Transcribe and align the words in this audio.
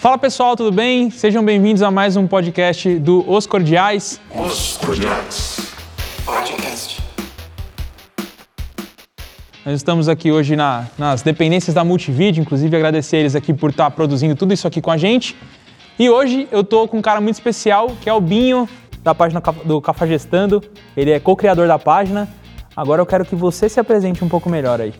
Fala 0.00 0.16
pessoal, 0.16 0.56
tudo 0.56 0.72
bem? 0.72 1.10
Sejam 1.10 1.44
bem-vindos 1.44 1.82
a 1.82 1.90
mais 1.90 2.16
um 2.16 2.26
podcast 2.26 2.98
do 2.98 3.22
Os 3.30 3.46
Cordiais. 3.46 4.18
Os 4.34 4.78
Cordiais. 4.78 5.72
Podcast. 6.24 7.02
Nós 9.64 9.74
estamos 9.74 10.08
aqui 10.08 10.32
hoje 10.32 10.56
na- 10.56 10.86
nas 10.96 11.20
dependências 11.20 11.74
da 11.74 11.84
Multivídeo, 11.84 12.40
inclusive 12.40 12.74
agradecer 12.74 13.18
eles 13.18 13.34
aqui 13.36 13.52
por 13.52 13.70
estar 13.70 13.90
produzindo 13.90 14.34
tudo 14.34 14.54
isso 14.54 14.66
aqui 14.66 14.80
com 14.80 14.90
a 14.90 14.96
gente. 14.96 15.36
E 15.98 16.08
hoje 16.08 16.48
eu 16.50 16.64
tô 16.64 16.88
com 16.88 16.96
um 16.96 17.02
cara 17.02 17.20
muito 17.20 17.34
especial, 17.34 17.90
que 18.00 18.08
é 18.08 18.12
o 18.12 18.20
Binho, 18.22 18.66
da 19.02 19.14
página 19.14 19.42
do 19.66 19.82
Cafajestando. 19.82 20.62
Ele 20.96 21.10
é 21.10 21.20
co-criador 21.20 21.68
da 21.68 21.78
página. 21.78 22.26
Agora 22.74 23.02
eu 23.02 23.06
quero 23.06 23.26
que 23.26 23.36
você 23.36 23.68
se 23.68 23.78
apresente 23.78 24.24
um 24.24 24.28
pouco 24.30 24.48
melhor 24.48 24.80
aí. 24.80 24.94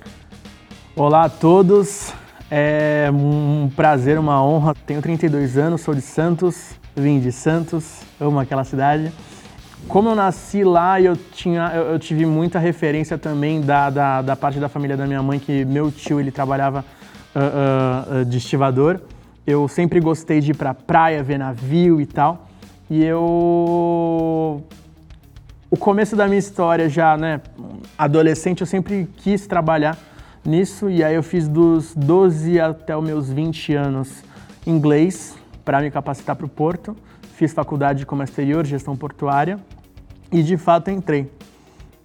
Olá 0.95 1.25
a 1.25 1.29
todos, 1.31 2.13
é 2.51 3.09
um 3.13 3.71
prazer, 3.75 4.19
uma 4.19 4.43
honra. 4.45 4.75
Tenho 4.87 5.01
32 5.01 5.57
anos, 5.57 5.83
sou 5.83 5.95
de 5.95 6.01
Santos, 6.01 6.73
vim 6.97 7.21
de 7.21 7.31
Santos, 7.31 8.01
amo 8.21 8.41
aquela 8.41 8.65
cidade. 8.65 9.13
Como 9.87 10.09
eu 10.09 10.15
nasci 10.15 10.65
lá, 10.65 11.01
eu, 11.01 11.17
tinha, 11.17 11.73
eu, 11.75 11.93
eu 11.93 11.99
tive 11.99 12.27
muita 12.27 12.59
referência 12.59 13.17
também 13.17 13.61
da, 13.61 13.89
da, 13.89 14.23
da 14.23 14.37
parte 14.37 14.59
da 14.59 14.69
família 14.69 14.97
da 14.97 15.07
minha 15.07 15.23
mãe, 15.23 15.39
que 15.39 15.65
meu 15.65 15.91
tio 15.91 16.21
ele 16.21 16.31
trabalhava 16.31 16.85
ah, 17.35 18.05
ah, 18.21 18.25
de 18.25 18.39
estivador. 18.39 19.01
Eu 19.47 19.67
sempre 19.69 20.01
gostei 20.01 20.41
de 20.41 20.51
ir 20.51 20.55
pra 20.55 20.75
praia, 20.75 21.23
ver 21.23 21.39
navio 21.39 22.01
e 22.01 22.07
tal. 22.07 22.47
E 22.91 23.05
eu 23.05 24.63
o 25.71 25.77
começo 25.77 26.17
da 26.17 26.27
minha 26.27 26.39
história 26.39 26.89
já, 26.89 27.17
né, 27.17 27.41
adolescente, 27.97 28.61
eu 28.61 28.67
sempre 28.67 29.09
quis 29.19 29.47
trabalhar 29.47 29.97
nisso 30.45 30.89
e 30.91 31.03
aí 31.05 31.15
eu 31.15 31.23
fiz 31.23 31.49
dos 31.49 31.95
12 31.95 32.61
até 32.61 32.97
os 32.97 33.05
meus 33.05 33.31
20 33.31 33.75
anos 33.75 34.23
inglês 34.67 35.37
para 35.65 35.81
me 35.81 35.91
capacitar 35.91 36.37
para 36.37 36.47
o 36.47 36.49
Porto. 36.49 36.97
Fiz 37.35 37.53
faculdade 37.53 38.01
de 38.01 38.07
comércio 38.07 38.33
exterior, 38.33 38.65
gestão 38.67 38.97
portuária 38.97 39.59
e 40.31 40.43
de 40.43 40.57
fato 40.57 40.91
entrei 40.91 41.31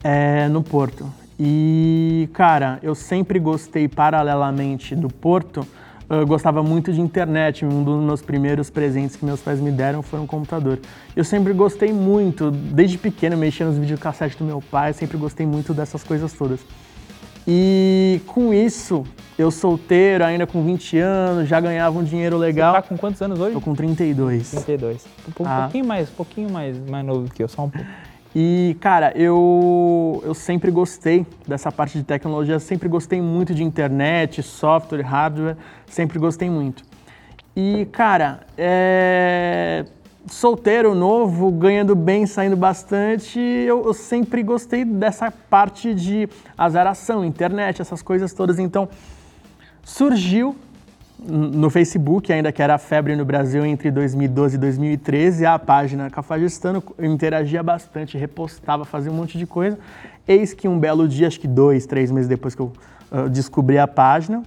é, 0.04 0.48
no 0.48 0.64
Porto. 0.64 1.12
E, 1.40 2.30
cara, 2.34 2.80
eu 2.82 2.96
sempre 2.96 3.40
gostei 3.40 3.88
paralelamente 3.88 4.96
do 4.96 5.10
Porto, 5.10 5.68
eu 6.10 6.26
gostava 6.26 6.62
muito 6.64 6.94
de 6.94 7.02
internet. 7.02 7.66
Um 7.66 7.84
dos 7.84 8.04
meus 8.04 8.22
primeiros 8.22 8.70
presentes 8.70 9.16
que 9.16 9.26
meus 9.26 9.42
pais 9.42 9.60
me 9.60 9.72
deram 9.72 10.02
foi 10.02 10.20
um 10.20 10.28
computador. 10.28 10.80
Eu 11.16 11.24
sempre 11.24 11.52
gostei 11.52 11.92
muito, 11.92 12.52
desde 12.52 12.98
pequeno, 12.98 13.36
mexia 13.36 13.66
nos 13.66 13.78
videocassetes 13.78 14.38
do 14.38 14.46
meu 14.46 14.62
pai, 14.62 14.94
sempre 14.94 15.18
gostei 15.18 15.46
muito 15.46 15.74
dessas 15.74 16.04
coisas 16.04 16.32
todas. 16.34 16.60
E 17.48 18.22
com 18.28 18.54
isso, 18.54 19.04
eu 19.38 19.52
solteiro, 19.52 20.24
ainda 20.24 20.48
com 20.48 20.64
20 20.64 20.98
anos, 20.98 21.48
já 21.48 21.60
ganhava 21.60 21.98
um 22.00 22.04
dinheiro 22.04 22.38
legal. 22.38 22.74
Tá 22.74 22.82
com 22.82 22.98
quantos 22.98 23.22
anos 23.22 23.40
hoje? 23.40 23.54
Tô 23.54 23.62
com 23.62 23.76
32. 23.76 24.50
32. 24.52 25.06
Um, 25.28 25.32
pou- 25.32 25.46
Ah. 25.48 25.62
pouquinho 25.64 25.86
mais, 25.86 26.10
um 26.10 26.14
pouquinho 26.14 26.50
mais, 26.50 26.78
mais 26.90 27.06
novo 27.06 27.30
que 27.32 27.44
eu, 27.44 27.48
só 27.48 27.64
um 27.66 27.70
pouco. 27.70 27.88
E, 28.38 28.76
cara, 28.82 29.14
eu, 29.16 30.22
eu 30.26 30.34
sempre 30.34 30.70
gostei 30.70 31.26
dessa 31.48 31.72
parte 31.72 31.98
de 31.98 32.04
tecnologia, 32.04 32.60
sempre 32.60 32.90
gostei 32.90 33.22
muito 33.22 33.54
de 33.56 33.64
internet, 33.64 34.44
software, 34.44 35.02
hardware, 35.04 35.56
sempre 35.88 36.20
gostei 36.20 36.50
muito. 36.50 36.84
E, 37.56 37.86
cara, 37.94 38.42
é... 38.58 39.86
solteiro, 40.28 40.96
novo, 40.96 41.52
ganhando 41.52 41.96
bem, 41.96 42.26
saindo 42.26 42.56
bastante, 42.56 43.40
eu, 43.40 43.86
eu 43.86 43.94
sempre 43.94 44.42
gostei 44.44 44.84
dessa 44.84 45.32
parte 45.32 45.94
de 45.94 46.28
azaração, 46.58 47.24
internet, 47.24 47.82
essas 47.82 48.02
coisas 48.02 48.34
todas. 48.34 48.60
Então, 48.60 48.90
surgiu 49.84 50.56
no 51.18 51.70
Facebook, 51.70 52.32
ainda 52.32 52.52
que 52.52 52.62
era 52.62 52.78
febre 52.78 53.16
no 53.16 53.24
Brasil 53.24 53.66
entre 53.66 53.90
2012 53.90 54.56
e 54.56 54.58
2013, 54.60 55.46
a 55.46 55.58
página 55.58 56.10
Cafajestano, 56.10 56.84
eu 56.98 57.06
interagia 57.06 57.64
bastante, 57.64 58.18
repostava, 58.18 58.84
fazia 58.86 59.12
um 59.12 59.16
monte 59.16 59.38
de 59.38 59.46
coisa. 59.46 59.80
Eis 60.28 60.54
que 60.54 60.68
um 60.68 60.78
belo 60.78 61.08
dia, 61.08 61.28
acho 61.28 61.40
que 61.40 61.48
dois, 61.48 61.86
três 61.86 62.12
meses 62.12 62.28
depois 62.28 62.54
que 62.54 62.62
eu 62.62 62.72
ah, 63.12 63.28
descobri 63.28 63.78
a 63.78 63.88
página, 63.88 64.44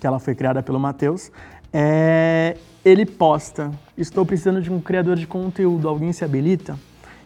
que 0.00 0.06
ela 0.06 0.18
foi 0.18 0.34
criada 0.34 0.62
pelo 0.62 0.80
Matheus, 0.80 1.30
é, 1.72 2.56
ele 2.84 3.04
posta, 3.04 3.70
estou 3.96 4.24
precisando 4.24 4.60
de 4.62 4.72
um 4.72 4.80
criador 4.80 5.16
de 5.16 5.26
conteúdo, 5.26 5.88
alguém 5.88 6.12
se 6.12 6.24
habilita? 6.24 6.76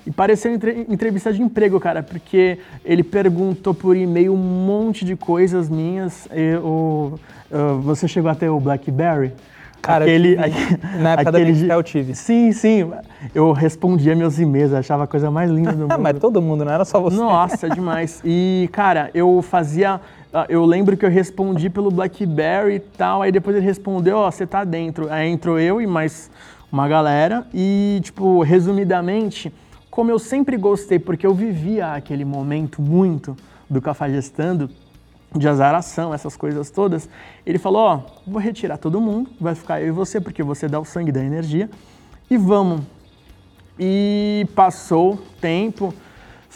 E 0.07 0.11
pareceu 0.11 0.53
entre- 0.53 0.85
entrevista 0.89 1.33
de 1.33 1.41
emprego, 1.41 1.81
cara, 1.81 2.03
porque 2.03 2.59
ele 2.85 3.03
perguntou 3.03 3.73
por 3.73 3.97
e-mail 3.97 4.35
um 4.35 4.37
monte 4.37 5.03
de 5.05 5.17
coisas 5.17 5.71
minhas. 5.71 6.29
Eu, 6.31 7.19
ah, 7.51 7.79
você 7.81 8.07
chegou 8.07 8.31
até 8.31 8.51
o 8.51 8.61
BlackBerry? 8.61 9.33
Cara, 9.81 10.05
aquele, 10.05 10.37
tive. 10.37 10.79
Na 11.03 11.13
época 11.13 11.33
da 11.33 11.39
aquele 11.39 11.53
de- 11.53 11.69
eu 11.69 11.83
tive. 11.83 12.15
Sim, 12.15 12.53
sim. 12.53 12.91
Eu 13.35 13.53
respondia 13.53 14.15
meus 14.15 14.39
e-mails, 14.39 14.73
achava 14.75 15.05
a 15.05 15.07
coisa 15.07 15.31
mais 15.31 15.51
linda 15.51 15.73
do 15.73 15.79
mundo. 15.89 15.99
Mas 15.99 16.19
todo 16.19 16.41
mundo, 16.43 16.65
não 16.67 16.73
era 16.73 16.85
só 16.85 17.01
você. 17.01 17.17
Nossa, 17.17 17.69
demais. 17.71 18.21
E, 18.25 18.69
cara, 18.73 19.11
eu 19.15 19.41
fazia. 19.43 20.01
Ah, 20.35 20.47
Eu 20.49 20.65
lembro 20.65 20.97
que 20.97 21.07
eu 21.07 21.11
respondi 21.11 21.71
pelo 21.71 21.93
Blackberry 21.93 22.75
e 22.75 22.81
tal, 22.81 23.23
aí 23.23 23.31
depois 23.31 23.57
ele 23.57 23.65
respondeu, 23.65 24.17
ó, 24.17 24.31
você 24.31 24.45
tá 24.45 24.65
dentro. 24.65 25.11
Aí 25.11 25.29
entrou 25.29 25.61
eu 25.61 25.81
e 25.81 25.87
mais 25.87 26.29
uma 26.73 26.89
galera. 26.89 27.47
E, 27.55 28.01
tipo, 28.03 28.43
resumidamente, 28.43 29.55
como 29.89 30.11
eu 30.11 30.19
sempre 30.19 30.57
gostei, 30.57 30.99
porque 30.99 31.25
eu 31.25 31.33
vivia 31.33 31.93
aquele 31.93 32.25
momento 32.25 32.83
muito 32.83 33.37
do 33.71 33.81
Cafajestando, 33.81 34.69
de 35.37 35.49
azaração, 35.49 36.13
essas 36.13 36.37
coisas 36.37 36.71
todas, 36.71 37.09
ele 37.47 37.59
falou, 37.59 37.83
ó, 37.83 38.01
vou 38.27 38.41
retirar 38.41 38.77
todo 38.77 39.01
mundo, 39.01 39.31
vai 39.41 39.55
ficar 39.55 39.81
eu 39.81 39.89
e 39.89 39.91
você, 39.91 40.21
porque 40.21 40.43
você 40.43 40.69
dá 40.69 40.81
o 40.81 40.85
sangue 40.85 41.11
da 41.11 41.23
energia, 41.23 41.71
e 42.29 42.37
vamos. 42.37 42.83
E 43.79 44.47
passou 44.55 45.19
tempo, 45.41 45.93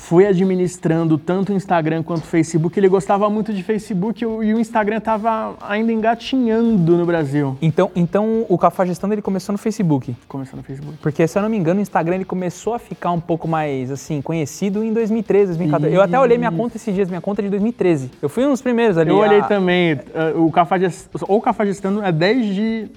fui 0.00 0.25
administrando 0.26 1.19
tanto 1.19 1.53
o 1.53 1.54
Instagram 1.56 2.03
quanto 2.03 2.22
o 2.22 2.26
Facebook. 2.26 2.78
Ele 2.78 2.88
gostava 2.88 3.28
muito 3.28 3.53
de 3.53 3.62
Facebook 3.62 4.22
e 4.22 4.26
o 4.26 4.38
o 4.38 4.60
Instagram 4.60 4.97
estava 4.98 5.54
ainda 5.60 5.92
engatinhando 5.92 6.97
no 6.97 7.04
Brasil. 7.04 7.56
Então, 7.60 7.91
então 7.94 8.47
o 8.48 8.56
Cafajestando 8.56 9.12
ele 9.14 9.20
começou 9.22 9.53
no 9.53 9.58
Facebook. 9.58 10.16
Começou 10.26 10.56
no 10.56 10.62
Facebook. 10.62 10.97
Porque, 11.03 11.26
se 11.26 11.37
eu 11.38 11.42
não 11.42 11.48
me 11.50 11.56
engano, 11.58 11.81
o 11.81 11.82
Instagram 11.82 12.14
ele 12.16 12.25
começou 12.25 12.75
a 12.75 12.78
ficar 12.78 13.10
um 13.10 13.20
pouco 13.20 13.47
mais, 13.47 13.91
assim, 13.91 14.22
conhecido 14.22 14.82
em 14.82 14.92
2013, 14.92 15.47
2014. 15.56 15.94
Eu 15.94 16.00
até 16.03 16.19
olhei 16.19 16.38
minha 16.38 16.53
conta 16.53 16.76
esses 16.76 16.94
dias, 16.94 17.08
minha 17.08 17.20
conta 17.20 17.42
é 17.42 17.44
de 17.44 17.50
2013. 17.50 18.10
Eu 18.22 18.28
fui 18.28 18.47
um 18.47 18.50
dos 18.50 18.62
primeiros 18.62 18.97
ali. 18.97 19.10
Eu 19.10 19.16
olhei 19.19 19.41
a- 19.41 19.44
também, 19.44 19.92
eh, 20.14 20.32
o 20.37 20.50
Cafajest, 20.50 21.08
ou 21.28 21.41
Cafajestando 21.41 22.03
é 22.03 22.10
desde 22.12 22.88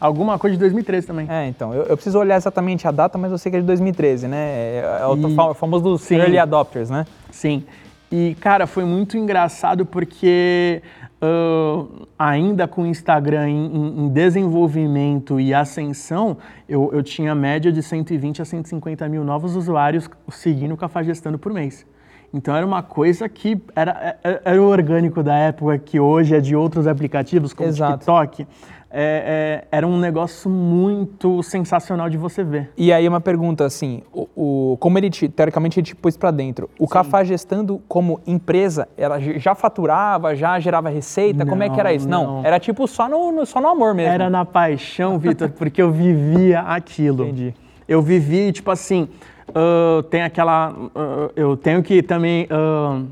alguma 0.00 0.38
coisa 0.38 0.56
de 0.56 0.60
2013 0.60 1.06
também. 1.06 1.26
É, 1.28 1.46
então, 1.46 1.74
eu, 1.74 1.82
eu 1.84 1.96
preciso 1.96 2.18
olhar 2.18 2.36
exatamente 2.36 2.88
a 2.88 2.90
data, 2.90 3.18
mas 3.18 3.30
eu 3.30 3.38
sei 3.38 3.50
que 3.52 3.58
é 3.58 3.60
de 3.60 3.66
2013, 3.66 4.26
né? 4.26 4.36
É, 4.38 4.98
é 5.02 5.06
o 5.06 5.16
E- 5.28 5.34
fa- 5.34 5.54
famoso 5.54 5.84
dos 5.84 6.00
Sim. 6.02 6.16
early 6.16 6.38
adopters, 6.38 6.88
né? 6.90 7.04
Sim. 7.30 7.64
E, 8.10 8.34
cara, 8.40 8.66
foi 8.66 8.84
muito 8.84 9.16
engraçado 9.16 9.86
porque 9.86 10.82
ah, 11.22 12.30
ainda 12.30 12.66
com 12.66 12.82
o 12.82 12.86
Instagram 12.86 13.48
em, 13.48 13.66
em- 14.06 14.08
desenvolvimento 14.08 15.38
e 15.38 15.52
ascensão, 15.54 16.36
eu, 16.68 16.90
eu 16.92 17.02
tinha 17.02 17.34
média 17.34 17.70
de 17.70 17.82
120 17.82 18.42
a 18.42 18.44
150 18.44 19.08
mil 19.08 19.22
novos 19.22 19.54
usuários 19.54 20.08
seguindo 20.30 20.72
o 20.72 20.76
Cafajestando 20.76 21.38
por 21.38 21.52
mês. 21.52 21.86
Então 22.32 22.54
era 22.54 22.64
uma 22.64 22.82
coisa 22.82 23.28
que 23.28 23.60
era, 23.74 24.16
era, 24.22 24.42
era 24.44 24.62
o 24.62 24.66
orgânico 24.68 25.22
da 25.22 25.34
época, 25.36 25.78
que 25.78 25.98
hoje 26.00 26.34
é 26.36 26.40
de 26.40 26.54
outros 26.54 26.86
aplicativos, 26.86 27.52
como 27.52 27.68
o 27.68 27.72
Exato. 27.72 27.94
TikTok. 27.98 28.46
É, 28.92 29.62
é, 29.70 29.76
era 29.76 29.86
um 29.86 29.96
negócio 29.98 30.50
muito 30.50 31.42
sensacional 31.44 32.10
de 32.10 32.16
você 32.16 32.42
ver. 32.42 32.72
E 32.76 32.92
aí 32.92 33.06
uma 33.08 33.20
pergunta 33.20 33.64
assim, 33.64 34.02
o, 34.12 34.28
o- 34.72 34.76
como 34.78 34.98
ele 34.98 35.08
te, 35.08 35.28
teoricamente 35.28 35.78
ele 35.78 35.86
te 35.86 35.94
pôs 35.94 36.16
pra 36.16 36.32
dentro, 36.32 36.68
o 36.78 36.88
Cafajestando 36.88 37.80
como 37.86 38.20
empresa, 38.26 38.88
ela 38.98 39.20
já 39.20 39.54
faturava, 39.54 40.34
já 40.34 40.58
gerava 40.58 40.88
receita, 40.88 41.46
como 41.46 41.62
é 41.62 41.68
que 41.70 41.78
era 41.78 41.90
Não, 41.90 41.96
isso? 41.96 42.08
Não, 42.08 42.26
não. 42.38 42.44
era 42.44 42.58
tipo 42.58 42.86
só 42.88 43.08
no, 43.08 43.30
no- 43.30 43.46
só 43.46 43.60
no 43.60 43.68
amor 43.68 43.94
mesmo. 43.94 44.12
Era 44.12 44.28
na 44.28 44.44
paixão, 44.44 45.18
Vitor, 45.18 45.50
porque 45.50 45.80
eu 45.80 45.92
vivia 45.92 46.60
aquilo. 46.60 47.24
Entendi. 47.24 47.54
Eu 47.86 48.02
vivi, 48.02 48.50
tipo 48.52 48.70
assim, 48.72 49.08
ah, 49.54 50.02
tem 50.10 50.22
aquela. 50.22 50.74
ah, 50.94 51.30
eu 51.36 51.56
tenho 51.56 51.80
que 51.82 52.02
também 52.02 52.46
ah, 52.50 53.02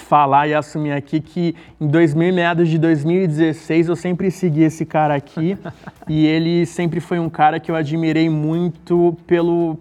falar 0.00 0.48
e 0.48 0.54
assumir 0.54 0.92
aqui 0.92 1.20
que 1.20 1.54
em 1.80 1.86
2000, 1.86 2.34
meados 2.34 2.68
de 2.68 2.78
2016, 2.78 3.88
eu 3.88 3.96
sempre 3.96 4.30
segui 4.30 4.62
esse 4.62 4.84
cara 4.84 5.14
aqui 5.14 5.56
e 6.08 6.26
ele 6.26 6.66
sempre 6.66 6.98
foi 7.00 7.18
um 7.18 7.28
cara 7.28 7.60
que 7.60 7.70
eu 7.70 7.76
admirei 7.76 8.28
muito 8.28 9.16
pelo, 9.26 9.78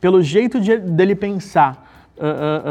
pelo 0.00 0.22
jeito 0.22 0.60
de- 0.60 0.78
dele 0.78 1.14
pensar. 1.14 1.84
Ah, 2.18 2.24
ah, 2.24 2.62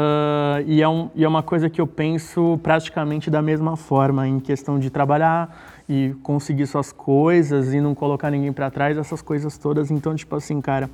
ah, 0.58 0.62
e, 0.66 0.82
é 0.82 0.88
um- 0.88 1.08
e 1.14 1.22
é 1.24 1.28
uma 1.28 1.42
coisa 1.42 1.70
que 1.70 1.80
eu 1.80 1.86
penso 1.86 2.58
praticamente 2.62 3.30
da 3.30 3.40
mesma 3.40 3.76
forma, 3.76 4.26
em 4.26 4.40
questão 4.40 4.78
de 4.78 4.90
trabalhar 4.90 5.84
e 5.88 6.14
conseguir 6.22 6.66
suas 6.66 6.90
coisas 6.90 7.72
e 7.72 7.80
não 7.80 7.94
colocar 7.94 8.28
ninguém 8.30 8.52
para 8.52 8.70
trás, 8.70 8.98
essas 8.98 9.22
coisas 9.22 9.56
todas. 9.56 9.90
Então, 9.90 10.16
tipo 10.16 10.34
assim, 10.34 10.60
cara, 10.60 10.90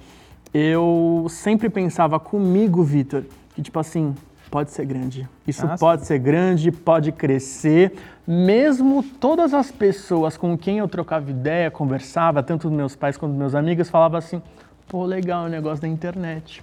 eu 0.53 1.27
sempre 1.31 1.71
pensava 1.71 2.21
comigo, 2.21 2.83
Vitor, 2.83 3.23
que 3.55 3.63
tipo 3.63 3.79
assim, 3.79 4.15
pode 4.53 4.71
ser 4.71 4.85
grande. 4.85 5.27
Isso 5.49 5.65
Ah, 5.67 5.77
pode 5.79 6.05
ser 6.07 6.19
grande, 6.19 6.71
pode 6.71 7.11
crescer. 7.11 7.95
Mesmo 8.27 9.03
todas 9.03 9.55
as 9.55 9.73
pessoas 9.73 10.37
com 10.37 10.57
quem 10.59 10.79
eu 10.79 10.87
trocava 10.87 11.31
ideia, 11.31 11.71
conversava, 11.71 12.43
tanto 12.43 12.69
os 12.69 12.73
meus 12.73 12.95
pais 12.95 13.17
quanto 13.17 13.33
os 13.33 13.39
meus 13.39 13.55
amigos, 13.55 13.89
falavam 13.89 14.19
assim: 14.19 14.43
pô, 14.87 15.05
legal 15.07 15.47
o 15.47 15.49
negócio 15.49 15.81
da 15.81 15.89
internet. 15.89 16.63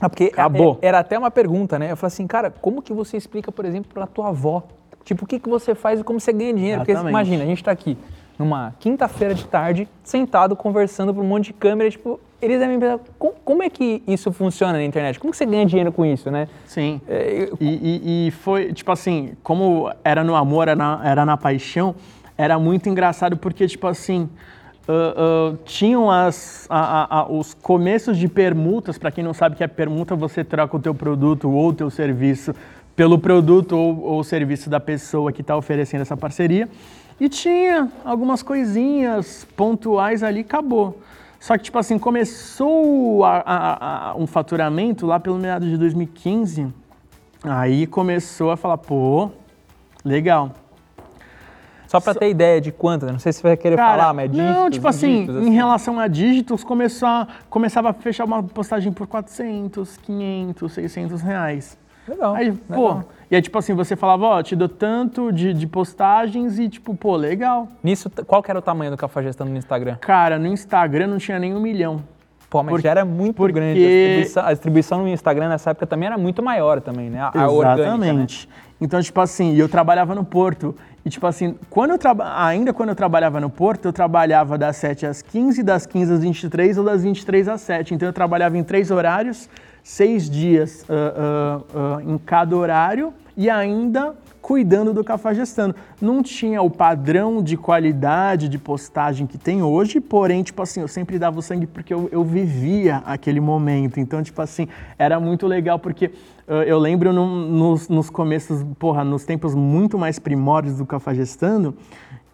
Ah, 0.00 0.08
porque 0.08 0.30
Acabou. 0.32 0.78
é- 0.80 0.86
era 0.86 1.00
até 1.00 1.18
uma 1.18 1.30
pergunta, 1.32 1.78
né? 1.80 1.90
Eu 1.90 1.96
falei 1.96 2.12
assim, 2.12 2.26
cara, 2.28 2.50
como 2.50 2.80
que 2.80 2.92
você 2.92 3.16
explica, 3.16 3.50
por 3.50 3.64
exemplo, 3.64 3.90
pra 3.92 4.06
tua 4.06 4.28
avó? 4.28 4.62
Tipo, 5.04 5.24
o 5.24 5.26
que, 5.26 5.40
que 5.40 5.48
você 5.48 5.74
faz 5.74 5.98
e 6.00 6.04
como 6.04 6.20
você 6.20 6.32
ganha 6.32 6.54
dinheiro? 6.54 6.78
Porque 6.78 6.92
Exatamente. 6.92 7.12
imagina, 7.12 7.42
a 7.42 7.46
gente 7.46 7.62
tá 7.62 7.72
aqui 7.72 7.98
numa 8.38 8.72
quinta-feira 8.78 9.34
de 9.34 9.44
tarde, 9.46 9.88
sentado, 10.04 10.54
conversando 10.54 11.12
por 11.12 11.22
um 11.24 11.26
monte 11.26 11.46
de 11.46 11.52
câmera, 11.54 11.90
tipo, 11.90 12.20
eles 12.42 12.58
devem 12.58 12.78
pensar, 12.78 12.98
como, 13.18 13.34
como 13.44 13.62
é 13.62 13.70
que 13.70 14.02
isso 14.06 14.32
funciona 14.32 14.72
na 14.74 14.84
internet? 14.84 15.18
Como 15.18 15.30
que 15.30 15.36
você 15.36 15.46
ganha 15.46 15.64
dinheiro 15.64 15.92
com 15.92 16.04
isso, 16.04 16.30
né? 16.30 16.48
Sim. 16.66 17.00
É, 17.08 17.48
eu- 17.50 17.56
E, 17.60 17.66
e- 17.66 18.26
e 18.28 18.30
foi, 18.32 18.72
tipo 18.72 18.90
assim, 18.90 19.32
como 19.42 19.90
era 20.04 20.24
no 20.24 20.34
amor, 20.34 20.62
era 20.68 20.74
na, 20.76 21.00
era 21.04 21.24
na 21.24 21.36
paixão, 21.36 21.94
era 22.36 22.58
muito 22.58 22.88
engraçado 22.88 23.36
porque, 23.36 23.66
tipo 23.68 23.86
assim, 23.86 24.28
ah, 24.88 25.14
ah, 25.16 25.56
tinham 25.64 26.10
as, 26.10 26.66
a- 26.68 27.20
a- 27.20 27.26
os 27.32 27.54
começos 27.54 28.18
de 28.18 28.26
permutas, 28.28 28.98
para 28.98 29.10
quem 29.12 29.22
não 29.22 29.32
sabe 29.32 29.54
o 29.54 29.58
que 29.58 29.62
é 29.64 29.68
permuta, 29.68 30.16
você 30.16 30.42
troca 30.42 30.76
o 30.76 30.80
teu 30.80 30.94
produto 30.94 31.48
ou 31.50 31.68
o 31.68 31.72
teu 31.72 31.88
serviço 31.88 32.52
pelo 32.96 33.18
produto 33.18 33.76
ou, 33.76 34.02
ou 34.02 34.24
serviço 34.24 34.68
da 34.68 34.80
pessoa 34.80 35.32
que 35.32 35.40
está 35.40 35.56
oferecendo 35.56 36.00
essa 36.02 36.16
parceria. 36.16 36.68
E 37.20 37.28
tinha 37.28 37.88
algumas 38.04 38.42
coisinhas 38.42 39.46
pontuais 39.56 40.22
ali, 40.24 40.40
acabou. 40.40 40.98
Só 41.42 41.58
que, 41.58 41.64
tipo 41.64 41.76
assim, 41.76 41.98
começou 41.98 43.24
a- 43.24 43.42
a- 43.44 44.10
a- 44.10 44.14
um 44.14 44.28
faturamento 44.28 45.06
lá 45.06 45.18
pelo 45.18 45.36
meado 45.38 45.66
de 45.66 45.76
2015. 45.76 46.72
Aí 47.42 47.84
começou 47.84 48.52
a 48.52 48.56
falar, 48.56 48.78
pô, 48.78 49.28
legal. 50.04 50.52
só 51.88 51.98
pra 52.00 52.14
ter 52.14 52.30
ideia 52.30 52.60
de 52.60 52.70
quanto, 52.70 53.04
né? 53.06 53.12
não 53.12 53.18
sei 53.18 53.32
se 53.32 53.40
você 53.40 53.48
vai 53.48 53.56
querer 53.56 53.76
Cara, 53.76 53.98
falar, 53.98 54.14
mas 54.14 54.26
é 54.26 54.28
dígitos, 54.28 54.54
não, 54.56 54.70
tipo 54.70 54.86
assim, 54.88 55.26
dígitos, 55.26 55.46
em 55.48 55.50
relação 55.50 55.98
a 55.98 56.06
dígitos, 56.06 56.62
começou 56.64 57.08
a- 57.08 57.26
começava 57.50 57.90
a 57.90 57.92
fechar 57.92 58.24
uma 58.24 58.40
postagem 58.42 58.92
por 58.92 59.06
400, 59.08 59.96
500, 59.98 60.72
600 60.72 61.20
reais. 61.20 61.76
Legal, 62.08 62.34
Aí, 62.34 62.52
pô, 62.52 62.88
legal. 62.88 63.04
E 63.32 63.34
aí, 63.34 63.40
tipo 63.40 63.56
assim, 63.58 63.72
você 63.72 63.96
falava, 63.96 64.26
ó, 64.26 64.42
te 64.42 64.54
dou 64.54 64.68
tanto 64.68 65.32
de, 65.32 65.54
de 65.54 65.66
postagens 65.66 66.58
e, 66.58 66.68
tipo, 66.68 66.94
pô, 66.94 67.16
legal. 67.16 67.66
Nisso, 67.82 68.10
qual 68.26 68.42
que 68.42 68.50
era 68.50 68.58
o 68.58 68.62
tamanho 68.62 68.90
do 68.90 68.96
Cafajestando 68.98 69.50
no 69.50 69.56
Instagram? 69.56 69.96
Cara, 70.02 70.38
no 70.38 70.46
Instagram 70.46 71.06
não 71.06 71.16
tinha 71.16 71.38
nem 71.38 71.54
um 71.54 71.58
milhão. 71.60 72.02
Pô, 72.50 72.62
mas 72.62 72.72
Por- 72.74 72.82
já 72.82 72.90
era 72.90 73.06
muito 73.06 73.36
porque- 73.36 73.54
grande. 73.54 73.82
A 73.82 73.88
distribuição, 73.88 74.44
a 74.44 74.52
distribuição 74.52 74.98
no 75.00 75.08
Instagram 75.08 75.48
nessa 75.48 75.70
época 75.70 75.86
também 75.86 76.08
era 76.08 76.18
muito 76.18 76.42
maior 76.42 76.82
também, 76.82 77.08
né? 77.08 77.22
A, 77.22 77.32
a 77.44 77.48
orgânica, 77.50 77.96
né? 77.96 78.06
Exatamente. 78.08 78.48
Então, 78.78 79.00
tipo 79.00 79.18
assim, 79.18 79.56
eu 79.56 79.66
trabalhava 79.66 80.14
no 80.14 80.24
Porto. 80.26 80.74
E, 81.04 81.10
tipo 81.10 81.26
assim, 81.26 81.56
quando 81.68 81.90
eu 81.90 81.98
traba... 81.98 82.44
ainda 82.46 82.72
quando 82.72 82.90
eu 82.90 82.94
trabalhava 82.94 83.40
no 83.40 83.50
Porto, 83.50 83.86
eu 83.86 83.92
trabalhava 83.92 84.56
das 84.56 84.76
7 84.76 85.06
às 85.06 85.20
15, 85.20 85.62
das 85.62 85.86
15 85.86 86.12
às 86.12 86.20
23 86.20 86.78
ou 86.78 86.84
das 86.84 87.02
23 87.02 87.48
às 87.48 87.60
7. 87.60 87.94
Então, 87.94 88.08
eu 88.08 88.12
trabalhava 88.12 88.56
em 88.56 88.62
três 88.62 88.90
horários, 88.90 89.48
seis 89.82 90.30
dias 90.30 90.84
ah, 90.88 90.94
ah, 90.94 91.60
ah, 91.74 92.02
em 92.02 92.16
cada 92.18 92.56
horário 92.56 93.12
e 93.36 93.50
ainda 93.50 94.14
cuidando 94.42 94.92
do 94.92 95.04
Cafajestando. 95.04 95.74
Não 96.00 96.22
tinha 96.22 96.60
o 96.60 96.68
padrão 96.68 97.40
de 97.40 97.56
qualidade 97.56 98.48
de 98.48 98.58
postagem 98.58 99.26
que 99.26 99.38
tem 99.38 99.62
hoje, 99.62 100.00
porém, 100.00 100.42
tipo 100.42 100.60
assim, 100.60 100.80
eu 100.80 100.88
sempre 100.88 101.18
dava 101.18 101.38
o 101.38 101.42
sangue 101.42 101.66
porque 101.66 101.94
eu, 101.94 102.08
eu 102.10 102.24
vivia 102.24 102.96
aquele 103.06 103.40
momento. 103.40 104.00
Então, 104.00 104.20
tipo 104.22 104.42
assim, 104.42 104.66
era 104.98 105.20
muito 105.20 105.46
legal 105.46 105.78
porque 105.78 106.06
uh, 106.48 106.54
eu 106.66 106.78
lembro 106.78 107.12
num- 107.12 107.48
nos, 107.48 107.88
nos 107.88 108.10
começos, 108.10 108.66
porra, 108.78 109.04
nos 109.04 109.24
tempos 109.24 109.54
muito 109.54 109.96
mais 109.96 110.18
primórdios 110.18 110.76
do 110.76 110.84
Cafajestando, 110.84 111.74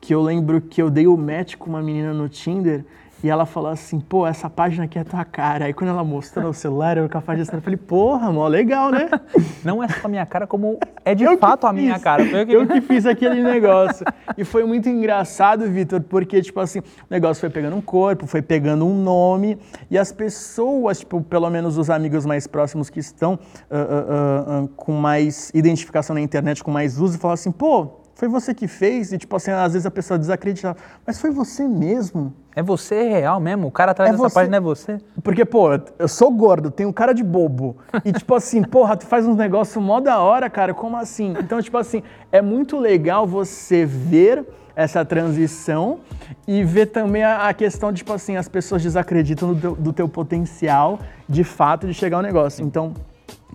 que 0.00 0.14
eu 0.14 0.22
lembro 0.22 0.62
que 0.62 0.80
eu 0.80 0.88
dei 0.88 1.06
o 1.06 1.16
match 1.16 1.56
com 1.56 1.68
uma 1.68 1.82
menina 1.82 2.14
no 2.14 2.28
Tinder 2.28 2.84
e 3.22 3.28
ela 3.28 3.44
falou 3.44 3.70
assim, 3.70 3.98
pô, 3.98 4.26
essa 4.26 4.48
página 4.48 4.84
aqui 4.84 4.98
é 4.98 5.02
tua 5.02 5.24
cara. 5.24 5.64
Aí 5.64 5.74
quando 5.74 5.90
ela 5.90 6.04
mostrou 6.04 6.50
o 6.50 6.54
celular, 6.54 6.96
eu 6.96 7.06
o 7.06 7.08
Cafajestando, 7.08 7.58
eu 7.58 7.62
falei, 7.62 7.76
porra, 7.76 8.30
mó 8.30 8.46
legal, 8.46 8.90
né? 8.90 9.08
Não 9.64 9.82
é 9.82 9.88
só 9.88 10.06
a 10.06 10.08
minha 10.08 10.24
cara, 10.24 10.46
como 10.46 10.78
é 11.04 11.14
de 11.14 11.24
Eu 11.24 11.36
fato 11.36 11.66
a 11.66 11.72
minha 11.72 11.98
cara. 11.98 12.24
Foi 12.24 12.42
eu 12.42 12.46
que- 12.46 12.52
Eu 12.52 12.66
que 12.66 12.80
fiz 12.80 13.06
aquele 13.06 13.42
negócio. 13.42 14.06
E 14.36 14.44
foi 14.44 14.64
muito 14.64 14.88
engraçado, 14.88 15.68
Vitor, 15.68 16.00
porque, 16.02 16.40
tipo 16.40 16.60
assim, 16.60 16.78
o 16.78 16.82
negócio 17.10 17.40
foi 17.40 17.50
pegando 17.50 17.74
um 17.76 17.80
corpo, 17.80 18.26
foi 18.26 18.42
pegando 18.42 18.86
um 18.86 18.94
nome, 19.02 19.58
e 19.90 19.98
as 19.98 20.12
pessoas, 20.12 21.00
tipo, 21.00 21.20
pelo 21.22 21.50
menos 21.50 21.76
os 21.76 21.90
amigos 21.90 22.24
mais 22.24 22.46
próximos 22.46 22.88
que 22.88 23.00
estão 23.00 23.38
ah, 23.70 23.76
ah, 23.76 24.44
ah, 24.64 24.68
com 24.76 24.92
mais 24.92 25.50
identificação 25.54 26.14
na 26.14 26.20
internet, 26.20 26.62
com 26.62 26.70
mais 26.70 27.00
uso, 27.00 27.18
falaram 27.18 27.34
assim, 27.34 27.50
pô, 27.52 28.00
foi 28.18 28.26
você 28.26 28.52
que 28.52 28.66
fez? 28.66 29.12
E, 29.12 29.16
tipo 29.16 29.36
assim, 29.36 29.52
às 29.52 29.74
vezes 29.74 29.86
a 29.86 29.92
pessoa 29.92 30.18
desacreditava, 30.18 30.76
mas 31.06 31.20
foi 31.20 31.30
você 31.30 31.68
mesmo? 31.68 32.34
É 32.54 32.60
você 32.60 33.08
real 33.08 33.38
mesmo? 33.38 33.68
O 33.68 33.70
cara 33.70 33.92
atrás 33.92 34.08
É 34.10 34.12
dessa 34.12 34.28
você. 34.28 34.34
página 34.34 34.56
é 34.56 34.60
você? 34.60 34.98
Porque, 35.22 35.44
pô, 35.44 35.68
eu 35.96 36.08
sou 36.08 36.28
gordo, 36.32 36.68
tenho 36.68 36.92
cara 36.92 37.12
de 37.12 37.22
bobo. 37.22 37.76
E, 38.04 38.12
tipo 38.12 38.34
assim, 38.34 38.60
porra, 38.66 38.96
tu 38.96 39.06
faz 39.06 39.24
uns 39.24 39.36
negócios 39.36 39.82
mó 39.82 40.00
da 40.00 40.18
hora, 40.18 40.50
cara, 40.50 40.74
como 40.74 40.96
assim? 40.96 41.32
Então, 41.38 41.62
tipo 41.62 41.78
assim, 41.78 42.02
é 42.32 42.42
muito 42.42 42.76
legal 42.76 43.24
você 43.24 43.86
ver 43.86 44.44
essa 44.74 45.04
transição 45.04 46.00
e 46.44 46.64
ver 46.64 46.86
também 46.86 47.22
a, 47.22 47.46
a 47.48 47.54
questão 47.54 47.92
de, 47.92 47.98
tipo 47.98 48.12
assim, 48.12 48.36
as 48.36 48.48
pessoas 48.48 48.82
desacreditam 48.82 49.54
do 49.54 49.60
teu, 49.60 49.76
do 49.76 49.92
teu 49.92 50.08
potencial, 50.08 50.98
de 51.28 51.44
fato, 51.44 51.86
de 51.86 51.94
chegar 51.94 52.16
ao 52.16 52.22
negócio. 52.24 52.64
Então, 52.64 52.94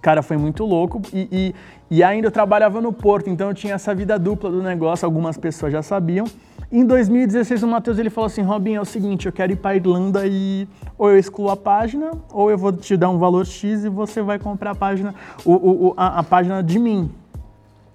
Cara, 0.03 0.21
foi 0.21 0.35
muito 0.35 0.65
louco. 0.65 1.01
E, 1.13 1.29
e, 1.31 1.55
e 1.99 2.03
ainda 2.03 2.27
eu 2.27 2.31
trabalhava 2.31 2.81
no 2.81 2.91
Porto, 2.91 3.29
então 3.29 3.47
eu 3.47 3.53
tinha 3.53 3.73
essa 3.75 3.95
vida 3.95 4.19
dupla 4.19 4.51
do 4.51 4.61
negócio, 4.61 5.05
algumas 5.05 5.37
pessoas 5.37 5.71
já 5.71 5.81
sabiam. 5.81 6.25
Em 6.69 6.85
2016, 6.85 7.63
o 7.63 7.67
Matheus 7.69 7.97
ele 7.97 8.09
falou 8.09 8.25
assim: 8.27 8.41
Robin, 8.41 8.73
é 8.73 8.81
o 8.81 8.85
seguinte, 8.85 9.27
eu 9.27 9.31
quero 9.31 9.53
ir 9.53 9.55
para 9.55 9.77
Irlanda 9.77 10.27
e 10.27 10.67
ou 10.97 11.09
eu 11.09 11.17
excluo 11.17 11.49
a 11.49 11.55
página, 11.55 12.11
ou 12.33 12.51
eu 12.51 12.57
vou 12.57 12.73
te 12.73 12.97
dar 12.97 13.09
um 13.09 13.17
valor 13.17 13.45
X 13.45 13.85
e 13.85 13.89
você 13.89 14.21
vai 14.21 14.37
comprar 14.37 14.71
a 14.71 14.75
página, 14.75 15.15
o, 15.45 15.53
o- 15.53 15.93
a, 15.95 16.19
a 16.19 16.23
página 16.23 16.61
de 16.61 16.77
mim. 16.77 17.09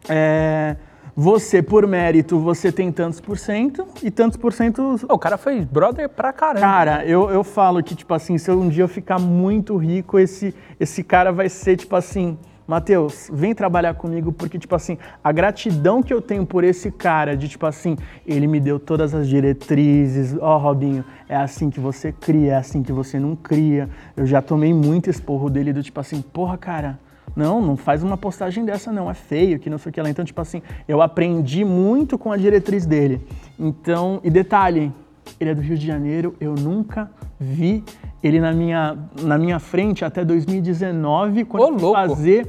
É, 0.08 0.76
você, 1.20 1.60
por 1.60 1.84
mérito, 1.84 2.38
você 2.38 2.70
tem 2.70 2.92
tantos 2.92 3.20
por 3.20 3.36
cento 3.36 3.84
e 4.04 4.08
tantos 4.08 4.36
por 4.36 4.52
cento 4.52 5.00
o 5.08 5.18
cara 5.18 5.36
foi 5.36 5.64
brother 5.64 6.08
pra 6.08 6.32
caramba. 6.32 6.60
Cara, 6.60 7.04
eu, 7.04 7.28
eu 7.28 7.42
falo 7.42 7.82
que, 7.82 7.96
tipo 7.96 8.14
assim, 8.14 8.38
se 8.38 8.48
um 8.52 8.68
dia 8.68 8.84
eu 8.84 8.88
ficar 8.88 9.18
muito 9.18 9.76
rico, 9.76 10.16
esse, 10.16 10.54
esse 10.78 11.02
cara 11.02 11.32
vai 11.32 11.48
ser, 11.48 11.76
tipo 11.76 11.96
assim, 11.96 12.38
Matheus, 12.68 13.28
vem 13.32 13.52
trabalhar 13.52 13.94
comigo, 13.94 14.30
porque, 14.30 14.60
tipo 14.60 14.76
assim, 14.76 14.96
a 15.24 15.32
gratidão 15.32 16.04
que 16.04 16.14
eu 16.14 16.22
tenho 16.22 16.46
por 16.46 16.62
esse 16.62 16.88
cara, 16.88 17.36
de, 17.36 17.48
tipo 17.48 17.66
assim, 17.66 17.96
ele 18.24 18.46
me 18.46 18.60
deu 18.60 18.78
todas 18.78 19.12
as 19.12 19.26
diretrizes, 19.26 20.36
ó, 20.40 20.56
Robinho, 20.56 21.04
é 21.28 21.34
assim 21.34 21.68
que 21.68 21.80
você 21.80 22.12
cria, 22.12 22.52
é 22.52 22.56
assim 22.56 22.80
que 22.80 22.92
você 22.92 23.18
não 23.18 23.34
cria. 23.34 23.90
Eu 24.16 24.24
já 24.24 24.40
tomei 24.40 24.72
muito 24.72 25.10
esporro 25.10 25.50
dele, 25.50 25.72
do 25.72 25.82
tipo 25.82 25.98
assim, 25.98 26.22
porra, 26.22 26.56
cara, 26.56 27.00
não, 27.36 27.60
não 27.60 27.76
faz 27.76 28.02
uma 28.02 28.16
postagem 28.16 28.64
dessa 28.64 28.90
não, 28.92 29.10
é 29.10 29.14
feio, 29.14 29.58
que 29.58 29.70
não 29.70 29.78
sei 29.78 29.90
o 29.90 29.92
que 29.92 30.00
lá. 30.00 30.10
Então, 30.10 30.24
tipo 30.24 30.40
assim, 30.40 30.62
eu 30.86 31.00
aprendi 31.00 31.64
muito 31.64 32.18
com 32.18 32.32
a 32.32 32.36
diretriz 32.36 32.86
dele. 32.86 33.20
Então, 33.58 34.20
e 34.24 34.30
detalhe, 34.30 34.92
ele 35.38 35.50
é 35.50 35.54
do 35.54 35.60
Rio 35.60 35.76
de 35.76 35.86
Janeiro, 35.86 36.34
eu 36.40 36.54
nunca 36.54 37.10
vi 37.38 37.84
ele 38.22 38.40
na 38.40 38.52
minha, 38.52 38.96
na 39.22 39.38
minha 39.38 39.58
frente 39.58 40.04
até 40.04 40.24
2019, 40.24 41.44
quando 41.44 41.86
Ô, 41.86 41.92
fazer 41.92 42.48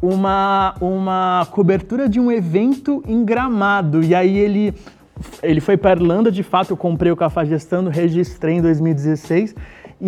uma, 0.00 0.74
uma 0.80 1.46
cobertura 1.50 2.08
de 2.08 2.18
um 2.18 2.32
evento 2.32 3.02
em 3.06 3.24
Gramado. 3.24 4.02
E 4.02 4.14
aí 4.14 4.38
ele, 4.38 4.74
ele 5.42 5.60
foi 5.60 5.76
para 5.76 5.92
Irlanda, 5.92 6.32
de 6.32 6.42
fato, 6.42 6.70
eu 6.70 6.76
comprei 6.76 7.12
o 7.12 7.16
Cafajestando, 7.16 7.90
registrei 7.90 8.56
em 8.56 8.62
2016. 8.62 9.54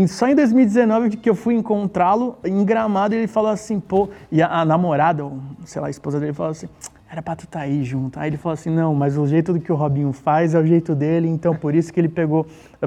Só 0.08 0.26
em 0.28 0.34
2019 0.34 1.16
que 1.18 1.28
eu 1.28 1.34
fui 1.34 1.54
encontrá-lo 1.54 2.38
em 2.44 2.64
Gramado, 2.64 3.14
ele 3.14 3.26
falou 3.26 3.50
assim, 3.50 3.78
pô, 3.78 4.08
e 4.30 4.40
a, 4.40 4.48
a 4.60 4.64
namorada, 4.64 5.24
ou, 5.24 5.38
sei 5.64 5.80
lá, 5.82 5.88
a 5.88 5.90
esposa 5.90 6.18
dele 6.18 6.32
falou 6.32 6.52
assim, 6.52 6.66
era 7.10 7.20
pra 7.20 7.36
tu 7.36 7.46
tá 7.46 7.60
aí 7.60 7.84
junto. 7.84 8.18
Aí 8.18 8.30
ele 8.30 8.38
falou 8.38 8.54
assim, 8.54 8.70
não, 8.70 8.94
mas 8.94 9.18
o 9.18 9.26
jeito 9.26 9.52
do 9.52 9.60
que 9.60 9.70
o 9.70 9.74
Robinho 9.74 10.12
faz 10.12 10.54
é 10.54 10.58
o 10.58 10.64
jeito 10.66 10.94
dele, 10.94 11.28
então 11.28 11.54
por 11.54 11.74
isso 11.74 11.92
que 11.92 12.00
ele 12.00 12.08
pegou, 12.08 12.46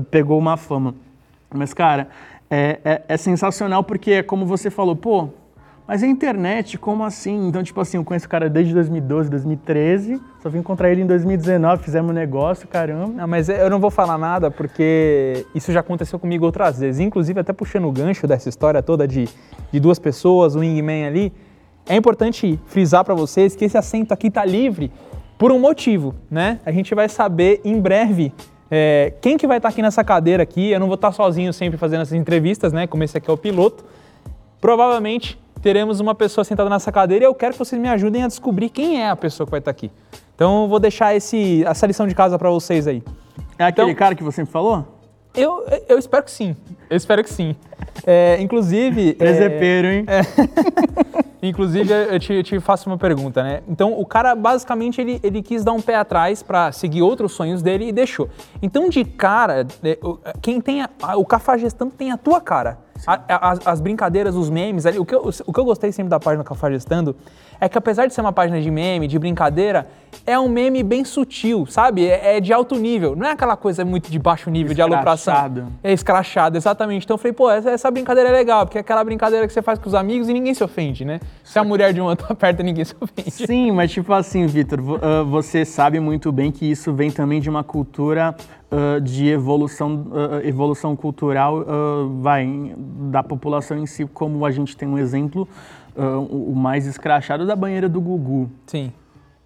pegou 0.09 0.37
uma 0.39 0.57
fama. 0.57 0.95
Mas, 1.53 1.73
cara, 1.73 2.07
é, 2.49 2.79
é- 2.83 3.01
é 3.07 3.17
sensacional 3.17 3.83
porque 3.83 4.11
é 4.11 4.23
como 4.23 4.45
você 4.45 4.71
falou, 4.71 4.95
pô, 4.95 5.29
mas 5.87 6.01
a 6.01 6.07
internet, 6.07 6.79
como 6.79 7.03
assim? 7.03 7.47
Então, 7.47 7.61
tipo 7.61 7.79
assim, 7.79 7.97
eu 7.97 8.03
conheço 8.03 8.25
o 8.25 8.29
cara 8.29 8.49
desde 8.49 8.73
2012, 8.73 9.29
2013, 9.29 10.19
só 10.41 10.49
vim 10.49 10.57
encontrar 10.57 10.91
ele 10.91 11.01
em 11.01 11.05
2019, 11.05 11.83
fizemos 11.83 12.09
um 12.09 12.13
negócio, 12.13 12.67
caramba. 12.67 13.13
Não, 13.13 13.27
mas 13.27 13.49
eu 13.49 13.69
não 13.69 13.79
vou 13.79 13.91
falar 13.91 14.17
nada 14.17 14.49
porque 14.49 15.45
isso 15.53 15.71
já 15.71 15.81
aconteceu 15.81 16.17
comigo 16.17 16.43
outras 16.43 16.79
vezes. 16.79 16.99
Inclusive, 16.99 17.39
até 17.39 17.53
puxando 17.53 17.85
o 17.85 17.91
gancho 17.91 18.25
dessa 18.25 18.49
história 18.49 18.81
toda 18.81 19.07
de, 19.07 19.29
de 19.71 19.79
duas 19.79 19.99
pessoas, 19.99 20.55
um 20.55 20.61
wingman 20.61 21.05
ali, 21.05 21.31
é 21.87 21.95
importante 21.95 22.59
frisar 22.65 23.05
para 23.05 23.13
vocês 23.13 23.55
que 23.55 23.65
esse 23.65 23.77
assento 23.77 24.11
aqui 24.11 24.31
tá 24.31 24.43
livre 24.43 24.91
por 25.37 25.51
um 25.51 25.59
motivo, 25.59 26.15
né? 26.31 26.59
A 26.65 26.71
gente 26.71 26.95
vai 26.95 27.07
saber 27.07 27.61
em 27.63 27.79
breve 27.79 28.33
é, 28.71 29.13
quem 29.21 29.37
que 29.37 29.45
vai 29.45 29.57
estar 29.57 29.69
aqui 29.69 29.83
nessa 29.83 30.03
cadeira 30.03 30.41
aqui. 30.41 30.71
Eu 30.71 30.79
não 30.79 30.87
vou 30.87 30.95
estar 30.95 31.11
sozinho 31.11 31.53
sempre 31.53 31.77
fazendo 31.77 32.01
essas 32.01 32.13
entrevistas, 32.13 32.73
né? 32.73 32.87
Como 32.87 33.03
esse 33.03 33.15
aqui 33.15 33.29
é 33.29 33.33
o 33.33 33.37
piloto. 33.37 33.85
Provavelmente 34.59 35.37
teremos 35.65 35.99
uma 35.99 36.13
pessoa 36.13 36.45
sentada 36.45 36.69
nessa 36.69 36.91
cadeira 36.91 37.25
e 37.25 37.27
eu 37.27 37.33
quero 37.33 37.53
que 37.53 37.57
vocês 37.57 37.81
me 37.81 37.89
ajudem 37.89 38.21
a 38.21 38.27
descobrir 38.27 38.69
quem 38.69 39.01
é 39.01 39.09
a 39.09 39.15
pessoa 39.15 39.47
que 39.47 39.51
vai 39.51 39.57
estar 39.57 39.71
aqui. 39.71 39.89
Então 40.35 40.61
eu 40.61 40.67
vou 40.67 40.79
deixar 40.79 41.15
esse, 41.15 41.63
essa 41.65 41.87
lição 41.87 42.05
de 42.05 42.13
casa 42.13 42.37
para 42.37 42.51
vocês 42.51 42.85
aí. 42.85 43.01
É 43.57 43.63
aquele 43.65 43.87
Então- 43.89 43.97
cara 43.97 44.13
que 44.13 44.23
você 44.23 44.41
me 44.43 44.47
falou? 44.47 44.85
Eu, 45.33 45.65
eu 45.89 45.97
espero 45.97 46.21
que 46.23 46.29
sim. 46.29 46.55
Eu 46.89 46.97
espero 46.97 47.23
que 47.23 47.29
sim. 47.33 47.55
É, 48.05 48.37
inclusive. 48.41 49.09
é, 49.11 49.13
Presepeiro, 49.13 49.87
hein? 49.87 50.05
Inclusive, 51.41 51.91
eu 51.93 52.19
te, 52.19 52.33
eu 52.33 52.43
te 52.43 52.59
faço 52.59 52.89
uma 52.89 52.97
pergunta, 52.97 53.43
né? 53.43 53.61
Então, 53.67 53.93
o 53.99 54.05
cara, 54.05 54.33
basicamente, 54.33 54.99
ele, 54.99 55.19
ele 55.21 55.43
quis 55.43 55.63
dar 55.63 55.73
um 55.73 55.81
pé 55.81 55.95
atrás 55.95 56.41
pra 56.41 56.71
seguir 56.71 57.03
outros 57.03 57.33
sonhos 57.33 57.61
dele 57.61 57.87
e 57.87 57.91
deixou. 57.91 58.27
Então, 58.61 58.89
de 58.89 59.05
cara, 59.05 59.67
é, 59.83 59.97
quem 60.41 60.59
tem 60.59 60.81
a, 60.81 60.89
o 61.17 61.23
Cafajestando 61.25 61.91
tem 61.95 62.11
a 62.11 62.17
tua 62.17 62.41
cara. 62.41 62.79
A- 63.05 63.19
a- 63.27 63.51
as, 63.51 63.67
as 63.67 63.81
brincadeiras, 63.81 64.35
os 64.35 64.49
memes, 64.49 64.85
ali, 64.85 64.97
o 64.97 65.05
que, 65.05 65.13
eu, 65.13 65.29
o 65.45 65.53
que 65.53 65.59
eu 65.59 65.65
gostei 65.65 65.91
sempre 65.91 66.09
da 66.09 66.19
página 66.19 66.43
Cafajestando 66.43 67.15
é 67.59 67.67
que 67.69 67.77
apesar 67.77 68.07
de 68.07 68.13
ser 68.13 68.21
uma 68.21 68.31
página 68.33 68.59
de 68.59 68.71
meme, 68.71 69.05
de 69.07 69.19
brincadeira, 69.19 69.85
é 70.25 70.39
um 70.39 70.47
meme 70.49 70.81
bem 70.81 71.03
sutil, 71.05 71.65
sabe? 71.67 72.07
É, 72.07 72.37
é 72.37 72.39
de 72.39 72.51
alto 72.53 72.75
nível. 72.75 73.15
Não 73.15 73.27
é 73.27 73.31
aquela 73.31 73.55
coisa 73.55 73.85
muito 73.85 74.09
de 74.09 74.17
baixo 74.17 74.49
nível 74.49 74.73
de 74.73 74.81
alopração. 74.81 75.33
Escrachado. 75.33 75.67
É 75.83 75.93
escrachado, 75.93 76.57
exatamente. 76.57 76.74
Então 76.83 77.13
eu 77.15 77.17
falei, 77.17 77.33
pô, 77.33 77.49
essa, 77.49 77.71
essa 77.71 77.89
brincadeira 77.91 78.29
é 78.29 78.31
legal, 78.31 78.65
porque 78.65 78.77
é 78.77 78.81
aquela 78.81 79.03
brincadeira 79.03 79.47
que 79.47 79.53
você 79.53 79.61
faz 79.61 79.79
com 79.79 79.87
os 79.87 79.95
amigos 79.95 80.27
e 80.29 80.33
ninguém 80.33 80.53
se 80.53 80.63
ofende, 80.63 81.03
né? 81.05 81.19
Se 81.43 81.57
a 81.57 81.63
mulher 81.63 81.93
de 81.93 82.01
um 82.01 82.05
outro 82.05 82.27
aperta, 82.31 82.61
ninguém 82.61 82.83
se 82.85 82.95
ofende. 82.99 83.31
Sim, 83.31 83.71
mas 83.71 83.91
tipo 83.91 84.11
assim, 84.13 84.45
Vitor, 84.45 84.81
vo- 84.81 84.99
você 85.29 85.63
sabe 85.65 85.99
muito 85.99 86.31
bem 86.31 86.51
que 86.51 86.69
isso 86.69 86.93
vem 86.93 87.09
também 87.09 87.39
de 87.39 87.49
uma 87.49 87.63
cultura 87.63 88.35
ah, 88.71 88.99
de 88.99 89.27
evolução, 89.27 90.07
ah, 90.13 90.41
evolução 90.45 90.95
cultural, 90.95 91.65
ah, 91.67 92.07
vai, 92.19 92.73
da 92.77 93.23
população 93.23 93.77
em 93.77 93.85
si, 93.85 94.05
como 94.05 94.45
a 94.45 94.51
gente 94.51 94.75
tem 94.75 94.87
um 94.87 94.97
exemplo, 94.97 95.47
o 95.95 96.51
o 96.51 96.55
mais 96.55 96.85
escrachado 96.85 97.45
da 97.45 97.55
banheira 97.55 97.87
do 97.87 98.01
Gugu. 98.01 98.49
Sim. 98.67 98.91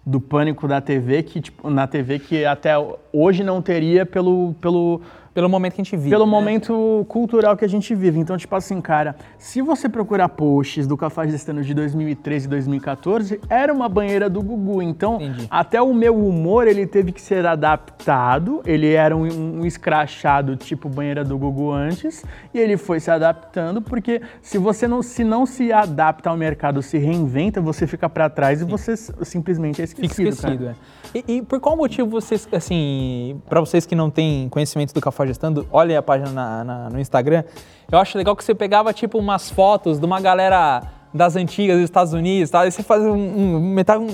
do 0.04 0.18
pânico 0.20 0.66
da 0.66 0.80
TV 0.80 1.22
que 1.22 1.40
tipo, 1.40 1.70
na 1.70 1.86
TV 1.86 2.18
que 2.18 2.44
até 2.44 2.72
hoje 3.12 3.42
não 3.44 3.60
teria 3.62 4.04
pelo 4.06 4.54
pelo 4.60 5.00
Pelo 5.32 5.48
momento 5.48 5.74
que 5.74 5.80
a 5.80 5.84
gente 5.84 5.96
vive. 5.96 6.10
pelo 6.10 6.26
né? 6.26 6.30
momento 6.30 7.06
cultural 7.08 7.56
que 7.56 7.64
a 7.64 7.68
gente 7.68 7.94
vive. 7.94 8.18
Então, 8.18 8.36
tipo 8.36 8.52
assim, 8.56 8.80
cara, 8.80 9.14
se 9.38 9.62
você 9.62 9.88
procurar 9.88 10.28
posts 10.30 10.88
do 10.88 10.96
Cafajestano 10.96 11.62
de 11.62 11.72
2013 11.72 12.46
e 12.46 12.48
2014, 12.50 13.40
era 13.48 13.72
uma 13.72 13.88
banheira 13.88 14.28
do 14.28 14.42
Gugu. 14.42 14.82
Então, 14.82 15.14
Entendi. 15.20 15.46
até 15.48 15.80
o 15.80 15.94
meu 15.94 16.16
humor, 16.16 16.66
ele 16.66 16.84
teve 16.84 17.12
que 17.12 17.20
ser 17.20 17.46
adaptado. 17.46 18.60
Ele 18.66 18.92
era 18.92 19.16
um, 19.16 19.60
um 19.60 19.64
escrachado 19.66 20.56
tipo 20.56 20.88
banheira 20.88 21.22
do 21.24 21.38
Gugu 21.38 21.70
antes, 21.70 22.24
e 22.52 22.58
ele 22.58 22.76
foi 22.76 22.98
se 22.98 23.10
adaptando, 23.10 23.80
porque 23.80 24.20
se 24.42 24.58
você 24.58 24.88
não 24.88 25.00
se, 25.00 25.22
não 25.22 25.46
se 25.46 25.72
adapta 25.72 26.28
ao 26.28 26.36
mercado, 26.36 26.82
se 26.82 26.98
reinventa, 26.98 27.60
você 27.60 27.86
fica 27.86 28.08
pra 28.08 28.28
trás 28.28 28.60
e 28.60 28.64
você 28.64 28.96
simplesmente 28.96 29.80
é 29.80 29.86
Fica 29.86 30.04
esquecido, 30.06 30.28
esquecido, 30.30 30.64
cara. 30.64 30.76
é. 31.14 31.22
E, 31.28 31.36
e 31.36 31.42
por 31.42 31.60
qual 31.60 31.76
motivo 31.76 32.08
vocês, 32.08 32.48
assim, 32.52 32.99
pra 33.48 33.60
vocês 33.60 33.86
que 33.86 33.94
não 33.94 34.10
têm 34.10 34.48
conhecimento 34.48 34.92
do 34.94 35.00
Cafajestando, 35.00 35.66
olhem 35.70 35.96
a 35.96 36.02
página 36.02 36.30
na- 36.30 36.64
na- 36.64 36.90
no 36.90 37.00
Instagram, 37.00 37.44
eu 37.90 37.98
acho 37.98 38.16
legal 38.16 38.34
que 38.36 38.44
você 38.44 38.54
pegava, 38.54 38.92
tipo, 38.92 39.18
umas 39.18 39.50
fotos 39.50 39.98
de 39.98 40.06
uma 40.06 40.20
galera 40.20 40.82
das 41.12 41.34
antigas 41.34 41.76
dos 41.76 41.84
Estados 41.84 42.12
Unidos, 42.12 42.50
tá? 42.50 42.64
e 42.66 42.70
você 42.70 42.82
fazia 42.84 43.12
um, 43.12 43.56
um- 43.56 43.60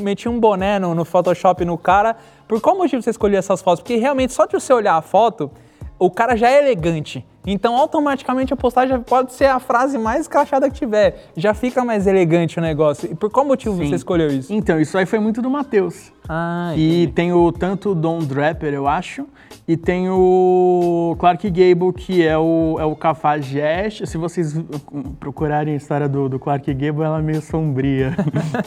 metia 0.03 0.31
um 0.31 0.41
boné 0.41 0.79
no, 0.79 0.95
no 0.95 1.05
Photoshop 1.05 1.65
no 1.65 1.77
cara. 1.77 2.17
Por 2.49 2.61
qual 2.61 2.77
motivo 2.77 3.03
você 3.03 3.11
escolheu 3.11 3.39
essas 3.39 3.61
fotos? 3.61 3.81
Porque 3.83 3.97
realmente, 3.97 4.33
só 4.33 4.47
de 4.47 4.53
você 4.55 4.73
olhar 4.73 4.95
a 4.97 5.03
foto, 5.03 5.51
o 5.99 6.11
cara 6.11 6.37
já 6.37 6.51
é 6.51 6.59
elegante. 6.59 7.25
Então, 7.47 7.77
automaticamente, 7.77 8.53
a 8.53 8.57
postagem 8.57 9.01
pode 9.01 9.33
ser 9.33 9.45
a 9.45 9.61
frase 9.61 9.97
mais 9.97 10.23
escrachada 10.23 10.69
que 10.69 10.77
tiver. 10.77 11.31
Já 11.37 11.55
fica 11.55 11.85
mais 11.85 12.07
elegante 12.07 12.59
o 12.59 12.63
negócio. 12.63 13.09
E 13.13 13.15
por 13.15 13.31
qual 13.31 13.47
motivo 13.47 13.77
Sim. 13.77 13.89
você 13.89 13.95
escolheu 13.95 14.27
isso? 14.29 14.53
Então, 14.53 14.81
isso 14.81 14.99
aí 14.99 15.07
foi 15.07 15.21
muito 15.21 15.41
do 15.41 15.49
Matheus. 15.49 16.13
Ah, 16.29 16.73
E 16.77 17.07
tem 17.15 17.33
o 17.33 17.53
tanto 17.53 17.91
o 17.91 17.95
Don 17.95 18.19
Draper, 18.19 18.75
eu 18.75 18.89
acho, 18.89 19.27
e 19.69 19.77
tem 19.77 20.09
o 20.11 21.15
Clark 21.21 21.49
Gable, 21.49 21.93
que 21.93 22.27
é 22.27 22.37
o, 22.37 22.79
é 22.81 22.85
o 22.85 22.97
Cafajeste. 22.97 24.09
Se 24.09 24.19
vocês 24.19 24.61
procurarem 25.21 25.75
a 25.75 25.77
história 25.77 26.09
do, 26.09 26.29
do 26.29 26.41
Clark 26.41 26.75
Gable, 26.75 27.05
ela 27.05 27.21
é 27.21 27.23
meio 27.23 27.41
sombria. 27.41 28.13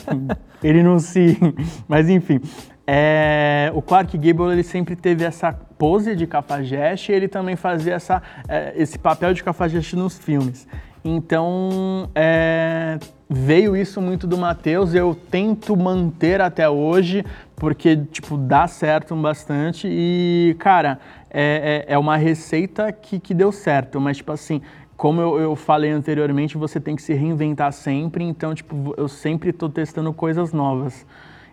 ele 0.64 0.82
não 0.82 1.00
se... 1.00 1.38
Mas 1.86 2.08
enfim. 2.08 2.40
É, 2.92 3.72
o 3.76 3.84
Clark 3.84 4.18
Gable 4.18 4.52
ele 4.52 4.64
sempre 4.64 4.96
teve 4.96 5.24
essa 5.24 5.54
pose 5.54 6.16
de 6.16 6.26
cafajeste 6.26 7.12
e 7.12 7.16
ele 7.16 7.28
também 7.28 7.56
fazia 7.56 7.94
essa, 7.94 8.20
é, 8.48 8.74
esse 8.76 8.98
papel 8.98 9.32
de 9.32 9.44
cafajeste 9.44 9.96
nos 9.96 10.18
filmes. 10.18 10.68
Então, 11.06 12.10
é, 12.16 12.98
veio 13.30 13.78
isso 13.78 14.02
muito 14.02 14.26
do 14.26 14.40
Matheus, 14.40 14.96
eu 14.96 15.16
tento 15.30 15.78
manter 15.78 16.42
até 16.42 16.68
hoje, 16.68 17.24
porque, 17.56 17.96
tipo, 17.96 18.36
dá 18.36 18.68
certo 18.68 19.16
bastante 19.16 19.88
e, 19.88 20.56
cara, 20.58 21.00
é, 21.30 21.86
é, 21.88 21.94
é 21.94 21.98
uma 21.98 22.18
receita 22.18 22.92
que, 22.92 23.20
que 23.20 23.36
deu 23.36 23.52
certo, 23.52 24.02
mas, 24.02 24.18
tipo 24.18 24.32
assim, 24.32 24.64
como 24.98 25.22
eu, 25.22 25.40
eu 25.40 25.56
falei 25.56 25.92
anteriormente, 25.92 26.58
você 26.58 26.80
tem 26.80 26.96
que 26.96 27.04
se 27.04 27.14
reinventar 27.14 27.72
sempre, 27.72 28.24
então, 28.24 28.56
tipo, 28.56 28.96
eu 28.98 29.08
sempre 29.08 29.54
tô 29.54 29.70
testando 29.70 30.12
coisas 30.12 30.52
novas. 30.52 31.06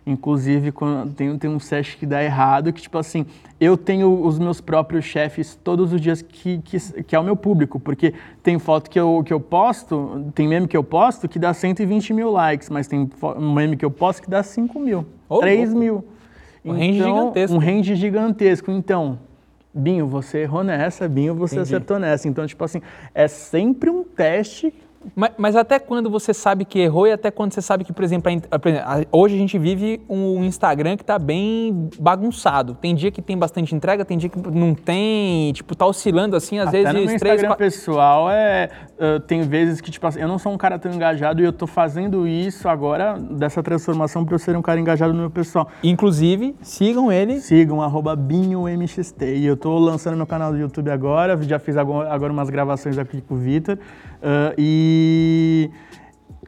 Inclusive, 0.07 0.71
quando 0.71 1.13
tem, 1.15 1.37
tem 1.37 1.51
um 1.51 1.59
set 1.59 1.97
que 1.97 2.07
dá 2.07 2.23
errado, 2.23 2.73
que 2.73 2.81
tipo 2.81 2.97
assim, 2.97 3.27
eu 3.61 3.77
tenho 3.77 4.23
os 4.25 4.39
meus 4.39 4.61
próprios 4.61 5.05
chefes 5.05 5.59
todos 5.65 5.93
os 5.93 6.01
dias 6.01 6.23
que, 6.23 6.59
que, 6.59 6.79
que 7.03 7.17
é 7.17 7.19
o 7.19 7.25
meu 7.25 7.35
público, 7.35 7.81
porque 7.81 8.15
tem 8.41 8.57
foto 8.57 8.89
que 8.89 9.01
eu, 9.01 9.23
que 9.27 9.33
eu 9.33 9.41
posto, 9.41 10.31
tem 10.33 10.47
meme 10.47 10.69
que 10.69 10.77
eu 10.77 10.85
posto 10.85 11.29
que 11.29 11.41
dá 11.41 11.53
120 11.53 12.13
mil 12.13 12.31
likes, 12.31 12.71
mas 12.71 12.87
tem 12.87 13.11
um 13.37 13.53
meme 13.53 13.77
que 13.77 13.85
eu 13.85 13.91
posto 13.91 14.23
que 14.23 14.31
dá 14.31 14.45
5 14.45 14.79
mil, 14.79 15.05
Ô, 15.29 15.41
3 15.41 15.71
louco. 15.71 15.81
mil. 15.81 16.05
Um 16.65 16.73
range 16.73 16.99
gigantesco. 16.99 17.57
Um 17.57 17.59
range 17.59 17.95
gigantesco. 17.97 18.71
Então, 18.71 19.19
Binho, 19.75 20.07
você 20.07 20.39
errou 20.39 20.65
nessa, 20.65 21.09
Binho, 21.09 21.35
você 21.35 21.57
Entendi. 21.57 21.75
acertou 21.75 21.99
nessa. 21.99 22.29
Então, 22.29 22.47
tipo 22.47 22.63
assim, 22.65 22.81
é 23.15 23.29
sempre 23.29 23.91
um 23.91 24.03
teste 24.03 24.73
Mas, 25.15 25.31
mas 25.39 25.57
até 25.57 25.79
quando 25.79 26.11
você 26.11 26.33
sabe 26.35 26.65
que 26.65 26.79
errou 26.81 27.07
e 27.07 27.13
até 27.13 27.31
quando 27.31 27.53
você 27.53 27.63
sabe 27.63 27.85
que, 27.85 27.93
por 27.93 28.05
exemplo, 28.05 28.31
a 28.51 28.57
a- 28.57 28.59
por 28.59 28.69
exemplo, 28.69 28.89
a- 28.89 29.05
hoje 29.17 29.35
a 29.35 29.39
gente 29.39 29.59
vive 29.59 30.01
um 30.09 30.43
Instagram 30.45 30.97
que 30.97 31.05
tá 31.05 31.19
bem 31.19 31.89
bagunçado. 31.99 32.75
Tem 32.75 32.95
dia 32.95 33.11
que 33.11 33.21
tem 33.23 33.37
bastante 33.37 33.75
entrega, 33.75 34.05
tem 34.05 34.19
dia 34.19 34.29
que 34.29 34.39
não 34.51 34.75
tem, 34.75 35.53
tipo, 35.53 35.75
tá 35.77 35.87
oscilando 35.87 36.35
assim, 36.37 36.59
às 36.59 36.69
Até 36.69 36.79
vezes 36.79 36.93
no 36.93 36.99
meu 37.01 37.07
três, 37.07 37.15
Instagram 37.23 37.49
quatro... 37.49 37.65
pessoal, 37.65 38.31
é, 38.31 38.71
uh, 38.99 39.21
tem 39.21 39.43
vezes 39.43 39.81
que, 39.81 39.91
tipo 39.91 40.07
assim, 40.07 40.21
eu 40.21 40.29
não 40.29 40.39
sou 40.39 40.53
um 40.53 40.57
cara 40.59 40.79
tão 40.79 40.93
engajado 40.93 41.41
e 41.41 41.45
eu 41.45 41.53
tô 41.53 41.67
fazendo 41.67 42.27
isso 42.27 42.69
agora, 42.69 43.15
dessa 43.19 43.63
transformação, 43.63 44.25
pra 44.25 44.35
eu 44.35 44.39
ser 44.39 44.57
um 44.57 44.63
cara 44.63 44.81
engajado 44.81 45.13
no 45.13 45.21
meu 45.21 45.31
pessoal. 45.31 45.69
Inclusive, 45.83 46.55
sigam 46.61 47.11
ele. 47.13 47.41
Sigam, 47.41 47.81
arroba 47.83 48.15
BinhoMXT. 48.17 49.23
E 49.37 49.47
eu 49.47 49.57
tô 49.57 49.79
lançando 49.79 50.17
meu 50.17 50.27
canal 50.27 50.53
do 50.53 50.59
YouTube 50.59 50.91
agora, 50.91 51.41
já 51.43 51.59
fiz 51.59 51.77
agora, 51.77 52.13
agora 52.13 52.33
umas 52.33 52.51
gravações 52.51 52.99
aqui 52.99 53.21
com 53.21 53.35
o 53.35 53.39
Vitor. 53.39 53.79
Uh, 54.23 54.55
e, 54.59 55.71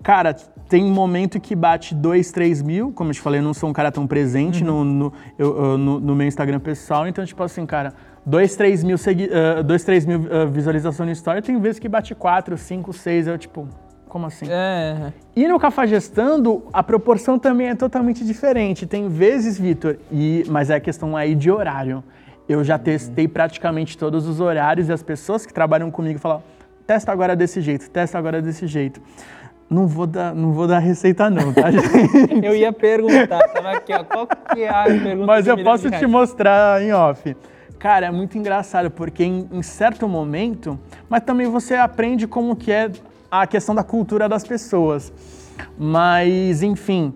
cara, 0.02 0.34
tem 0.68 0.84
momento 0.84 1.40
que 1.40 1.54
bate 1.54 1.94
2, 1.94 2.30
3 2.30 2.62
mil. 2.62 2.92
Como 2.92 3.10
eu 3.10 3.14
te 3.14 3.20
falei, 3.20 3.40
eu 3.40 3.44
não 3.44 3.54
sou 3.54 3.68
um 3.70 3.72
cara 3.72 3.90
tão 3.90 4.06
presente 4.06 4.62
no, 4.62 4.84
no, 4.84 5.12
eu- 5.38 5.56
eu- 5.56 5.78
no- 5.78 6.00
no 6.00 6.14
meu 6.14 6.26
Instagram 6.26 6.60
pessoal. 6.60 7.06
Então, 7.06 7.24
tipo 7.24 7.42
assim, 7.42 7.64
cara, 7.64 7.94
2, 8.26 8.54
3 8.56 8.84
mil, 8.84 8.98
segui, 8.98 9.28
uh, 9.60 9.62
2, 9.64 9.84
3 9.84 10.04
mil 10.04 10.18
uh, 10.20 10.46
visualizações 10.50 11.06
no 11.06 11.12
Story. 11.12 11.40
Tem 11.42 11.58
vezes 11.58 11.78
que 11.78 11.88
bate 11.88 12.14
4, 12.14 12.56
5, 12.58 12.92
6. 12.92 13.26
Eu, 13.28 13.38
tipo, 13.38 13.66
como 14.08 14.26
assim? 14.26 14.46
É, 14.50 15.12
E 15.34 15.48
no 15.48 15.58
Cafajestando, 15.58 16.64
a 16.72 16.82
proporção 16.82 17.38
também 17.38 17.68
é 17.68 17.74
totalmente 17.74 18.24
diferente. 18.24 18.86
Tem 18.86 19.08
vezes, 19.08 19.58
Vitor, 19.58 19.96
e 20.12 20.44
mas 20.48 20.68
é 20.70 20.74
a 20.76 20.80
questão 20.80 21.16
aí 21.16 21.34
de 21.34 21.50
horário. 21.50 22.04
Eu 22.46 22.62
já 22.64 22.78
testei 22.78 23.28
praticamente 23.28 23.96
todos 23.98 24.26
os 24.26 24.40
horários 24.40 24.88
e 24.88 24.92
as 24.92 25.02
pessoas 25.02 25.44
que 25.46 25.52
trabalham 25.52 25.90
comigo 25.90 26.18
falam: 26.18 26.42
testa 26.88 27.12
agora 27.12 27.36
desse 27.36 27.60
jeito, 27.60 27.90
testa 27.90 28.16
agora 28.16 28.40
desse 28.40 28.66
jeito. 28.66 28.98
Não 29.68 29.86
vou 29.86 30.06
dar, 30.06 30.34
não 30.34 30.52
vou 30.54 30.66
dar 30.66 30.78
receita 30.78 31.28
não, 31.28 31.52
tá, 31.52 31.68
gente? 31.70 32.42
eu 32.42 32.56
ia 32.56 32.72
perguntar, 32.72 33.46
tava 33.48 33.72
aqui, 33.72 33.92
ó, 33.92 34.02
qual 34.02 34.26
que 34.26 34.62
é 34.62 34.68
a 34.70 34.84
pergunta 34.84 35.26
Mas 35.26 35.46
eu 35.46 35.62
posso 35.62 35.90
te 35.90 36.06
mostrar 36.06 36.82
em 36.82 36.90
off. 36.94 37.36
Cara, 37.78 38.06
é 38.06 38.10
muito 38.10 38.38
engraçado, 38.38 38.90
porque 38.90 39.22
em, 39.22 39.46
em 39.52 39.62
certo 39.62 40.08
momento, 40.08 40.80
mas 41.10 41.22
também 41.22 41.46
você 41.46 41.74
aprende 41.74 42.26
como 42.26 42.56
que 42.56 42.72
é 42.72 42.90
a 43.30 43.46
questão 43.46 43.74
da 43.74 43.84
cultura 43.84 44.26
das 44.26 44.42
pessoas. 44.42 45.12
Mas, 45.78 46.62
enfim, 46.62 47.12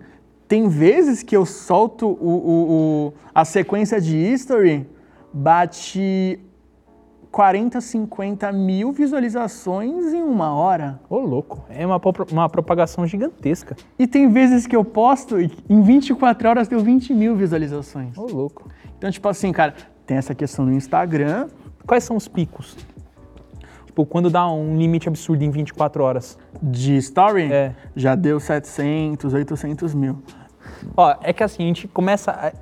tem 0.46 0.68
vezes 0.68 1.22
que 1.22 1.34
eu 1.34 1.46
solto 1.46 2.06
o, 2.06 2.12
o- 2.28 3.06
o- 3.08 3.14
a 3.34 3.42
sequência 3.46 3.98
de 3.98 4.14
history, 4.18 4.86
bate 5.32 6.38
40, 7.32 7.80
50 7.80 8.52
mil 8.52 8.92
visualizações 8.92 10.12
em 10.12 10.22
uma 10.22 10.54
hora. 10.54 11.00
Ô, 11.08 11.18
louco, 11.18 11.64
é 11.70 11.84
uma, 11.86 11.98
uma 12.30 12.48
propagação 12.48 13.06
gigantesca. 13.06 13.74
E 13.98 14.06
tem 14.06 14.28
vezes 14.28 14.66
que 14.66 14.76
eu 14.76 14.84
posto 14.84 15.40
e 15.40 15.50
em 15.68 15.80
24 15.80 16.48
horas 16.48 16.68
deu 16.68 16.80
20 16.80 17.14
mil 17.14 17.34
visualizações. 17.34 18.16
Ô, 18.18 18.26
louco. 18.26 18.68
Então, 18.98 19.10
tipo 19.10 19.26
assim, 19.28 19.50
cara, 19.50 19.74
tem 20.06 20.18
essa 20.18 20.34
questão 20.34 20.66
no 20.66 20.72
Instagram. 20.74 21.48
Quais 21.86 22.04
são 22.04 22.16
os 22.16 22.28
picos? 22.28 22.76
Tipo, 23.86 24.04
quando 24.04 24.28
dá 24.30 24.46
um 24.50 24.76
limite 24.76 25.08
absurdo 25.08 25.42
em 25.42 25.50
24 25.50 26.04
horas? 26.04 26.38
De 26.62 26.96
story, 26.98 27.50
É. 27.50 27.74
já 27.96 28.14
deu 28.14 28.38
700, 28.38 29.32
800 29.32 29.94
mil. 29.94 30.18
Ó, 30.96 31.14
é 31.22 31.32
que 31.32 31.42
assim, 31.42 31.62
a 31.64 31.66
gente 31.66 31.88
começa. 31.88 32.30
a- 32.30 32.52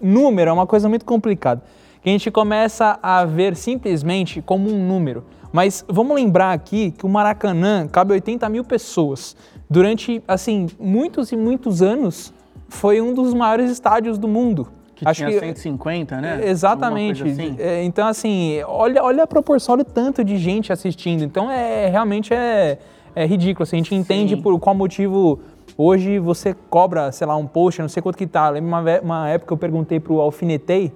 Número 0.00 0.50
é 0.50 0.52
uma 0.52 0.66
coisa 0.66 0.88
muito 0.88 1.04
complicada. 1.04 1.62
Que 2.02 2.08
a 2.08 2.12
gente 2.12 2.30
começa 2.30 2.98
a 3.02 3.24
ver 3.24 3.54
simplesmente 3.56 4.42
como 4.42 4.68
um 4.68 4.86
número. 4.86 5.24
Mas 5.52 5.84
vamos 5.88 6.16
lembrar 6.16 6.52
aqui 6.52 6.90
que 6.90 7.04
o 7.04 7.08
Maracanã 7.08 7.86
cabe 7.86 8.12
80 8.12 8.48
mil 8.48 8.64
pessoas. 8.64 9.36
Durante, 9.68 10.22
assim, 10.26 10.66
muitos 10.80 11.30
e 11.30 11.36
muitos 11.36 11.82
anos, 11.82 12.32
foi 12.68 13.00
um 13.00 13.12
dos 13.14 13.34
maiores 13.34 13.70
estádios 13.70 14.18
do 14.18 14.26
mundo. 14.26 14.68
Que 14.94 15.04
tinha 15.12 15.30
150, 15.30 16.20
né? 16.20 16.40
Exatamente. 16.44 17.22
Assim. 17.22 17.56
É, 17.58 17.82
então, 17.84 18.06
assim, 18.06 18.62
olha, 18.66 19.02
olha 19.02 19.24
a 19.24 19.26
proporção, 19.26 19.74
olha 19.74 19.82
o 19.82 19.84
tanto 19.84 20.24
de 20.24 20.38
gente 20.38 20.72
assistindo. 20.72 21.22
Então, 21.22 21.50
é 21.50 21.88
realmente 21.88 22.32
é, 22.32 22.78
é 23.14 23.26
ridículo. 23.26 23.64
assim, 23.64 23.76
a 23.76 23.78
gente 23.78 23.94
entende 23.94 24.36
por 24.36 24.58
qual 24.58 24.74
motivo 24.74 25.40
hoje 25.76 26.18
você 26.18 26.54
cobra, 26.70 27.12
sei 27.12 27.26
lá, 27.26 27.36
um 27.36 27.46
post, 27.46 27.80
não 27.80 27.88
sei 27.88 28.02
quanto 28.02 28.16
que 28.16 28.26
tá. 28.26 28.48
Lembra 28.48 28.68
uma, 28.68 29.00
uma 29.00 29.28
época 29.28 29.48
que 29.48 29.52
eu 29.52 29.58
perguntei 29.58 30.00
pro 30.00 30.20
Alfinetei, 30.20 30.92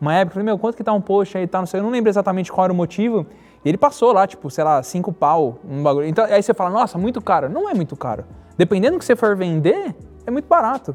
uma 0.00 0.14
época, 0.14 0.30
eu 0.30 0.34
falei, 0.34 0.44
meu, 0.44 0.58
quanto 0.58 0.76
que 0.76 0.84
tá 0.84 0.92
um 0.92 1.00
post 1.00 1.36
aí 1.36 1.46
tal, 1.46 1.62
não 1.62 1.66
sei, 1.66 1.80
eu 1.80 1.84
não 1.84 1.90
lembro 1.90 2.08
exatamente 2.08 2.52
qual 2.52 2.64
era 2.64 2.72
o 2.72 2.76
motivo. 2.76 3.26
E 3.64 3.68
ele 3.68 3.76
passou 3.76 4.12
lá, 4.12 4.26
tipo, 4.26 4.48
sei 4.50 4.62
lá, 4.62 4.82
cinco 4.82 5.12
pau, 5.12 5.58
um 5.68 5.82
bagulho. 5.82 6.06
Então, 6.06 6.24
aí 6.24 6.42
você 6.42 6.54
fala, 6.54 6.70
nossa, 6.70 6.96
muito 6.96 7.20
caro. 7.20 7.48
Não 7.48 7.68
é 7.68 7.74
muito 7.74 7.96
caro. 7.96 8.24
Dependendo 8.56 8.96
do 8.96 8.98
que 8.98 9.04
você 9.04 9.16
for 9.16 9.36
vender, 9.36 9.94
é 10.26 10.30
muito 10.30 10.46
barato. 10.46 10.94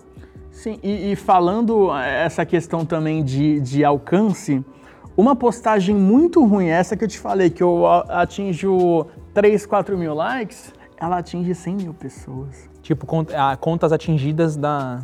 Sim, 0.52 0.80
e, 0.82 1.12
e 1.12 1.16
falando 1.16 1.94
eh, 1.96 2.26
essa 2.26 2.46
questão 2.46 2.86
também 2.86 3.24
de, 3.24 3.60
de 3.60 3.84
alcance, 3.84 4.64
uma 5.18 5.36
postagem 5.36 5.96
muito 5.96 6.46
ruim, 6.46 6.68
essa 6.68 6.96
que 6.96 7.04
eu 7.04 7.08
te 7.08 7.20
falei, 7.20 7.50
que 7.50 7.62
eu 7.62 7.86
atinjo 7.86 9.08
3, 9.34 9.66
4 9.66 9.98
mil 9.98 10.14
likes, 10.14 10.74
ela 10.98 11.18
atinge 11.18 11.54
100 11.54 11.76
mil 11.76 11.94
pessoas. 11.94 12.70
Tipo, 12.82 13.08
ah, 13.36 13.58
contas 13.58 13.92
atingidas 13.92 14.56
da, 14.56 15.02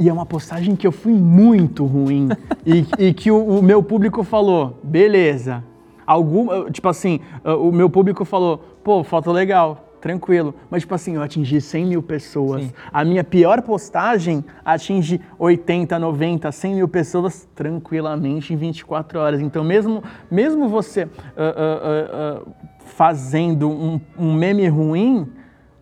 E 0.00 0.08
é 0.08 0.12
uma 0.12 0.24
postagem 0.24 0.74
que 0.74 0.86
eu 0.86 0.92
fui 0.92 1.12
muito 1.12 1.84
ruim. 1.84 2.30
e, 2.64 2.86
e 2.98 3.12
que 3.12 3.30
o, 3.30 3.58
o 3.58 3.62
meu 3.62 3.82
público 3.82 4.24
falou, 4.24 4.80
beleza. 4.82 5.62
Alguma, 6.06 6.70
tipo 6.70 6.88
assim, 6.88 7.20
o 7.44 7.70
meu 7.70 7.90
público 7.90 8.24
falou, 8.24 8.58
pô, 8.82 9.04
foto 9.04 9.30
legal, 9.30 9.90
tranquilo. 10.00 10.54
Mas, 10.70 10.82
tipo 10.82 10.94
assim, 10.94 11.16
eu 11.16 11.22
atingi 11.22 11.60
100 11.60 11.84
mil 11.84 12.02
pessoas. 12.02 12.64
Sim. 12.64 12.72
A 12.90 13.04
minha 13.04 13.22
pior 13.22 13.60
postagem 13.60 14.42
atinge 14.64 15.20
80, 15.38 15.98
90, 15.98 16.50
100 16.50 16.74
mil 16.76 16.88
pessoas 16.88 17.46
tranquilamente 17.54 18.54
em 18.54 18.56
24 18.56 19.18
horas. 19.20 19.40
Então, 19.42 19.62
mesmo, 19.62 20.02
mesmo 20.30 20.66
você 20.66 21.06
ah, 21.36 21.54
ah, 21.56 22.42
ah, 22.42 22.50
fazendo 22.86 23.68
um, 23.68 24.00
um 24.18 24.32
meme 24.32 24.66
ruim, 24.66 25.30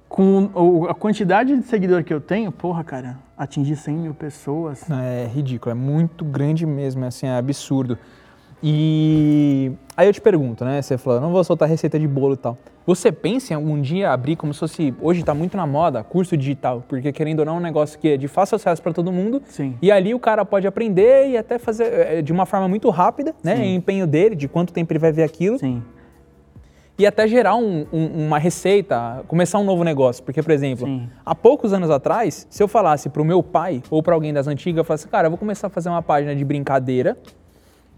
com 0.08 0.86
a 0.88 0.94
quantidade 0.94 1.56
de 1.56 1.62
seguidor 1.62 2.02
que 2.02 2.12
eu 2.12 2.20
tenho, 2.20 2.50
porra, 2.50 2.82
cara, 2.82 3.27
atingir 3.38 3.76
100 3.76 3.96
mil 3.96 4.14
pessoas. 4.14 4.84
É 4.90 5.26
ridículo, 5.32 5.70
é 5.70 5.74
muito 5.74 6.24
grande 6.24 6.66
mesmo, 6.66 7.04
é, 7.04 7.08
assim, 7.08 7.26
é 7.26 7.36
absurdo. 7.36 7.96
E 8.60 9.70
aí 9.96 10.08
eu 10.08 10.12
te 10.12 10.20
pergunto, 10.20 10.64
né? 10.64 10.82
Você 10.82 10.98
falou, 10.98 11.20
não 11.20 11.30
vou 11.30 11.44
soltar 11.44 11.68
receita 11.68 11.98
de 11.98 12.08
bolo 12.08 12.34
e 12.34 12.36
tal. 12.36 12.58
Você 12.84 13.12
pensa 13.12 13.52
em 13.52 13.56
algum 13.56 13.80
dia 13.80 14.10
abrir 14.10 14.34
como 14.34 14.52
se 14.52 14.60
fosse, 14.60 14.94
hoje 15.00 15.22
tá 15.22 15.34
muito 15.34 15.56
na 15.56 15.66
moda, 15.66 16.02
curso 16.02 16.36
digital, 16.36 16.82
porque 16.88 17.12
querendo 17.12 17.40
ou 17.40 17.44
não 17.44 17.54
é 17.54 17.56
um 17.58 17.60
negócio 17.60 17.98
que 17.98 18.08
é 18.08 18.16
de 18.16 18.26
fácil 18.26 18.56
acesso 18.56 18.82
para 18.82 18.92
todo 18.92 19.12
mundo. 19.12 19.42
Sim. 19.46 19.76
E 19.80 19.92
ali 19.92 20.14
o 20.14 20.18
cara 20.18 20.44
pode 20.44 20.66
aprender 20.66 21.28
e 21.28 21.36
até 21.36 21.58
fazer 21.58 21.84
é, 21.84 22.22
de 22.22 22.32
uma 22.32 22.46
forma 22.46 22.66
muito 22.66 22.88
rápida, 22.90 23.34
né? 23.44 23.60
O 23.60 23.64
empenho 23.64 24.06
dele, 24.06 24.34
de 24.34 24.48
quanto 24.48 24.72
tempo 24.72 24.90
ele 24.92 24.98
vai 24.98 25.12
ver 25.12 25.22
aquilo. 25.22 25.58
Sim. 25.58 25.82
E 26.98 27.06
até 27.06 27.28
gerar 27.28 27.54
um- 27.54 27.86
um- 27.92 28.26
uma 28.26 28.38
receita, 28.38 29.22
começar 29.28 29.58
um 29.60 29.64
novo 29.64 29.84
negócio. 29.84 30.22
Porque, 30.24 30.42
por 30.42 30.50
exemplo, 30.50 30.84
Sim. 30.84 31.08
há 31.24 31.32
poucos 31.32 31.72
anos 31.72 31.90
atrás, 31.90 32.44
se 32.50 32.60
eu 32.60 32.66
falasse 32.66 33.08
pro 33.08 33.24
meu 33.24 33.40
pai 33.40 33.80
ou 33.88 34.02
para 34.02 34.14
alguém 34.14 34.32
das 34.32 34.48
antigas, 34.48 34.78
eu 34.78 34.84
falasse, 34.84 35.06
cara, 35.06 35.26
eu 35.28 35.30
vou 35.30 35.38
começar 35.38 35.68
a 35.68 35.70
fazer 35.70 35.88
uma 35.88 36.02
página 36.02 36.34
de 36.34 36.44
brincadeira, 36.44 37.16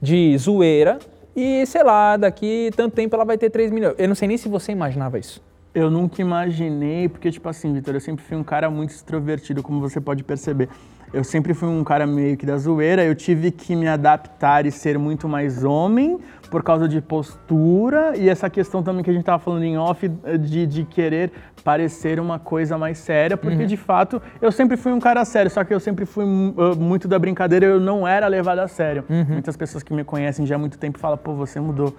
de 0.02 0.36
zoeira, 0.36 0.98
e 1.34 1.64
sei 1.64 1.82
lá, 1.82 2.18
daqui 2.18 2.70
tanto 2.76 2.94
tempo 2.94 3.16
ela 3.16 3.24
vai 3.24 3.38
ter 3.38 3.48
3 3.48 3.70
milhões. 3.70 3.94
Eu 3.96 4.06
não 4.08 4.14
sei 4.14 4.28
nem 4.28 4.36
se 4.36 4.48
você 4.50 4.70
imaginava 4.70 5.18
isso. 5.18 5.42
Eu 5.74 5.88
nunca 5.90 6.20
imaginei, 6.20 7.08
porque, 7.08 7.30
tipo 7.30 7.48
assim, 7.48 7.72
Vitor, 7.72 7.94
eu 7.94 8.00
sempre 8.00 8.22
fui 8.24 8.36
um 8.36 8.42
cara 8.44 8.68
muito 8.68 8.90
extrovertido, 8.90 9.62
como 9.62 9.80
você 9.80 10.00
pode 10.00 10.22
perceber. 10.24 10.68
Eu 11.12 11.24
sempre 11.24 11.54
fui 11.54 11.68
um 11.68 11.82
cara 11.82 12.06
meio 12.06 12.36
que 12.36 12.46
da 12.46 12.56
zoeira, 12.56 13.04
eu 13.04 13.14
tive 13.16 13.50
que 13.50 13.74
me 13.74 13.88
adaptar 13.88 14.64
e 14.64 14.70
ser 14.70 14.96
muito 14.98 15.28
mais 15.28 15.64
homem 15.64 16.18
por 16.50 16.62
causa 16.62 16.88
de 16.88 17.00
postura 17.00 18.16
e 18.16 18.28
essa 18.28 18.50
questão 18.50 18.82
também 18.82 19.02
que 19.02 19.10
a 19.10 19.12
gente 19.12 19.24
tava 19.24 19.38
falando 19.38 19.64
em 19.64 19.78
off 19.78 20.08
de, 20.08 20.66
de 20.66 20.84
querer 20.84 21.32
parecer 21.64 22.18
uma 22.18 22.38
coisa 22.38 22.78
mais 22.78 22.98
séria, 22.98 23.36
porque 23.36 23.66
de 23.66 23.76
fato 23.76 24.20
eu 24.40 24.50
sempre 24.50 24.76
fui 24.76 24.92
um 24.92 24.98
cara 24.98 25.24
sério, 25.24 25.50
só 25.50 25.62
que 25.62 25.72
eu 25.72 25.80
sempre 25.80 26.06
fui 26.06 26.24
uh, 26.24 26.76
muito 26.78 27.06
da 27.06 27.18
brincadeira, 27.18 27.66
eu 27.66 27.78
não 27.78 28.06
era 28.06 28.26
levado 28.26 28.60
a 28.60 28.68
sério. 28.68 29.04
Muitas 29.32 29.56
pessoas 29.56 29.82
que 29.82 29.92
me 29.92 30.04
conhecem 30.04 30.46
já 30.46 30.54
há 30.54 30.58
muito 30.58 30.78
tempo 30.78 30.98
falam, 30.98 31.18
pô, 31.18 31.34
você 31.34 31.60
mudou. 31.60 31.94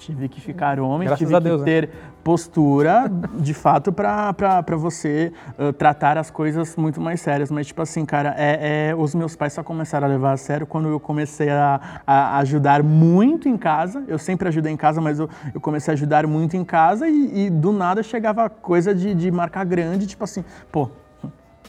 Tive 0.00 0.30
que 0.30 0.40
ficar 0.40 0.80
homem, 0.80 1.06
Graças 1.06 1.18
tive 1.18 1.36
a 1.36 1.38
Deus, 1.38 1.62
que 1.62 1.70
né? 1.70 1.80
ter 1.82 1.90
postura, 2.24 3.04
de 3.38 3.52
fato, 3.52 3.92
pra 3.92 4.64
você 4.78 5.30
uh, 5.58 5.74
tratar 5.74 6.16
as 6.16 6.30
coisas 6.30 6.74
muito 6.74 6.98
mais 6.98 7.20
sérias. 7.20 7.50
Mas, 7.50 7.66
tipo 7.66 7.82
assim, 7.82 8.06
cara, 8.06 8.34
é, 8.38 8.88
é- 8.88 8.94
os 8.94 9.14
meus 9.14 9.36
pais 9.36 9.52
só 9.52 9.62
começaram 9.62 10.06
a 10.06 10.10
levar 10.10 10.32
a 10.32 10.36
sério 10.38 10.66
quando 10.66 10.88
eu 10.88 10.98
comecei 10.98 11.50
a, 11.50 12.00
a 12.06 12.38
ajudar 12.38 12.82
muito 12.82 13.46
em 13.46 13.58
casa. 13.58 14.02
Eu 14.08 14.18
sempre 14.18 14.48
ajudei 14.48 14.72
em 14.72 14.76
casa, 14.76 15.02
mas 15.02 15.18
eu, 15.18 15.28
eu 15.52 15.60
comecei 15.60 15.92
a 15.92 15.94
ajudar 15.94 16.26
muito 16.26 16.56
em 16.56 16.64
casa 16.64 17.06
e, 17.06 17.46
e 17.46 17.50
do 17.50 17.70
nada 17.70 18.02
chegava 18.02 18.48
coisa 18.48 18.94
de, 18.94 19.14
de 19.14 19.30
marca 19.30 19.62
grande, 19.64 20.06
tipo 20.06 20.24
assim, 20.24 20.42
pô, 20.72 20.88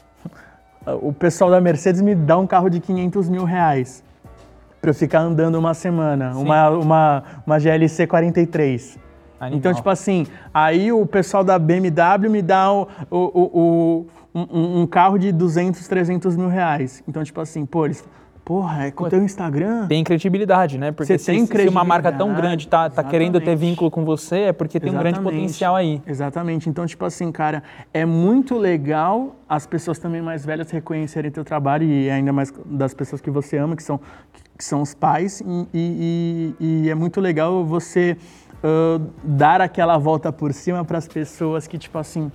o 1.02 1.12
pessoal 1.12 1.52
da 1.52 1.60
Mercedes 1.60 2.02
me 2.02 2.16
dá 2.16 2.38
um 2.38 2.48
carro 2.48 2.70
de 2.70 2.80
500 2.80 3.28
mil 3.28 3.44
reais 3.44 4.10
pra 4.82 4.90
eu 4.90 4.94
ficar 4.96 5.20
andando 5.20 5.56
uma 5.56 5.74
semana, 5.74 6.36
uma, 6.36 6.70
uma, 6.72 7.24
uma 7.46 7.60
GLC 7.60 8.08
43. 8.08 8.98
Animal. 9.40 9.58
Então, 9.58 9.74
tipo 9.74 9.90
assim, 9.90 10.26
aí 10.54 10.92
o 10.92 11.06
pessoal 11.06 11.44
da 11.44 11.58
BMW 11.58 12.30
me 12.30 12.42
dá 12.42 12.72
o, 12.72 12.88
o, 13.10 13.26
o- 13.60 14.06
um, 14.34 14.82
um 14.82 14.88
carro 14.88 15.18
de 15.18 15.32
200, 15.32 15.88
300 15.88 16.36
mil 16.38 16.48
reais. 16.48 17.04
Então, 17.08 17.24
tipo 17.24 17.40
assim, 17.42 17.66
pô, 17.66 17.86
eles. 17.86 18.04
Porra, 18.44 18.88
é 18.88 18.92
com 18.92 19.04
o 19.04 19.10
teu 19.10 19.22
Instagram? 19.22 19.86
Tem 19.88 20.04
credibilidade, 20.04 20.76
né? 20.78 20.92
Porque 20.92 21.14
Você 21.14 21.20
se, 21.20 21.26
tem 21.32 21.46
se 21.46 21.70
uma 21.70 21.84
marca 21.84 22.12
tão 22.12 22.34
grande 22.34 22.68
tá, 22.68 22.90
tá 22.90 23.04
querendo 23.04 23.34
ter 23.34 23.44
exatamente. 23.52 23.60
vínculo 23.70 23.92
com 23.92 24.04
você, 24.04 24.36
é 24.46 24.52
porque 24.54 24.80
tem 24.80 24.90
um 24.90 24.94
grande 24.94 25.20
Exatamente. 25.20 25.36
potencial 25.42 25.76
aí. 25.76 26.02
Exatamente. 26.08 26.68
Então, 26.68 26.86
tipo 26.88 27.06
assim, 27.06 27.32
cara, 27.32 27.62
é 27.94 28.04
muito 28.04 28.58
legal 28.58 29.36
as 29.48 29.68
pessoas 29.68 30.00
também 30.00 30.24
mais 30.24 30.44
velhas 30.44 30.72
reconhecerem 30.72 31.30
teu 31.30 31.46
trabalho 31.46 31.86
e 31.86 32.10
ainda 32.10 32.34
mais 32.34 32.52
das 32.66 32.96
pessoas 32.96 33.22
que 33.22 33.30
você 33.30 33.58
ama, 33.58 33.76
que 33.76 33.84
são, 33.84 34.00
que 34.34 34.42
são 34.64 34.82
os 34.82 34.94
pais. 34.94 35.42
E, 35.42 35.68
e- 35.74 36.56
e- 36.86 36.90
é 36.90 36.96
muito 36.96 37.20
legal 37.22 37.64
você 37.66 38.18
ah, 38.64 39.00
dar 39.24 39.62
aquela 39.62 39.98
volta 39.98 40.32
por 40.32 40.54
cima 40.54 40.84
para 40.86 40.98
as 40.98 41.08
pessoas 41.08 41.68
que, 41.68 41.78
tipo 41.78 41.98
assim, 41.98 42.32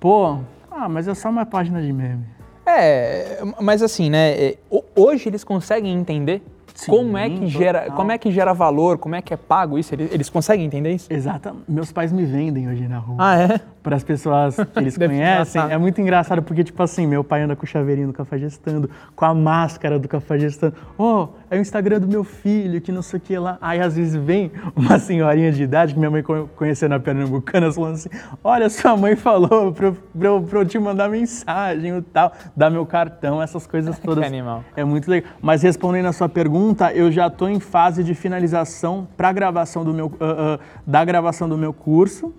pô, 0.00 0.38
ah, 0.70 0.88
mas 0.88 1.06
é 1.08 1.14
só 1.14 1.28
uma 1.30 1.46
página 1.46 1.80
de 1.82 1.92
meme. 1.92 2.24
É, 2.66 3.40
mas 3.60 3.82
assim, 3.82 4.08
né? 4.08 4.30
é, 4.32 4.58
ho- 4.70 4.84
Hoje 4.96 5.28
eles 5.28 5.42
conseguem 5.42 5.92
entender 5.94 6.40
Sim, 6.74 6.90
como 6.92 7.18
é 7.18 7.28
que 7.28 7.46
gera, 7.48 7.80
total. 7.82 7.96
como 7.96 8.12
é 8.12 8.18
que 8.18 8.30
gera 8.30 8.52
valor, 8.54 8.96
como 8.98 9.14
é 9.16 9.20
que 9.20 9.34
é 9.34 9.36
pago 9.36 9.78
isso. 9.78 9.92
Eles, 9.94 10.12
eles 10.12 10.30
conseguem 10.30 10.64
entender 10.64 10.92
isso? 10.94 11.12
Exato. 11.12 11.54
Meus 11.68 11.90
pais 11.92 12.12
me 12.12 12.24
vendem 12.24 12.68
hoje 12.68 12.86
na 12.88 12.98
rua. 12.98 13.16
Ah, 13.18 13.36
é? 13.38 13.60
para 13.82 13.96
as 13.96 14.04
pessoas 14.04 14.54
que 14.56 14.78
eles 14.78 14.96
conhecem. 14.96 15.60
É 15.70 15.76
muito 15.76 16.00
engraçado 16.00 16.40
porque, 16.42 16.62
tipo 16.62 16.80
assim, 16.82 17.04
meu 17.06 17.24
pai 17.24 17.42
anda 17.42 17.56
com 17.56 17.64
o 17.64 17.66
chaveirinho 17.66 18.06
do 18.06 18.12
Cafajestando, 18.12 18.88
com 19.16 19.24
a 19.24 19.34
máscara 19.34 19.98
do 19.98 20.06
Cafajestando. 20.08 20.74
Oh, 20.96 21.28
é 21.54 21.58
o 21.58 21.60
Instagram 21.60 22.00
do 22.00 22.08
meu 22.08 22.24
filho, 22.24 22.80
que 22.80 22.90
não 22.90 23.02
sei 23.02 23.18
o 23.18 23.20
que 23.20 23.36
lá. 23.38 23.58
Aí, 23.60 23.78
às 23.80 23.94
vezes, 23.94 24.14
vem 24.14 24.50
uma 24.74 24.98
senhorinha 24.98 25.52
de 25.52 25.62
idade, 25.62 25.92
que 25.92 25.98
minha 25.98 26.10
mãe 26.10 26.22
co- 26.22 26.48
conheceu 26.56 26.88
na 26.88 26.98
Pernambucana, 26.98 27.70
falando 27.70 27.94
assim, 27.94 28.08
olha, 28.42 28.70
sua 28.70 28.96
mãe 28.96 29.14
falou 29.14 29.70
pra 29.72 29.88
eu, 29.88 29.92
pra 30.18 30.40
pra 30.40 30.58
eu 30.60 30.64
te 30.66 30.78
mandar 30.78 31.10
mensagem 31.10 31.98
e 31.98 32.02
tal, 32.02 32.32
dar 32.56 32.70
meu 32.70 32.86
cartão, 32.86 33.42
essas 33.42 33.66
coisas 33.66 33.98
todas. 34.00 34.24
animal. 34.24 34.64
É 34.74 34.82
muito 34.82 35.10
legal. 35.10 35.30
Mas 35.42 35.62
respondendo 35.62 36.06
a 36.06 36.12
sua 36.12 36.28
pergunta, 36.28 36.90
eu 36.92 37.12
já 37.12 37.26
estou 37.26 37.48
em 37.50 37.60
fase 37.60 38.02
de 38.02 38.14
finalização 38.14 39.06
para 39.16 39.30
gravação 39.32 39.84
do 39.84 39.92
meu, 39.92 40.10
ah, 40.20 40.58
ah, 40.58 40.80
da 40.86 41.04
gravação 41.04 41.48
do 41.48 41.58
meu 41.58 41.72
curso. 41.72 42.32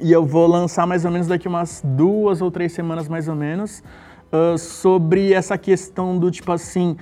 E 0.00 0.10
eu 0.10 0.24
vou 0.24 0.46
lançar 0.46 0.86
mais 0.86 1.04
ou 1.04 1.10
menos 1.10 1.26
daqui 1.26 1.46
umas 1.46 1.82
duas 1.84 2.40
ou 2.40 2.50
três 2.50 2.72
semanas 2.72 3.06
mais 3.06 3.28
ou 3.28 3.34
menos 3.34 3.82
ah, 4.32 4.56
sobre 4.56 5.34
essa 5.34 5.58
questão 5.58 6.18
do 6.18 6.30
tipo 6.30 6.50
assim 6.52 6.96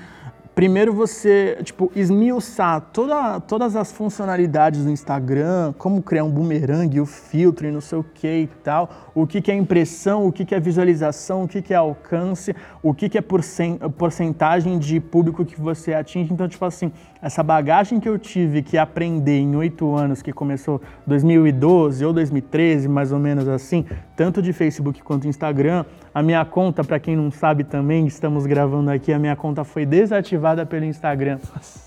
primeiro 0.58 0.92
você, 0.92 1.56
tipo, 1.62 1.88
esmiuçar 1.94 2.80
toda, 2.92 3.38
todas 3.38 3.76
as 3.76 3.92
funcionalidades 3.92 4.84
do 4.84 4.90
Instagram, 4.90 5.72
como 5.78 6.02
criar 6.02 6.24
um 6.24 6.30
boomerang, 6.32 7.00
o 7.00 7.06
filtro 7.06 7.68
e 7.68 7.70
não 7.70 7.80
sei 7.80 7.96
o 7.96 8.02
que 8.02 8.26
e 8.26 8.46
tal, 8.64 8.90
o 9.14 9.24
que, 9.24 9.40
que 9.40 9.52
é 9.52 9.54
impressão, 9.54 10.26
o 10.26 10.32
que, 10.32 10.44
que 10.44 10.56
é 10.56 10.58
visualização, 10.58 11.44
o 11.44 11.48
que, 11.48 11.62
que 11.62 11.72
é 11.72 11.76
alcance, 11.76 12.56
o 12.82 12.92
que, 12.92 13.08
que 13.08 13.16
é 13.16 13.20
porcen 13.20 13.78
porcentagem 13.96 14.80
de 14.80 14.98
público 14.98 15.44
que 15.44 15.60
você 15.60 15.94
atinge. 15.94 16.32
Então, 16.32 16.48
tipo 16.48 16.64
assim, 16.64 16.90
essa 17.22 17.40
bagagem 17.44 18.00
que 18.00 18.08
eu 18.08 18.18
tive 18.18 18.60
que 18.60 18.76
aprender 18.76 19.38
em 19.38 19.54
oito 19.54 19.94
anos, 19.94 20.22
que 20.22 20.32
começou 20.32 20.80
2012 21.06 22.04
ou 22.04 22.12
2013, 22.12 22.88
mais 22.88 23.12
ou 23.12 23.20
menos 23.20 23.46
assim, 23.46 23.84
tanto 24.16 24.42
de 24.42 24.52
Facebook 24.52 25.04
quanto 25.04 25.28
Instagram, 25.28 25.84
a 26.12 26.20
minha 26.20 26.44
conta, 26.44 26.82
para 26.82 26.98
quem 26.98 27.14
não 27.14 27.30
sabe 27.30 27.62
também, 27.62 28.08
estamos 28.08 28.44
gravando 28.44 28.90
aqui, 28.90 29.12
a 29.12 29.18
minha 29.20 29.36
conta 29.36 29.62
foi 29.62 29.86
desativada 29.86 30.47
pelo 30.66 30.84
Instagram. 30.84 31.38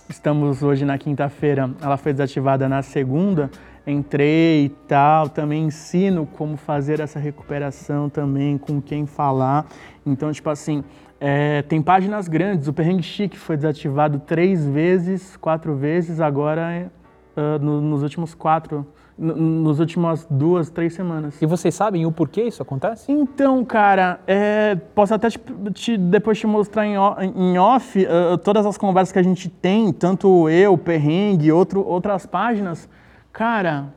Estamos 0.08 0.62
hoje 0.62 0.86
na 0.86 0.98
quinta-feira, 0.98 1.72
ela 1.82 1.98
foi 1.98 2.14
desativada 2.14 2.70
na 2.70 2.82
segunda. 2.82 3.50
Entrei 3.86 4.66
e 4.66 4.70
tal, 4.88 5.28
também 5.28 5.66
ensino 5.66 6.28
como 6.38 6.56
fazer 6.56 7.00
essa 7.00 7.18
recuperação 7.18 8.10
também, 8.10 8.58
com 8.58 8.80
quem 8.80 9.08
falar. 9.08 9.66
Então, 10.06 10.32
tipo 10.32 10.50
assim, 10.50 10.84
é, 11.20 11.64
tem 11.64 11.82
páginas 11.82 12.28
grandes. 12.28 12.68
O 12.68 12.74
Perrengue 12.74 13.02
Chique 13.02 13.38
foi 13.38 13.58
desativado 13.58 14.20
três 14.20 14.68
vezes, 14.68 15.36
quatro 15.36 15.76
vezes, 15.76 16.22
agora 16.22 16.92
uh, 17.36 17.64
no, 17.64 17.82
nos 17.82 18.04
últimos 18.04 18.36
quatro 18.36 18.86
nos 19.22 19.80
últimas 19.80 20.26
duas, 20.28 20.72
três 20.72 20.96
semanas. 20.96 21.40
E 21.40 21.46
vocês 21.46 21.76
sabem 21.76 22.08
o 22.08 22.12
porquê 22.12 22.42
isso 22.42 22.64
acontece? 22.64 23.12
Então, 23.12 23.64
cara, 23.64 24.20
é, 24.26 24.76
posso 24.96 25.14
até 25.14 25.30
te, 25.30 25.40
te, 25.74 25.96
depois 25.96 26.40
te 26.40 26.48
mostrar 26.48 26.88
em, 26.88 26.96
em 27.36 27.58
off 27.60 28.04
uh, 28.04 28.38
todas 28.40 28.66
as 28.66 28.80
conversas 28.80 29.12
que 29.12 29.20
a 29.20 29.24
gente 29.24 29.48
tem, 29.48 29.94
tanto 29.94 30.50
eu, 30.50 30.76
Perrengue, 30.76 31.52
outro, 31.52 31.86
outras 31.88 32.26
páginas. 32.26 32.90
Cara, 33.32 33.94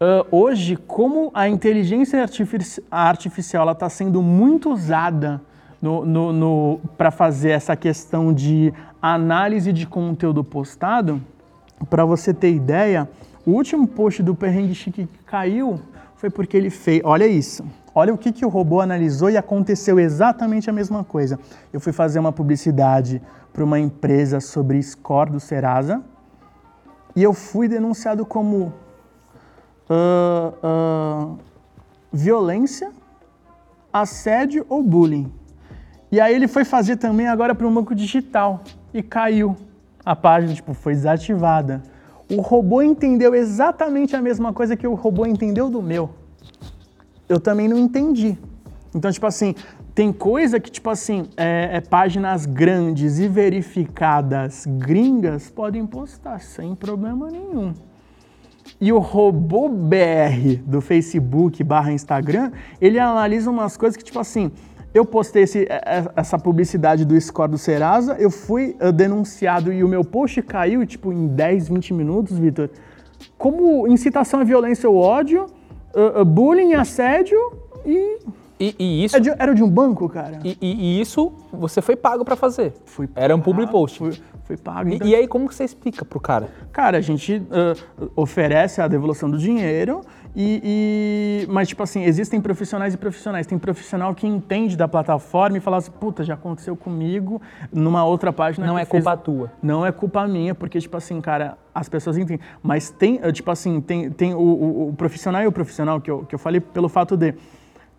uh, 0.00 0.26
hoje, 0.36 0.76
como 0.76 1.30
a 1.32 1.48
inteligência 1.48 2.20
artifici 2.20 2.82
artificial 2.90 3.70
está 3.70 3.88
sendo 3.88 4.20
muito 4.20 4.72
usada 4.72 5.40
no, 5.80 6.04
no, 6.04 6.32
no 6.32 6.80
para 6.96 7.12
fazer 7.12 7.50
essa 7.50 7.76
questão 7.76 8.32
de 8.32 8.74
análise 9.00 9.72
de 9.72 9.86
conteúdo 9.86 10.42
postado, 10.42 11.22
para 11.88 12.04
você 12.04 12.34
ter 12.34 12.52
ideia, 12.52 13.08
o 13.48 13.52
último 13.52 13.88
post 13.88 14.22
do 14.22 14.34
Perrengue 14.34 14.74
Chique 14.74 15.06
que 15.06 15.18
caiu 15.24 15.80
foi 16.16 16.28
porque 16.28 16.54
ele 16.54 16.68
fez. 16.68 17.00
Olha 17.02 17.26
isso. 17.26 17.64
Olha 17.94 18.12
o 18.12 18.18
que, 18.18 18.30
que 18.30 18.44
o 18.44 18.48
robô 18.50 18.78
analisou 18.82 19.30
e 19.30 19.38
aconteceu 19.38 19.98
exatamente 19.98 20.68
a 20.68 20.72
mesma 20.72 21.02
coisa. 21.02 21.40
Eu 21.72 21.80
fui 21.80 21.90
fazer 21.90 22.18
uma 22.18 22.30
publicidade 22.30 23.22
para 23.50 23.64
uma 23.64 23.78
empresa 23.78 24.38
sobre 24.38 24.82
score 24.82 25.30
do 25.30 25.40
Serasa 25.40 26.02
e 27.16 27.22
eu 27.22 27.32
fui 27.32 27.68
denunciado 27.68 28.26
como 28.26 28.70
uh, 29.88 30.52
uh, 30.62 31.38
violência, 32.12 32.92
assédio 33.90 34.66
ou 34.68 34.82
bullying. 34.82 35.32
E 36.12 36.20
aí 36.20 36.34
ele 36.34 36.48
foi 36.48 36.66
fazer 36.66 36.96
também 36.96 37.26
agora 37.26 37.54
para 37.54 37.66
um 37.66 37.72
banco 37.72 37.94
digital 37.94 38.62
e 38.92 39.02
caiu. 39.02 39.56
A 40.04 40.14
página 40.14 40.52
tipo, 40.52 40.74
foi 40.74 40.92
desativada 40.92 41.82
o 42.30 42.40
robô 42.40 42.82
entendeu 42.82 43.34
exatamente 43.34 44.14
a 44.14 44.20
mesma 44.20 44.52
coisa 44.52 44.76
que 44.76 44.86
o 44.86 44.94
robô 44.94 45.26
entendeu 45.26 45.70
do 45.70 45.82
meu. 45.82 46.10
Eu 47.28 47.40
também 47.40 47.68
não 47.68 47.78
entendi. 47.78 48.38
Então, 48.94 49.10
tipo 49.10 49.26
assim, 49.26 49.54
tem 49.94 50.12
coisa 50.12 50.60
que, 50.60 50.70
tipo 50.70 50.88
assim, 50.90 51.26
é, 51.36 51.70
é, 51.72 51.80
páginas 51.80 52.46
grandes 52.46 53.18
e 53.18 53.28
verificadas 53.28 54.64
gringas 54.66 55.50
podem 55.50 55.84
postar 55.86 56.40
sem 56.40 56.74
problema 56.74 57.30
nenhum. 57.30 57.74
E 58.80 58.92
o 58.92 58.98
robô 58.98 59.68
BR 59.68 60.62
do 60.64 60.80
Facebook 60.80 61.64
barra 61.64 61.92
Instagram, 61.92 62.52
ele 62.80 62.98
analisa 62.98 63.50
umas 63.50 63.76
coisas 63.76 63.96
que, 63.96 64.04
tipo 64.04 64.20
assim, 64.20 64.52
eu 64.98 65.04
postei 65.04 65.44
esse, 65.44 65.62
é, 65.68 65.80
é, 65.86 66.04
essa 66.16 66.38
publicidade 66.38 67.04
do 67.04 67.18
score 67.20 67.50
do 67.50 67.58
Serasa, 67.58 68.16
eu 68.18 68.30
fui 68.30 68.76
uh, 68.80 68.90
denunciado 68.90 69.72
e 69.72 69.84
o 69.84 69.88
meu 69.88 70.04
post 70.04 70.42
caiu, 70.42 70.84
tipo, 70.84 71.12
em 71.12 71.28
10, 71.28 71.68
20 71.68 71.94
minutos, 71.94 72.38
Vitor. 72.38 72.68
Como 73.36 73.86
incitação 73.86 74.40
à 74.40 74.44
violência 74.44 74.90
ou 74.90 74.96
ódio, 74.96 75.46
uh, 75.94 76.20
uh, 76.20 76.24
bullying, 76.24 76.74
assédio 76.74 77.38
e... 77.86 78.18
E, 78.60 78.74
e 78.76 79.04
isso... 79.04 79.14
Era 79.14 79.22
de, 79.22 79.30
era 79.30 79.54
de, 79.54 79.62
um 79.62 79.70
banco, 79.70 80.08
cara. 80.08 80.40
E, 80.42 80.58
e, 80.60 80.74
e 80.74 81.00
isso 81.00 81.32
você 81.52 81.80
foi 81.80 81.94
pago 81.94 82.24
para 82.24 82.34
fazer? 82.34 82.74
Fui 82.84 83.06
pago, 83.06 83.24
Era 83.24 83.36
um 83.36 83.40
public 83.40 83.70
post? 83.70 83.98
Fui, 83.98 84.20
fui 84.48 84.56
pago. 84.56 84.88
Então... 84.88 85.06
E, 85.06 85.14
aí 85.14 85.28
como 85.28 85.46
que 85.46 85.54
você 85.54 85.62
explica 85.62 86.04
pro 86.04 86.18
cara? 86.18 86.48
Cara, 86.72 86.96
a 86.96 87.00
gente 87.02 87.42
oferece 88.16 88.80
a 88.80 88.88
devolução 88.88 89.30
do 89.30 89.38
dinheiro 89.38 90.00
e, 90.34 91.44
e, 91.44 91.52
mas, 91.52 91.68
tipo 91.68 91.82
assim, 91.82 92.04
existem 92.04 92.40
profissionais 92.40 92.94
e 92.94 92.96
profissionais. 92.96 93.46
Tem 93.46 93.58
profissional 93.58 94.14
que 94.14 94.26
entende 94.26 94.76
da 94.76 94.88
plataforma 94.88 95.58
e 95.58 95.60
fala 95.60 95.76
assim, 95.76 95.90
puta, 95.90 96.24
já 96.24 96.34
aconteceu 96.34 96.76
comigo 96.76 97.42
numa 97.72 98.04
outra 98.04 98.32
página. 98.32 98.66
Não 98.66 98.78
é 98.78 98.84
fez... 98.84 99.02
culpa 99.02 99.16
tua. 99.16 99.52
Não 99.62 99.84
é 99.84 99.92
culpa 99.92 100.26
minha, 100.26 100.54
porque, 100.54 100.80
tipo 100.80 100.96
assim, 100.96 101.20
cara, 101.20 101.58
as 101.74 101.88
pessoas 101.88 102.16
entendem. 102.16 102.40
Mas 102.62 102.90
tem, 102.90 103.18
tipo 103.32 103.50
assim, 103.50 103.80
tem, 103.80 104.10
tem 104.10 104.34
o, 104.34 104.38
o, 104.38 104.88
o 104.88 104.92
profissional 104.94 105.42
e 105.42 105.46
o 105.46 105.52
profissional 105.52 106.00
que 106.00 106.10
eu, 106.10 106.24
que 106.24 106.34
eu 106.34 106.38
falei 106.38 106.60
pelo 106.60 106.88
fato 106.88 107.16
de. 107.16 107.34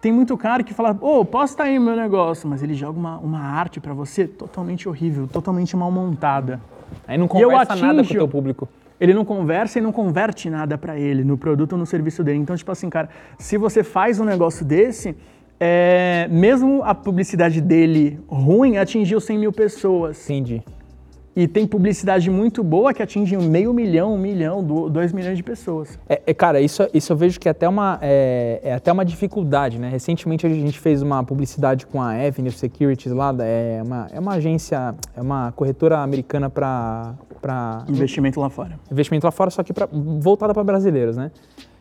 Tem 0.02 0.12
muito 0.12 0.38
cara 0.38 0.64
que 0.64 0.74
fala, 0.74 0.98
ô, 1.02 1.20
oh, 1.20 1.26
posta 1.26 1.64
aí 1.64 1.78
meu 1.78 1.96
negócio, 1.96 2.48
mas 2.48 2.64
ele 2.64 2.74
joga 2.74 2.98
uma, 2.98 3.18
uma 3.18 3.40
arte 3.40 3.80
para 3.80 3.94
você 3.94 4.26
totalmente 4.26 4.88
horrível, 4.88 5.28
totalmente 5.28 5.76
mal 5.76 5.92
montada. 5.92 6.62
Aí 7.08 7.18
não 7.18 7.28
conversa 7.28 7.76
nada 7.76 8.04
com 8.04 8.10
o 8.10 8.14
teu 8.14 8.28
público 8.28 8.68
ele 9.00 9.14
não 9.14 9.24
conversa 9.24 9.80
e 9.80 9.82
não 9.82 9.92
converte 9.92 10.50
nada 10.50 10.78
para 10.78 11.00
ele, 11.00 11.24
no 11.24 11.38
produto 11.38 11.74
ou 11.74 11.80
no 11.80 11.86
serviço 11.86 12.24
dele. 12.24 12.40
Então, 12.40 12.56
tipo 12.56 12.72
assim, 12.72 12.90
cara, 12.90 13.10
se 13.38 13.58
você 13.58 13.84
faz 13.84 14.20
um 14.20 14.26
negócio 14.26 14.66
desse, 14.66 15.16
é, 15.60 16.28
mesmo 16.30 16.84
a 16.84 16.94
publicidade 16.94 17.62
dele 17.62 18.20
ruim 18.28 18.78
atingiu 18.78 19.22
100 19.22 19.38
mil 19.38 19.54
pessoas. 19.54 20.30
Entendi. 20.30 20.62
E 21.40 21.48
tem 21.48 21.66
publicidade 21.66 22.30
muito 22.30 22.62
boa 22.62 22.94
que 22.94 23.02
atinge 23.02 23.38
um 23.38 23.42
meio 23.42 23.74
milhão, 23.74 24.14
um 24.14 24.18
milhão, 24.18 24.62
dois 24.62 25.14
milhões 25.14 25.38
de 25.38 25.44
pessoas. 25.44 25.98
É, 26.10 26.22
é, 26.28 26.34
cara, 26.34 26.60
isso, 26.60 26.86
isso 26.94 27.14
eu 27.14 27.16
vejo 27.16 27.40
que 27.40 27.48
é 27.48 27.52
até, 27.52 27.70
uma, 27.70 27.98
é, 28.02 28.60
é, 28.62 28.74
até 28.74 28.92
uma 28.92 29.06
dificuldade, 29.06 29.80
né? 29.80 29.88
Recentemente 29.88 30.46
a 30.46 30.50
gente 30.50 30.78
fez 30.78 31.02
uma 31.02 31.24
publicidade 31.24 31.88
com 31.88 32.02
a 32.02 32.12
Avenue 32.12 32.52
Securities 32.52 33.14
lá, 33.14 33.34
é 33.40 33.82
uma, 33.82 34.08
é 34.12 34.20
uma 34.20 34.34
agência, 34.34 34.94
é 35.16 35.22
uma 35.22 35.54
corretora 35.54 36.00
americana 36.00 36.50
para 36.50 37.16
para 37.42 37.86
investimento 37.88 38.38
lá 38.38 38.50
fora. 38.50 38.78
Investimento 38.92 39.26
lá 39.26 39.32
fora, 39.32 39.50
só 39.50 39.64
que 39.64 39.72
pra, 39.72 39.88
voltada 39.90 40.54
para 40.54 40.62
brasileiros, 40.62 41.16
né? 41.16 41.32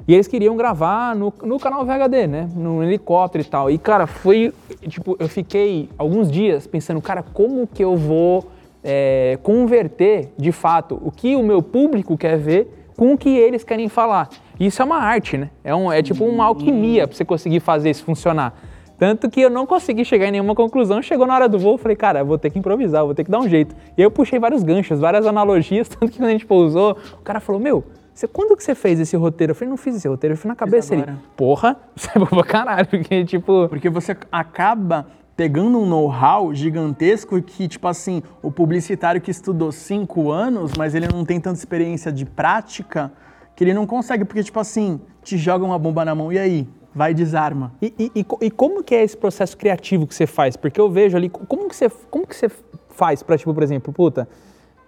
E 0.06 0.14
eles 0.14 0.28
queriam 0.28 0.56
gravar 0.56 1.16
no, 1.16 1.34
no 1.42 1.58
canal 1.58 1.84
VHD, 1.84 2.28
né? 2.28 2.48
No 2.54 2.80
helicóptero 2.80 3.42
e 3.42 3.46
tal. 3.48 3.68
E 3.68 3.76
cara, 3.76 4.06
foi 4.06 4.54
tipo, 4.86 5.16
eu 5.18 5.28
fiquei 5.28 5.90
alguns 5.98 6.30
dias 6.30 6.64
pensando, 6.64 7.02
cara, 7.02 7.24
como 7.24 7.66
que 7.66 7.82
eu 7.82 7.96
vou 7.96 8.46
é, 8.82 9.38
converter 9.42 10.32
de 10.36 10.52
fato 10.52 11.00
o 11.02 11.10
que 11.10 11.36
o 11.36 11.42
meu 11.42 11.62
público 11.62 12.16
quer 12.16 12.36
ver 12.36 12.90
com 12.96 13.12
o 13.12 13.18
que 13.18 13.28
eles 13.28 13.62
querem 13.62 13.88
falar. 13.88 14.28
Isso 14.58 14.82
é 14.82 14.84
uma 14.84 14.98
arte, 14.98 15.36
né? 15.36 15.50
É, 15.62 15.74
um, 15.74 15.92
é 15.92 16.02
tipo 16.02 16.24
uma 16.24 16.44
alquimia 16.44 17.06
para 17.06 17.16
você 17.16 17.24
conseguir 17.24 17.60
fazer 17.60 17.90
isso 17.90 18.04
funcionar. 18.04 18.54
Tanto 18.98 19.30
que 19.30 19.40
eu 19.40 19.48
não 19.48 19.64
consegui 19.64 20.04
chegar 20.04 20.26
em 20.26 20.32
nenhuma 20.32 20.56
conclusão. 20.56 21.00
Chegou 21.00 21.24
na 21.24 21.34
hora 21.34 21.48
do 21.48 21.56
voo, 21.58 21.74
eu 21.74 21.78
falei, 21.78 21.96
cara, 21.96 22.24
vou 22.24 22.36
ter 22.36 22.50
que 22.50 22.58
improvisar, 22.58 23.04
vou 23.04 23.14
ter 23.14 23.22
que 23.22 23.30
dar 23.30 23.38
um 23.38 23.48
jeito. 23.48 23.74
E 23.96 24.02
eu 24.02 24.10
puxei 24.10 24.40
vários 24.40 24.64
ganchos, 24.64 24.98
várias 24.98 25.24
analogias, 25.24 25.86
tanto 25.88 26.10
que 26.10 26.18
quando 26.18 26.28
a 26.28 26.32
gente 26.32 26.44
pousou, 26.44 26.98
o 27.14 27.22
cara 27.22 27.38
falou, 27.38 27.60
meu, 27.60 27.84
você, 28.12 28.26
quando 28.26 28.56
que 28.56 28.64
você 28.64 28.74
fez 28.74 28.98
esse 28.98 29.16
roteiro? 29.16 29.52
Eu 29.52 29.54
falei, 29.54 29.70
não 29.70 29.76
fiz 29.76 29.94
esse 29.94 30.08
roteiro, 30.08 30.34
eu 30.34 30.36
fui 30.36 30.48
na 30.48 30.56
cabeça 30.56 30.92
ele. 30.92 31.04
Porra, 31.36 31.76
você 31.94 32.10
é 32.16 32.18
bom 32.18 32.26
pra 32.26 32.42
caralho, 32.42 32.86
porque 32.88 33.24
tipo. 33.24 33.68
Porque 33.68 33.88
você 33.88 34.16
acaba 34.32 35.06
pegando 35.38 35.78
um 35.78 35.86
know-how 35.86 36.52
gigantesco 36.52 37.40
que, 37.40 37.68
tipo 37.68 37.86
assim, 37.86 38.24
o 38.42 38.50
publicitário 38.50 39.20
que 39.20 39.30
estudou 39.30 39.70
cinco 39.70 40.32
anos, 40.32 40.72
mas 40.76 40.96
ele 40.96 41.06
não 41.06 41.24
tem 41.24 41.40
tanta 41.40 41.56
experiência 41.56 42.10
de 42.10 42.26
prática, 42.26 43.12
que 43.54 43.62
ele 43.62 43.72
não 43.72 43.86
consegue, 43.86 44.24
porque, 44.24 44.42
tipo 44.42 44.58
assim, 44.58 45.00
te 45.22 45.38
joga 45.38 45.64
uma 45.64 45.78
bomba 45.78 46.04
na 46.04 46.12
mão, 46.12 46.32
e 46.32 46.38
aí? 46.40 46.68
vai 46.92 47.14
desarma. 47.14 47.72
E, 47.80 47.94
e, 47.96 48.10
e, 48.16 48.26
e, 48.46 48.50
como 48.50 48.82
que 48.82 48.92
é 48.92 49.04
esse 49.04 49.16
processo 49.16 49.56
criativo 49.56 50.04
que 50.04 50.14
você 50.14 50.26
faz? 50.26 50.56
Porque 50.56 50.80
eu 50.80 50.90
vejo 50.90 51.16
ali, 51.16 51.28
como 51.28 51.68
que 51.68 51.76
você, 51.76 51.88
como 52.10 52.26
que 52.26 52.34
você 52.34 52.50
faz 52.88 53.22
para, 53.22 53.38
tipo, 53.38 53.54
por 53.54 53.62
exemplo, 53.62 53.92
puta, 53.92 54.28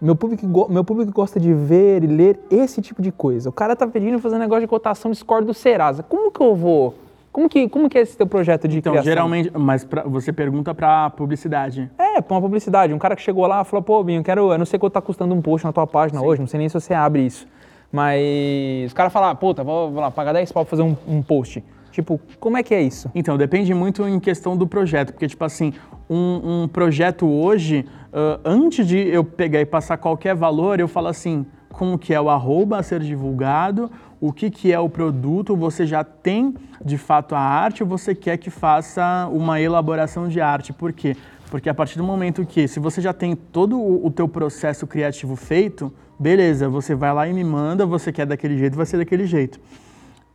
meu 0.01 0.17
público, 0.17 0.45
meu 0.69 0.83
público 0.83 1.13
gosta 1.13 1.39
de 1.39 1.55
ver 1.55 2.03
e 2.03 2.09
ler 2.09 2.41
esse 2.51 2.83
tipo 2.83 3.01
de 3.01 3.13
coisa. 3.13 3.51
O 3.51 3.53
cara 3.53 3.77
tá 3.77 3.87
pedindo 3.87 4.19
fazer 4.19 4.35
um 4.35 4.41
negócio 4.41 4.63
de 4.63 4.67
cotação 4.67 5.13
de 5.13 5.19
score 5.19 5.45
do 5.45 5.55
Serasa. 5.55 6.03
Como 6.03 6.33
que 6.33 6.41
eu 6.41 6.57
vou... 6.57 6.97
Como 7.33 7.49
que, 7.49 7.69
como 7.69 7.89
que 7.89 7.97
é 7.97 8.01
esse 8.01 8.17
teu 8.17 8.27
projeto 8.27 8.67
de 8.67 8.79
então, 8.79 8.93
criação? 8.93 9.11
geralmente, 9.11 9.51
mas 9.57 9.85
pra, 9.85 10.03
você 10.03 10.33
pergunta 10.33 10.75
para 10.75 11.11
publicidade. 11.11 11.91
É, 11.97 12.21
para 12.21 12.35
uma 12.35 12.41
publicidade. 12.41 12.93
Um 12.93 12.99
cara 12.99 13.15
que 13.15 13.23
chegou 13.23 13.47
lá 13.47 13.63
e 13.63 13.65
falou, 13.65 13.83
pô, 13.83 14.03
Binho, 14.03 14.23
quero, 14.23 14.53
eu 14.53 14.59
não 14.59 14.67
sei 14.67 14.79
quanto 14.79 14.95
tá 14.95 15.01
custando 15.01 15.35
um 15.35 15.41
post 15.41 15.65
na 15.65 15.73
tua 15.73 15.87
página 15.87 16.21
Sim. 16.21 16.27
hoje, 16.27 16.41
não 16.41 16.49
sei 16.49 16.59
nem 16.59 16.69
se 16.69 16.75
você 16.75 16.93
abre 16.93 17.25
isso. 17.25 17.47
Mas 17.93 18.91
o 18.91 18.95
cara 18.95 19.11
fala, 19.11 19.35
puta, 19.35 19.63
vou, 19.63 19.91
vou 19.91 20.01
lá, 20.01 20.11
pagar 20.11 20.33
10 20.33 20.51
pau 20.53 20.65
pra 20.65 20.71
fazer 20.71 20.83
um, 20.83 20.97
um 21.07 21.23
post. 21.23 21.63
Tipo, 21.91 22.21
como 22.39 22.57
é 22.57 22.63
que 22.63 22.75
é 22.75 22.83
isso? 22.83 23.11
Então, 23.15 23.37
depende 23.37 23.75
muito 23.75 24.07
em 24.07 24.21
questão 24.21 24.57
do 24.57 24.67
projeto, 24.67 25.13
porque, 25.13 25.27
tipo 25.27 25.45
assim, 25.45 25.73
um, 26.09 26.63
um 26.63 26.69
projeto 26.69 27.29
hoje, 27.29 27.85
uh, 28.13 28.41
antes 28.45 28.87
de 28.87 28.97
eu 28.97 29.25
pegar 29.25 29.61
e 29.61 29.67
passar 29.67 29.97
qualquer 29.97 30.35
valor, 30.35 30.79
eu 30.79 30.87
falo 30.87 31.09
assim, 31.09 31.45
como 31.73 31.99
que 31.99 32.15
é 32.15 32.21
o 32.21 32.31
arroba 32.31 32.79
a 32.79 32.83
ser 32.83 33.01
divulgado, 33.01 33.91
o 34.21 34.33
que, 34.33 34.51
que 34.51 34.73
é 34.73 34.79
o 34.79 34.89
produto, 34.89 35.57
você 35.57 35.87
já 35.87 36.05
tem 36.05 36.55
de 36.85 36.99
fato 36.99 37.35
a 37.35 37.41
arte 37.41 37.83
ou 37.83 37.89
você 37.89 38.15
quer 38.15 38.37
que 38.37 38.51
faça 38.51 39.29
uma 39.33 39.61
elaboração 39.61 40.29
de 40.29 40.41
arte. 40.41 40.73
Por 40.73 40.93
quê? 40.93 41.17
Porque 41.51 41.69
a 41.69 41.75
partir 41.75 41.97
do 41.97 42.05
momento 42.05 42.45
que, 42.45 42.69
se 42.69 42.79
você 42.79 43.01
já 43.01 43.13
tem 43.13 43.35
todo 43.35 43.79
o, 43.81 44.07
o 44.07 44.11
teu 44.11 44.29
processo 44.29 44.87
criativo 44.87 45.35
feito, 45.37 45.93
beleza, 46.19 46.69
você 46.69 46.95
vai 46.95 47.13
lá 47.13 47.27
e 47.27 47.33
me 47.33 47.43
manda, 47.43 47.87
você 47.87 48.13
quer 48.13 48.27
daquele 48.27 48.59
jeito, 48.59 48.77
vai 48.77 48.87
ser 48.87 48.99
daquele 48.99 49.27
jeito. 49.27 49.59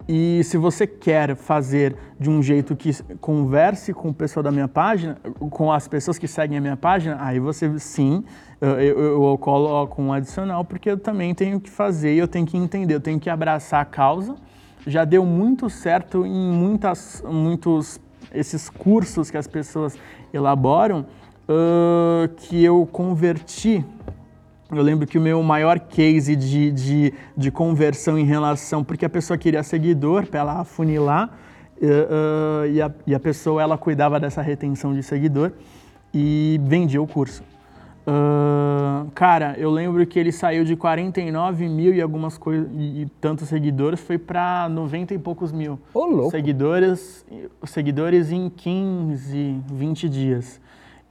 E 0.07 0.43
se 0.43 0.55
você 0.55 0.85
quer 0.85 1.35
fazer 1.35 1.95
de 2.19 2.29
um 2.29 2.41
jeito 2.41 2.75
que 2.75 2.91
converse 3.19 3.91
com 3.91 4.09
o 4.09 4.13
pessoal 4.13 4.43
da 4.43 4.51
minha 4.51 4.67
página, 4.67 5.17
com 5.49 5.71
as 5.71 5.87
pessoas 5.87 6.19
que 6.19 6.27
seguem 6.27 6.57
a 6.57 6.61
minha 6.61 6.77
página, 6.77 7.17
aí 7.19 7.39
você 7.39 7.79
sim, 7.79 8.23
eu, 8.61 8.79
eu, 8.79 9.23
eu 9.29 9.37
coloco 9.39 9.99
um 10.01 10.13
adicional, 10.13 10.63
porque 10.63 10.91
eu 10.91 10.97
também 10.97 11.33
tenho 11.33 11.59
que 11.59 11.71
fazer, 11.71 12.13
eu 12.13 12.27
tenho 12.27 12.45
que 12.45 12.55
entender, 12.55 12.93
eu 12.93 13.01
tenho 13.01 13.19
que 13.19 13.29
abraçar 13.29 13.81
a 13.81 13.85
causa. 13.85 14.35
Já 14.85 15.03
deu 15.03 15.25
muito 15.25 15.69
certo 15.71 16.23
em 16.23 16.51
muitas, 16.51 17.23
muitos 17.27 17.99
esses 18.31 18.69
cursos 18.69 19.31
que 19.31 19.37
as 19.37 19.47
pessoas 19.47 19.97
elaboram, 20.31 21.07
uh, 21.49 22.27
que 22.35 22.63
eu 22.63 22.87
converti 22.91 23.83
eu 24.71 24.81
lembro 24.81 25.05
que 25.05 25.17
o 25.17 25.21
meu 25.21 25.41
maior 25.43 25.79
case 25.79 26.35
de, 26.35 26.71
de, 26.71 27.13
de 27.37 27.51
conversão 27.51 28.17
em 28.17 28.25
relação, 28.25 28.83
porque 28.83 29.05
a 29.05 29.09
pessoa 29.09 29.37
queria 29.37 29.61
seguidor 29.61 30.25
para 30.25 30.39
ela 30.39 30.59
afunilar, 30.61 31.29
uh, 31.77 31.85
uh, 31.85 32.67
e, 32.67 32.81
a, 32.81 32.91
e 33.07 33.15
a 33.15 33.19
pessoa 33.19 33.61
ela 33.61 33.77
cuidava 33.77 34.19
dessa 34.19 34.41
retenção 34.41 34.93
de 34.93 35.03
seguidor 35.03 35.51
e 36.13 36.59
vendia 36.63 37.01
o 37.01 37.07
curso. 37.07 37.43
Uh, 38.07 39.09
cara, 39.15 39.55
eu 39.57 39.71
lembro 39.71 40.05
que 40.05 40.19
ele 40.19 40.31
saiu 40.31 40.63
de 40.63 40.75
49 40.75 41.67
mil 41.67 41.93
e 41.93 41.99
algumas 41.99 42.37
coisas 42.37 42.67
e, 42.71 43.07
tantos 43.19 43.49
seguidores, 43.49 43.99
foi 43.99 44.19
para 44.19 44.69
90 44.69 45.15
e 45.15 45.17
poucos 45.17 45.51
mil 45.51 45.79
Ô, 45.91 46.05
louco. 46.05 46.31
seguidores, 46.31 47.25
seguidores 47.63 48.31
em 48.31 48.47
15, 48.47 49.59
20 49.67 50.09
dias. 50.09 50.61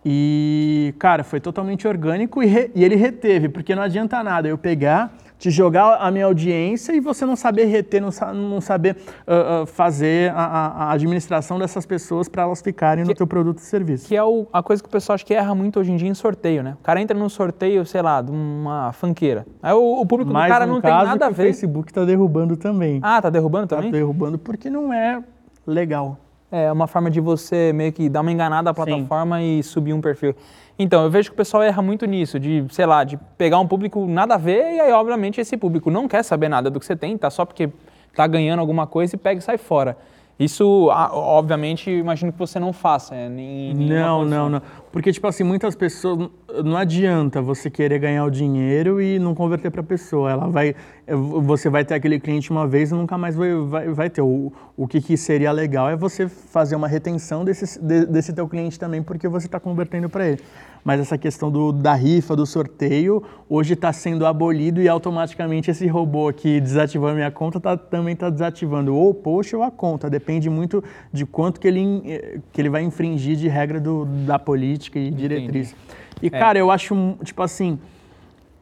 E, 0.05 0.95
cara, 0.99 1.25
foi 1.25 1.41
totalmente 1.41 1.89
orgânico 1.89 2.43
e, 2.43 2.47
re, 2.47 2.71
e, 2.75 2.85
ele 2.85 2.95
reteve, 2.95 3.49
porque 3.49 3.75
não 3.75 3.83
adianta 3.83 4.23
nada 4.23 4.47
eu 4.47 4.59
pegar, 4.59 5.15
te 5.39 5.51
jogar 5.51 5.97
a 5.97 6.11
minha 6.11 6.27
audiência 6.27 6.93
e 6.93 7.01
você 7.01 7.25
não 7.25 7.35
saber 7.35 7.65
reter, 7.65 8.03
não, 8.03 8.11
não 8.35 8.61
saber 8.61 8.97
uh, 9.27 9.63
uh, 9.63 9.67
fazer 9.67 10.31
a, 10.33 10.45
a, 10.45 10.93
administração 10.93 11.59
dessas 11.59 11.87
pessoas 11.87 12.29
para 12.29 12.43
elas 12.43 12.61
ficarem 12.61 13.03
que, 13.05 13.11
no 13.11 13.17
teu 13.17 13.27
produto 13.27 13.59
e 13.59 13.63
serviço. 13.63 14.07
Que 14.07 14.15
é 14.15 14.23
o, 14.23 14.47
a 14.53 14.63
coisa 14.63 14.83
que 14.83 14.89
o 14.89 14.93
pessoal 14.93 15.15
acha 15.15 15.25
que 15.25 15.33
erra 15.33 15.55
muito 15.55 15.81
hoje 15.81 15.91
em 15.91 15.97
dia 15.97 16.09
em 16.09 16.15
sorteio, 16.15 16.63
né? 16.63 16.77
O 16.81 16.85
cara 16.85 17.01
entra 17.01 17.19
num 17.19 17.29
sorteio, 17.31 17.87
sei 17.87 18.03
lá, 18.03 18.21
de 18.21 18.31
uma 18.31 18.93
fanqueira. 18.93 19.47
Aí 19.63 19.73
o, 19.73 20.01
o 20.01 20.07
público 20.07 20.33
Mais 20.33 20.51
do 20.51 20.53
cara 20.53 20.67
um 20.67 20.69
não 20.69 20.81
tem 20.83 20.91
nada 20.91 21.27
a 21.27 21.31
ver. 21.31 21.43
O 21.43 21.47
Facebook 21.47 21.91
está 21.91 22.05
derrubando 22.05 22.57
também. 22.57 23.01
Ah, 23.03 23.23
tá 23.23 23.31
derrubando 23.31 23.67
também? 23.67 23.91
Tá 23.91 23.97
derrubando 23.97 24.39
porque 24.39 24.69
não 24.69 24.93
é 24.93 25.23
legal. 25.67 26.19
É 26.57 26.71
uma 26.71 26.87
forma 26.87 27.11
de 27.11 27.21
você 27.21 27.73
meio 27.73 27.93
que 27.93 28.09
dar 28.09 28.21
uma 28.21 28.31
enganada 28.31 28.71
à 28.71 28.75
plataforma 28.75 29.39
Sim. 29.39 29.59
e 29.59 29.63
subir 29.65 29.93
um 29.93 30.01
perfil. 30.01 30.37
Então, 30.79 31.03
eu 31.03 31.11
vejo 31.11 31.31
que 31.31 31.35
o 31.35 31.37
pessoal 31.37 31.65
erra 31.65 31.83
muito 31.83 32.07
nisso, 32.07 32.39
de, 32.39 32.65
sei 32.71 32.87
lá, 32.87 33.03
de 33.03 33.17
pegar 33.37 33.59
um 33.59 33.67
público 33.67 34.07
nada 34.07 34.35
a 34.35 34.39
ver 34.39 34.75
e 34.75 34.81
aí, 34.81 34.93
obviamente, 34.93 35.41
esse 35.41 35.57
público 35.57 35.91
não 35.91 36.07
quer 36.07 36.23
saber 36.23 36.49
nada 36.49 36.71
do 36.71 36.79
que 36.79 36.87
você 36.87 36.95
tem, 36.95 37.19
tá 37.19 37.29
só 37.29 37.45
porque 37.45 37.71
tá 38.15 38.25
ganhando 38.29 38.61
alguma 38.61 38.87
coisa 38.87 39.17
e 39.17 39.19
pega 39.19 39.41
e 39.41 39.43
sai 39.43 39.59
fora. 39.59 39.97
Isso, 40.39 40.89
obviamente, 40.89 41.89
imagino 41.89 42.33
que 42.33 42.39
você 42.39 42.59
não 42.59 42.73
faça. 42.73 43.15
É, 43.15 43.29
nem, 43.29 43.73
não, 43.73 44.25
não, 44.25 44.49
não. 44.49 44.63
Porque, 44.91 45.13
tipo 45.13 45.27
assim, 45.29 45.45
muitas 45.45 45.77
pessoas. 45.77 46.29
Não 46.65 46.77
adianta 46.77 47.41
você 47.41 47.71
querer 47.71 48.01
ganhar 48.01 48.25
o 48.25 48.31
dinheiro 48.31 49.01
e 49.01 49.19
não 49.19 49.35
converter 49.35 49.71
para 49.71 49.81
a 49.81 49.85
pessoa. 49.85 50.31
Ela 50.31 50.49
vai. 50.49 50.75
Você 51.07 51.71
vai 51.71 51.85
ter 51.85 51.95
aquele 51.95 52.19
cliente 52.19 52.51
uma 52.51 52.67
vez 52.67 52.91
e 52.91 52.95
nunca 52.95 53.17
mais 53.17 53.37
vai, 53.37 53.55
vai, 53.55 53.89
vai 53.89 54.11
ter. 54.11 54.23
O, 54.23 54.53
o 54.77 54.89
que, 54.89 55.01
que 55.01 55.17
seria 55.17 55.53
legal 55.53 55.89
é 55.89 55.97
você 55.97 56.29
fazer 56.29 56.75
uma 56.75 56.89
retenção 56.89 57.45
desse, 57.45 57.81
desse 57.81 58.33
teu 58.33 58.49
cliente 58.49 58.79
também, 58.79 59.03
porque 59.03 59.29
você 59.29 59.47
está 59.47 59.61
convertendo 59.61 60.09
para 60.09 60.27
ele 60.27 60.41
mas 60.85 61.01
essa 61.01 61.17
questão 61.17 61.51
do, 61.51 61.73
da 61.73 61.95
rifa, 61.95 62.37
do 62.37 62.45
sorteio, 62.45 63.23
hoje 63.49 63.73
está 63.73 63.91
sendo 63.93 64.27
abolido 64.27 64.83
e 64.83 64.89
automaticamente 64.89 65.71
esse 65.71 65.87
robô 65.87 66.31
que 66.31 66.61
desativou 66.61 67.09
a 67.09 67.15
minha 67.15 67.31
conta 67.31 67.59
tá, 67.59 67.77
também 67.77 68.13
está 68.13 68.29
desativando 68.29 68.95
ou 68.95 69.11
o 69.11 69.15
post 69.15 69.57
ou 69.57 69.63
a 69.63 69.71
conta. 69.71 70.11
Depende 70.11 70.51
muito 70.51 70.85
de 71.11 71.25
quanto 71.25 71.59
que 71.59 71.67
ele, 71.67 72.43
que 72.53 72.61
ele 72.61 72.69
vai 72.69 72.83
infringir 72.83 73.37
de 73.37 73.49
regra 73.49 73.81
do, 73.81 74.05
da 74.05 74.39
política 74.39 74.99
e 74.99 75.11
diretriz. 75.11 75.75
E, 76.23 76.27
é. 76.27 76.31
cara, 76.31 76.59
eu 76.59 76.71
acho, 76.71 77.17
tipo 77.25 77.43
assim, 77.43 77.79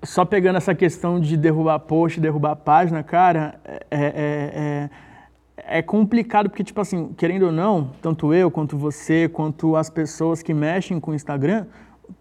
só 0.04 0.24
pegando 0.24 0.56
essa 0.56 0.74
questão 0.74 1.20
de 1.20 1.36
derrubar 1.36 1.78
post, 1.80 2.20
derrubar 2.20 2.56
página, 2.56 3.02
cara, 3.02 3.54
é, 3.64 3.76
é, 3.90 4.10
é, 5.56 5.78
é 5.78 5.82
complicado 5.82 6.48
porque, 6.48 6.64
tipo 6.64 6.80
assim, 6.80 7.12
querendo 7.16 7.46
ou 7.46 7.52
não, 7.52 7.90
tanto 8.00 8.32
eu 8.32 8.50
quanto 8.50 8.76
você, 8.76 9.28
quanto 9.28 9.76
as 9.76 9.90
pessoas 9.90 10.42
que 10.42 10.54
mexem 10.54 10.98
com 10.98 11.12
o 11.12 11.14
Instagram, 11.14 11.66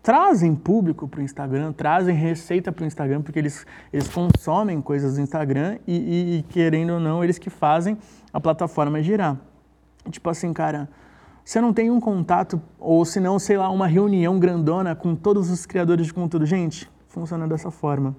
trazem 0.02 0.56
público 0.56 1.08
para 1.08 1.20
o 1.20 1.24
Instagram, 1.24 1.72
trazem 1.74 2.16
receita 2.16 2.72
para 2.72 2.84
o 2.84 2.88
Instagram, 2.88 3.22
porque 3.22 3.40
eles, 3.40 3.66
eles 3.92 4.08
consomem 4.08 4.82
coisas 4.82 5.16
do 5.16 5.22
Instagram 5.22 5.78
e, 5.88 5.96
e, 5.96 6.38
e, 6.38 6.44
querendo 6.44 6.94
ou 6.94 7.00
não, 7.00 7.24
eles 7.24 7.38
que 7.38 7.50
fazem 7.50 7.98
a 8.34 8.40
plataforma 8.40 9.02
girar. 9.02 9.38
Tipo 10.10 10.30
assim, 10.30 10.52
cara, 10.54 10.90
você 11.44 11.60
não 11.60 11.74
tem 11.74 11.90
um 11.92 12.00
contato, 12.00 12.62
ou 12.80 13.04
se 13.06 13.20
não, 13.20 13.38
sei 13.40 13.58
lá, 13.58 13.70
uma 13.70 13.88
reunião 13.88 14.40
grandona 14.40 14.96
com 14.96 15.16
todos 15.16 15.50
os 15.50 15.66
criadores 15.66 16.08
de 16.08 16.14
conteúdo. 16.14 16.46
Gente, 16.46 16.90
funciona 17.08 17.48
dessa 17.48 17.72
forma. 17.72 18.16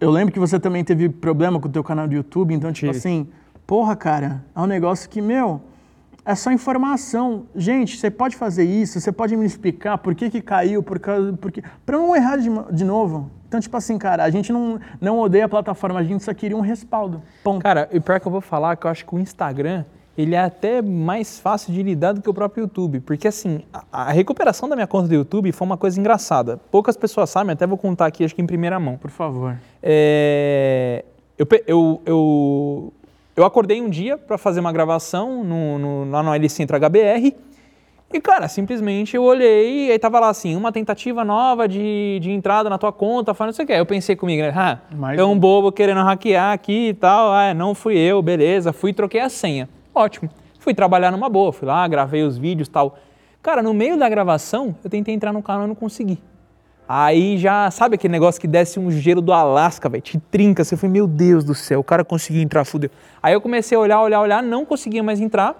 Eu 0.00 0.10
lembro 0.10 0.32
que 0.32 0.40
você 0.40 0.58
também 0.58 0.84
teve 0.84 1.08
problema 1.08 1.60
com 1.60 1.68
o 1.68 1.70
teu 1.70 1.84
canal 1.84 2.08
do 2.08 2.14
YouTube, 2.14 2.54
então, 2.54 2.72
tipo 2.72 2.90
assim, 2.90 3.28
porra, 3.66 3.94
cara, 3.94 4.44
é 4.54 4.60
um 4.60 4.66
negócio 4.66 5.08
que, 5.10 5.20
meu, 5.20 5.60
é 6.24 6.34
só 6.34 6.50
informação. 6.50 7.46
Gente, 7.54 7.98
você 7.98 8.10
pode 8.10 8.36
fazer 8.36 8.64
isso, 8.64 9.00
você 9.00 9.12
pode 9.12 9.36
me 9.36 9.44
explicar 9.44 9.98
por 9.98 10.14
que, 10.14 10.30
que 10.30 10.40
caiu, 10.40 10.82
por 10.82 10.98
causa, 10.98 11.32
porque 11.34 11.62
para 11.84 11.98
não 11.98 12.16
errar 12.16 12.36
de, 12.36 12.48
de 12.72 12.84
novo. 12.84 13.30
Então, 13.46 13.60
tipo 13.60 13.76
assim, 13.76 13.98
cara, 13.98 14.24
a 14.24 14.30
gente 14.30 14.52
não, 14.52 14.80
não 15.00 15.20
odeia 15.20 15.44
a 15.44 15.48
plataforma, 15.48 16.00
a 16.00 16.02
gente 16.02 16.24
só 16.24 16.34
queria 16.34 16.56
um 16.56 16.60
respaldo. 16.60 17.22
Ponto. 17.44 17.62
Cara, 17.62 17.88
e 17.92 18.00
pior 18.00 18.18
que 18.18 18.26
eu 18.26 18.32
vou 18.32 18.40
falar 18.40 18.76
que 18.76 18.86
eu 18.86 18.90
acho 18.90 19.06
que 19.06 19.14
o 19.14 19.18
Instagram, 19.18 19.84
ele 20.18 20.34
é 20.34 20.40
até 20.40 20.82
mais 20.82 21.38
fácil 21.38 21.72
de 21.72 21.82
lidar 21.82 22.12
do 22.12 22.20
que 22.20 22.28
o 22.28 22.34
próprio 22.34 22.62
YouTube. 22.62 23.00
Porque, 23.00 23.28
assim, 23.28 23.62
a, 23.72 24.08
a 24.08 24.12
recuperação 24.12 24.68
da 24.68 24.74
minha 24.74 24.88
conta 24.88 25.06
do 25.06 25.14
YouTube 25.14 25.52
foi 25.52 25.66
uma 25.66 25.76
coisa 25.76 26.00
engraçada. 26.00 26.56
Poucas 26.70 26.96
pessoas 26.96 27.30
sabem, 27.30 27.52
até 27.52 27.64
vou 27.64 27.78
contar 27.78 28.06
aqui, 28.06 28.24
acho 28.24 28.34
que 28.34 28.42
em 28.42 28.46
primeira 28.46 28.80
mão. 28.80 28.96
Por 28.96 29.10
favor. 29.10 29.56
É, 29.80 31.04
eu, 31.38 31.46
eu, 31.66 32.02
eu 32.06 32.92
eu 33.36 33.44
acordei 33.44 33.80
um 33.80 33.88
dia 33.88 34.16
para 34.16 34.38
fazer 34.38 34.60
uma 34.60 34.72
gravação 34.72 35.42
no, 35.44 35.78
no, 35.78 36.10
lá 36.10 36.22
no 36.22 36.34
L 36.34 36.48
Centro 36.48 36.78
HBR 36.78 37.34
e, 38.14 38.20
cara, 38.20 38.46
simplesmente 38.46 39.16
eu 39.16 39.24
olhei 39.24 39.88
e 39.88 39.90
aí 39.90 39.98
tava 39.98 40.20
lá 40.20 40.28
assim, 40.28 40.54
uma 40.54 40.70
tentativa 40.70 41.24
nova 41.24 41.66
de, 41.66 42.20
de 42.20 42.30
entrada 42.30 42.70
na 42.70 42.78
tua 42.78 42.92
conta, 42.92 43.34
falando, 43.34 43.48
não 43.48 43.56
sei 43.56 43.64
o 43.64 43.66
que. 43.66 43.72
Eu 43.72 43.84
pensei 43.84 44.14
comigo, 44.14 44.40
né? 44.40 44.52
Ah, 44.54 44.78
Mais 44.94 45.18
é 45.18 45.24
um 45.24 45.36
bobo 45.36 45.72
querendo 45.72 46.00
hackear 46.00 46.52
aqui 46.52 46.90
e 46.90 46.94
tal. 46.94 47.32
Ah, 47.32 47.52
não 47.52 47.74
fui 47.74 47.96
eu, 47.98 48.22
beleza. 48.22 48.72
Fui 48.72 48.92
e 48.92 48.94
troquei 48.94 49.20
a 49.20 49.28
senha. 49.28 49.68
Ótimo. 49.92 50.30
Fui 50.60 50.72
trabalhar 50.72 51.10
numa 51.10 51.28
boa, 51.28 51.52
fui 51.52 51.66
lá, 51.66 51.86
gravei 51.88 52.22
os 52.22 52.38
vídeos 52.38 52.68
e 52.68 52.70
tal. 52.70 52.96
Cara, 53.42 53.64
no 53.64 53.74
meio 53.74 53.98
da 53.98 54.08
gravação, 54.08 54.76
eu 54.84 54.88
tentei 54.88 55.12
entrar 55.12 55.32
no 55.32 55.42
canal 55.42 55.64
e 55.64 55.68
não 55.68 55.74
consegui. 55.74 56.20
Aí 56.86 57.38
já, 57.38 57.70
sabe 57.70 57.94
aquele 57.94 58.12
negócio 58.12 58.38
que 58.38 58.46
desce 58.46 58.78
um 58.78 58.90
gelo 58.90 59.22
do 59.22 59.32
Alasca, 59.32 59.88
velho, 59.88 60.02
te 60.02 60.18
trinca, 60.18 60.62
você 60.62 60.76
foi, 60.76 60.88
meu 60.88 61.06
Deus 61.06 61.42
do 61.42 61.54
céu, 61.54 61.80
o 61.80 61.84
cara 61.84 62.04
conseguiu 62.04 62.42
entrar, 62.42 62.62
fudeu. 62.64 62.90
Aí 63.22 63.32
eu 63.32 63.40
comecei 63.40 63.76
a 63.76 63.80
olhar, 63.80 64.02
olhar, 64.02 64.20
olhar, 64.20 64.42
não 64.42 64.66
conseguia 64.66 65.02
mais 65.02 65.18
entrar, 65.18 65.56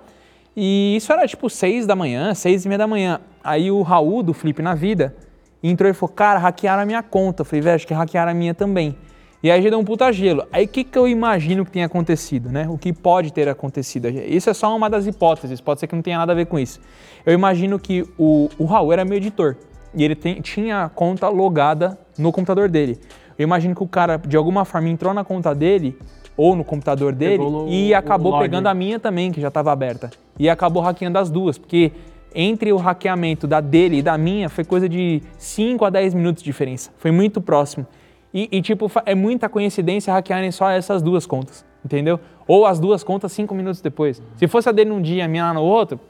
e 0.54 0.94
isso 0.96 1.10
era 1.12 1.26
tipo 1.26 1.48
seis 1.48 1.86
da 1.86 1.96
manhã, 1.96 2.34
seis 2.34 2.64
e 2.64 2.68
meia 2.68 2.78
da 2.78 2.86
manhã. 2.86 3.20
Aí 3.42 3.70
o 3.70 3.80
Raul, 3.80 4.22
do 4.22 4.34
Flip 4.34 4.60
na 4.60 4.74
Vida, 4.74 5.14
entrou 5.62 5.90
e 5.90 5.94
falou, 5.94 6.14
cara, 6.14 6.38
hackearam 6.38 6.82
a 6.82 6.86
minha 6.86 7.02
conta. 7.02 7.40
Eu 7.40 7.44
falei, 7.44 7.62
velho, 7.62 7.74
acho 7.74 7.86
que 7.86 7.94
hackearam 7.94 8.30
a 8.30 8.34
minha 8.34 8.54
também. 8.54 8.96
E 9.42 9.50
aí 9.50 9.60
já 9.62 9.68
deu 9.68 9.78
um 9.78 9.84
puta 9.84 10.12
gelo. 10.12 10.46
Aí 10.52 10.64
o 10.64 10.68
que, 10.68 10.84
que 10.84 10.96
eu 10.96 11.08
imagino 11.08 11.64
que 11.64 11.70
tenha 11.70 11.86
acontecido, 11.86 12.50
né? 12.50 12.66
O 12.68 12.78
que 12.78 12.92
pode 12.92 13.32
ter 13.32 13.48
acontecido? 13.48 14.08
Isso 14.08 14.48
é 14.48 14.54
só 14.54 14.74
uma 14.74 14.88
das 14.88 15.06
hipóteses, 15.06 15.60
pode 15.60 15.80
ser 15.80 15.86
que 15.86 15.94
não 15.94 16.02
tenha 16.02 16.18
nada 16.18 16.32
a 16.32 16.34
ver 16.34 16.46
com 16.46 16.58
isso. 16.58 16.80
Eu 17.26 17.32
imagino 17.34 17.78
que 17.78 18.06
o, 18.16 18.48
o 18.58 18.64
Raul 18.64 18.92
era 18.92 19.04
meu 19.04 19.16
editor 19.16 19.56
e 19.94 20.04
ele 20.04 20.14
tem, 20.14 20.40
tinha 20.40 20.84
a 20.84 20.88
conta 20.88 21.28
logada 21.28 21.98
no 22.18 22.32
computador 22.32 22.68
dele. 22.68 22.98
Eu 23.38 23.44
imagino 23.44 23.74
que 23.74 23.82
o 23.82 23.88
cara, 23.88 24.16
de 24.16 24.36
alguma 24.36 24.64
forma, 24.64 24.88
entrou 24.88 25.12
na 25.12 25.24
conta 25.24 25.54
dele 25.54 25.98
ou 26.36 26.56
no 26.56 26.64
computador 26.64 27.12
dele 27.12 27.38
Pegou 27.38 27.68
e 27.68 27.94
acabou 27.94 28.38
pegando 28.38 28.66
a 28.66 28.74
minha 28.74 28.98
também, 28.98 29.30
que 29.32 29.40
já 29.40 29.48
estava 29.48 29.72
aberta. 29.72 30.10
E 30.38 30.48
acabou 30.48 30.82
hackeando 30.82 31.18
as 31.18 31.30
duas, 31.30 31.58
porque 31.58 31.92
entre 32.34 32.72
o 32.72 32.76
hackeamento 32.76 33.46
da 33.46 33.60
dele 33.60 33.98
e 33.98 34.02
da 34.02 34.18
minha 34.18 34.48
foi 34.48 34.64
coisa 34.64 34.88
de 34.88 35.22
5 35.38 35.84
a 35.84 35.90
10 35.90 36.14
minutos 36.14 36.42
de 36.42 36.50
diferença. 36.50 36.90
Foi 36.98 37.10
muito 37.10 37.40
próximo. 37.40 37.86
E, 38.32 38.48
e, 38.50 38.60
tipo, 38.60 38.90
é 39.06 39.14
muita 39.14 39.48
coincidência 39.48 40.12
hackearem 40.12 40.50
só 40.50 40.68
essas 40.68 41.00
duas 41.00 41.24
contas, 41.24 41.64
entendeu? 41.84 42.18
Ou 42.48 42.66
as 42.66 42.80
duas 42.80 43.04
contas 43.04 43.30
cinco 43.30 43.54
minutos 43.54 43.80
depois. 43.80 44.20
Se 44.36 44.48
fosse 44.48 44.68
a 44.68 44.72
dele 44.72 44.90
num 44.90 45.00
dia 45.00 45.18
e 45.18 45.22
a 45.22 45.28
minha 45.28 45.54
no 45.54 45.62
outro, 45.62 46.00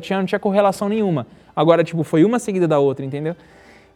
tinha, 0.00 0.18
não 0.18 0.26
tinha 0.26 0.38
correlação 0.38 0.88
nenhuma. 0.88 1.26
Agora, 1.54 1.84
tipo, 1.84 2.02
foi 2.02 2.24
uma 2.24 2.38
seguida 2.38 2.66
da 2.66 2.78
outra, 2.78 3.04
entendeu? 3.04 3.34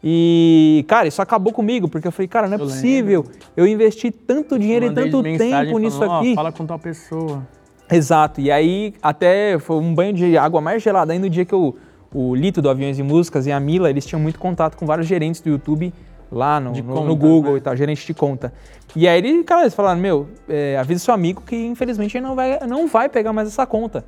E, 0.02 0.84
cara, 0.86 1.08
isso 1.08 1.20
acabou 1.20 1.52
comigo, 1.52 1.88
porque 1.88 2.06
eu 2.06 2.12
falei, 2.12 2.28
cara, 2.28 2.46
não 2.46 2.54
é 2.56 2.60
Eu 2.60 2.64
possível. 2.66 3.24
Eu 3.56 3.66
investi 3.66 4.10
tanto 4.10 4.58
dinheiro 4.58 4.86
e 4.86 4.90
tanto 4.94 5.22
tempo 5.22 5.78
nisso 5.78 5.98
falando, 5.98 6.20
aqui. 6.20 6.34
fala 6.34 6.52
com 6.52 6.64
tal 6.64 6.78
pessoa. 6.78 7.42
Exato. 7.90 8.40
E 8.40 8.50
aí, 8.50 8.94
até 9.02 9.58
foi 9.58 9.76
um 9.76 9.92
banho 9.94 10.12
de 10.12 10.36
água 10.38 10.60
mais 10.60 10.82
gelada 10.82 11.12
ainda 11.12 11.26
no 11.26 11.30
dia 11.30 11.44
que 11.44 11.54
eu, 11.54 11.76
o 12.14 12.34
Lito 12.34 12.62
do 12.62 12.70
Aviões 12.70 12.98
e 12.98 13.02
Músicas 13.02 13.46
e 13.46 13.52
a 13.52 13.58
Mila, 13.58 13.90
eles 13.90 14.06
tinham 14.06 14.20
muito 14.20 14.38
contato 14.38 14.76
com 14.76 14.86
vários 14.86 15.06
gerentes 15.06 15.40
do 15.40 15.48
YouTube 15.48 15.92
lá 16.30 16.60
no, 16.60 16.72
no- 16.72 16.82
conta, 16.84 17.00
no 17.06 17.16
Google 17.16 17.52
né? 17.52 17.58
e 17.58 17.60
tal, 17.60 17.74
gerente 17.74 18.06
de 18.06 18.14
conta. 18.14 18.52
E 18.94 19.08
aí, 19.08 19.18
ele, 19.18 19.42
cara, 19.42 19.62
eles 19.62 19.74
falaram, 19.74 19.98
meu, 19.98 20.28
é, 20.48 20.76
avisa 20.78 21.00
seu 21.00 21.12
amigo 21.14 21.42
que 21.44 21.56
infelizmente 21.56 22.16
ele 22.16 22.26
não 22.26 22.36
vai, 22.36 22.58
não 22.68 22.86
vai 22.86 23.08
pegar 23.08 23.32
mais 23.32 23.48
essa 23.48 23.66
conta. 23.66 24.04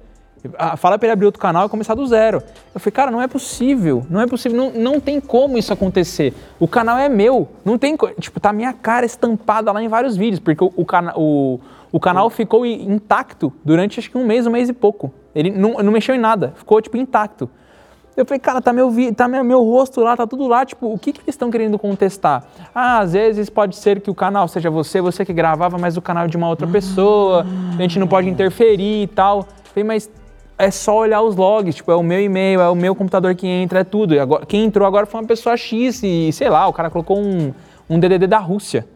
Ah, 0.59 0.77
Fala 0.77 0.99
pra 0.99 1.07
ele 1.07 1.13
abrir 1.13 1.27
outro 1.27 1.41
canal 1.41 1.67
e 1.67 1.69
começar 1.69 1.95
do 1.95 2.07
zero. 2.07 2.43
Eu 2.75 2.81
falei, 2.81 2.93
cara, 2.93 3.11
não 3.11 3.21
é 3.21 3.29
possível, 3.29 4.07
não 4.09 4.21
é 4.21 4.27
possível, 4.27 4.57
não, 4.57 4.71
não 4.71 5.01
tem 5.01 5.21
como 5.21 5.59
isso 5.59 5.73
acontecer. 5.73 6.33
O 6.59 6.67
canal 6.67 6.97
é 6.99 7.09
meu, 7.09 7.49
não 7.65 7.77
tem, 7.77 7.97
tipo, 8.19 8.41
tá 8.41 8.53
minha 8.53 8.73
cara 8.73 9.05
estampada 9.05 9.71
lá 9.73 9.83
em 9.83 9.89
vários 9.89 10.17
vídeos, 10.17 10.41
porque 10.41 10.65
o, 10.65 10.73
o, 10.77 10.85
cana- 10.85 11.13
o, 11.17 11.61
o 11.93 12.01
canal 12.01 12.31
ficou 12.31 12.65
intacto 12.65 13.53
durante 13.65 13.99
acho 14.01 14.11
que 14.11 14.17
um 14.17 14.25
mês, 14.25 14.47
um 14.47 14.51
mês 14.51 14.69
e 14.69 14.73
pouco. 14.73 15.13
Ele 15.35 15.51
não, 15.51 15.75
não 15.75 15.93
mexeu 15.93 16.15
em 16.15 16.19
nada, 16.19 16.55
ficou, 16.57 16.81
tipo, 16.81 16.97
intacto. 16.97 17.49
Eu 18.17 18.27
falei, 18.27 18.41
cara, 18.41 18.61
tá 18.61 18.73
meu, 18.73 18.91
tá 19.15 19.29
meu, 19.29 19.43
meu 19.45 19.63
rosto 19.63 20.01
lá, 20.01 20.17
tá 20.17 20.27
tudo 20.27 20.47
lá, 20.47 20.67
tipo, 20.67 20.93
o 20.93 20.99
que, 20.99 21.13
que 21.13 21.21
eles 21.21 21.29
estão 21.35 21.51
querendo 21.51 21.79
contestar? 21.79 22.45
Ah, 22.75 22.99
às 22.99 23.13
vezes 23.13 23.49
pode 23.49 23.77
ser 23.77 24.01
que 24.01 24.11
o 24.11 24.15
canal 24.15 24.49
seja 24.49 24.69
você, 24.69 25.01
você 25.01 25.25
que 25.25 25.33
gravava, 25.33 25.79
mas 25.79 25.97
o 25.97 26.03
canal 26.03 26.25
é 26.25 26.29
de 26.29 26.37
uma 26.37 26.49
outra 26.49 26.67
pessoa, 26.67 27.47
a 27.79 27.83
gente 27.83 27.99
não 27.99 28.07
pode 28.09 28.29
interferir 28.29 29.05
e 29.05 29.07
tal. 29.07 29.39
Eu 29.41 29.47
falei, 29.73 29.85
mas 29.85 30.11
é 30.61 30.71
só 30.71 30.97
olhar 30.99 31.23
os 31.23 31.37
logs, 31.37 31.75
tipo, 31.77 31.91
é 31.91 31.95
o 31.97 32.03
meu 32.03 32.21
e-mail, 32.21 32.61
é 32.61 32.69
o 32.69 32.75
meu 32.75 32.95
computador 32.95 33.35
que 33.35 33.47
entra, 33.47 33.81
é 33.81 33.85
tudo. 33.85 34.15
E 34.15 34.19
agora, 34.19 34.45
quem 34.47 34.65
entrou 34.65 34.87
agora 34.87 35.07
foi 35.07 35.21
uma 35.21 35.27
pessoa 35.27 35.57
X 35.57 36.03
e, 36.03 36.31
sei 36.33 36.49
lá, 36.49 36.67
o 36.69 36.73
cara 36.73 36.91
colocou 36.91 37.19
um, 37.19 37.53
um 37.89 37.99
DDD 37.99 38.27
da 38.27 38.39
Rússia. 38.39 38.87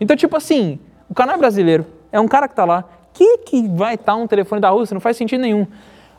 Então, 0.00 0.16
tipo 0.16 0.36
assim, 0.36 0.78
o 1.08 1.14
canal 1.14 1.34
é 1.36 1.38
brasileiro, 1.38 1.84
é 2.10 2.18
um 2.20 2.26
cara 2.28 2.48
que 2.48 2.54
tá 2.54 2.64
lá. 2.64 2.84
Que 3.12 3.38
que 3.38 3.68
vai 3.68 3.94
estar 3.96 4.14
um 4.14 4.26
telefone 4.26 4.60
da 4.60 4.70
Rússia? 4.70 4.94
Não 4.94 5.00
faz 5.00 5.16
sentido 5.16 5.40
nenhum. 5.40 5.66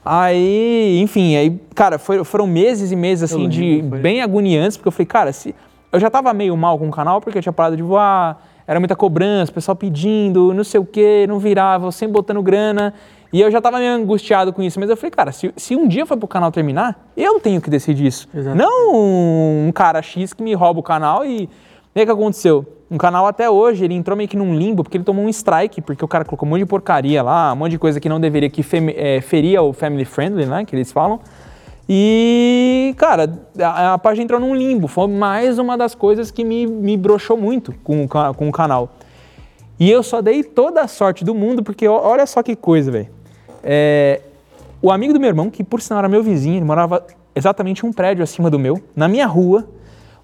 Aí, 0.03 0.99
enfim, 0.99 1.35
aí, 1.35 1.59
cara, 1.75 1.99
foi- 1.99 2.23
foram 2.23 2.47
meses 2.47 2.91
e 2.91 2.95
meses 2.95 3.23
assim 3.31 3.47
de 3.47 3.81
bem 4.01 4.21
agoniantes, 4.21 4.75
porque 4.75 4.87
eu 4.87 4.91
falei, 4.91 5.05
cara, 5.05 5.31
se 5.31 5.53
eu 5.91 5.99
já 5.99 6.09
tava 6.09 6.33
meio 6.33 6.57
mal 6.57 6.77
com 6.79 6.87
o 6.87 6.91
canal 6.91 7.21
porque 7.21 7.37
eu 7.37 7.41
tinha 7.41 7.53
parado 7.53 7.77
de 7.77 7.83
voar, 7.83 8.41
era 8.67 8.79
muita 8.79 8.95
cobrança, 8.95 9.51
pessoal 9.51 9.75
pedindo, 9.75 10.53
não 10.53 10.63
sei 10.63 10.79
o 10.79 10.85
quê, 10.85 11.25
não 11.27 11.37
virava, 11.37 11.85
eu 11.87 11.91
sempre 11.91 12.13
botando 12.13 12.41
grana. 12.41 12.93
E 13.33 13.39
eu 13.39 13.49
já 13.49 13.61
tava 13.61 13.79
meio 13.79 13.93
angustiado 13.93 14.51
com 14.51 14.61
isso, 14.61 14.79
mas 14.79 14.89
eu 14.89 14.97
falei, 14.97 15.11
cara, 15.11 15.31
se, 15.31 15.53
se 15.55 15.75
um 15.75 15.87
dia 15.87 16.05
for 16.05 16.17
pro 16.17 16.27
canal 16.27 16.51
terminar, 16.51 17.07
eu 17.15 17.39
tenho 17.39 17.61
que 17.61 17.69
decidir 17.69 18.07
isso. 18.07 18.27
Exato. 18.33 18.57
Não 18.57 18.93
um 18.93 19.71
cara 19.73 20.01
X 20.01 20.33
que 20.33 20.43
me 20.43 20.53
rouba 20.53 20.79
o 20.79 20.83
canal 20.83 21.25
e. 21.25 21.49
E 21.93 21.99
aí 21.99 22.03
o 22.03 22.05
que 22.05 22.11
aconteceu? 22.11 22.65
Um 22.89 22.97
canal 22.97 23.25
até 23.25 23.49
hoje, 23.49 23.85
ele 23.85 23.93
entrou 23.93 24.17
meio 24.17 24.27
que 24.27 24.37
num 24.37 24.53
limbo, 24.53 24.83
porque 24.83 24.97
ele 24.97 25.03
tomou 25.03 25.25
um 25.25 25.29
strike, 25.29 25.81
porque 25.81 26.03
o 26.03 26.07
cara 26.07 26.25
colocou 26.25 26.47
um 26.47 26.49
monte 26.49 26.59
de 26.59 26.65
porcaria 26.65 27.21
lá, 27.21 27.51
um 27.53 27.55
monte 27.57 27.71
de 27.71 27.79
coisa 27.79 27.99
que 27.99 28.07
não 28.07 28.19
deveria, 28.19 28.49
que 28.49 28.65
é, 28.95 29.21
feria 29.21 29.61
o 29.61 29.73
family 29.73 30.05
friendly, 30.05 30.45
né, 30.45 30.65
que 30.65 30.75
eles 30.75 30.91
falam. 30.91 31.19
E, 31.87 32.93
cara, 32.97 33.29
a, 33.61 33.93
a 33.93 33.97
página 33.97 34.23
entrou 34.23 34.39
num 34.39 34.55
limbo. 34.55 34.87
Foi 34.87 35.07
mais 35.07 35.59
uma 35.59 35.77
das 35.77 35.93
coisas 35.93 36.31
que 36.31 36.43
me, 36.43 36.65
me 36.65 36.95
broxou 36.95 37.35
muito 37.35 37.73
com, 37.83 38.07
com 38.07 38.47
o 38.47 38.51
canal. 38.51 38.91
E 39.79 39.89
eu 39.89 40.03
só 40.03 40.21
dei 40.21 40.43
toda 40.43 40.81
a 40.81 40.87
sorte 40.87 41.25
do 41.25 41.33
mundo, 41.35 41.63
porque 41.63 41.87
olha 41.87 42.25
só 42.25 42.41
que 42.41 42.55
coisa, 42.55 42.91
velho. 42.91 43.09
É, 43.63 44.21
o 44.81 44.91
amigo 44.91 45.13
do 45.13 45.19
meu 45.19 45.29
irmão, 45.29 45.49
que 45.49 45.63
por 45.63 45.81
sinal 45.81 45.99
era 45.99 46.09
meu 46.09 46.23
vizinho, 46.23 46.57
ele 46.57 46.65
morava 46.65 47.05
exatamente 47.35 47.85
um 47.85 47.93
prédio 47.93 48.23
acima 48.23 48.49
do 48.49 48.57
meu, 48.59 48.81
na 48.95 49.07
minha 49.07 49.27
rua. 49.27 49.65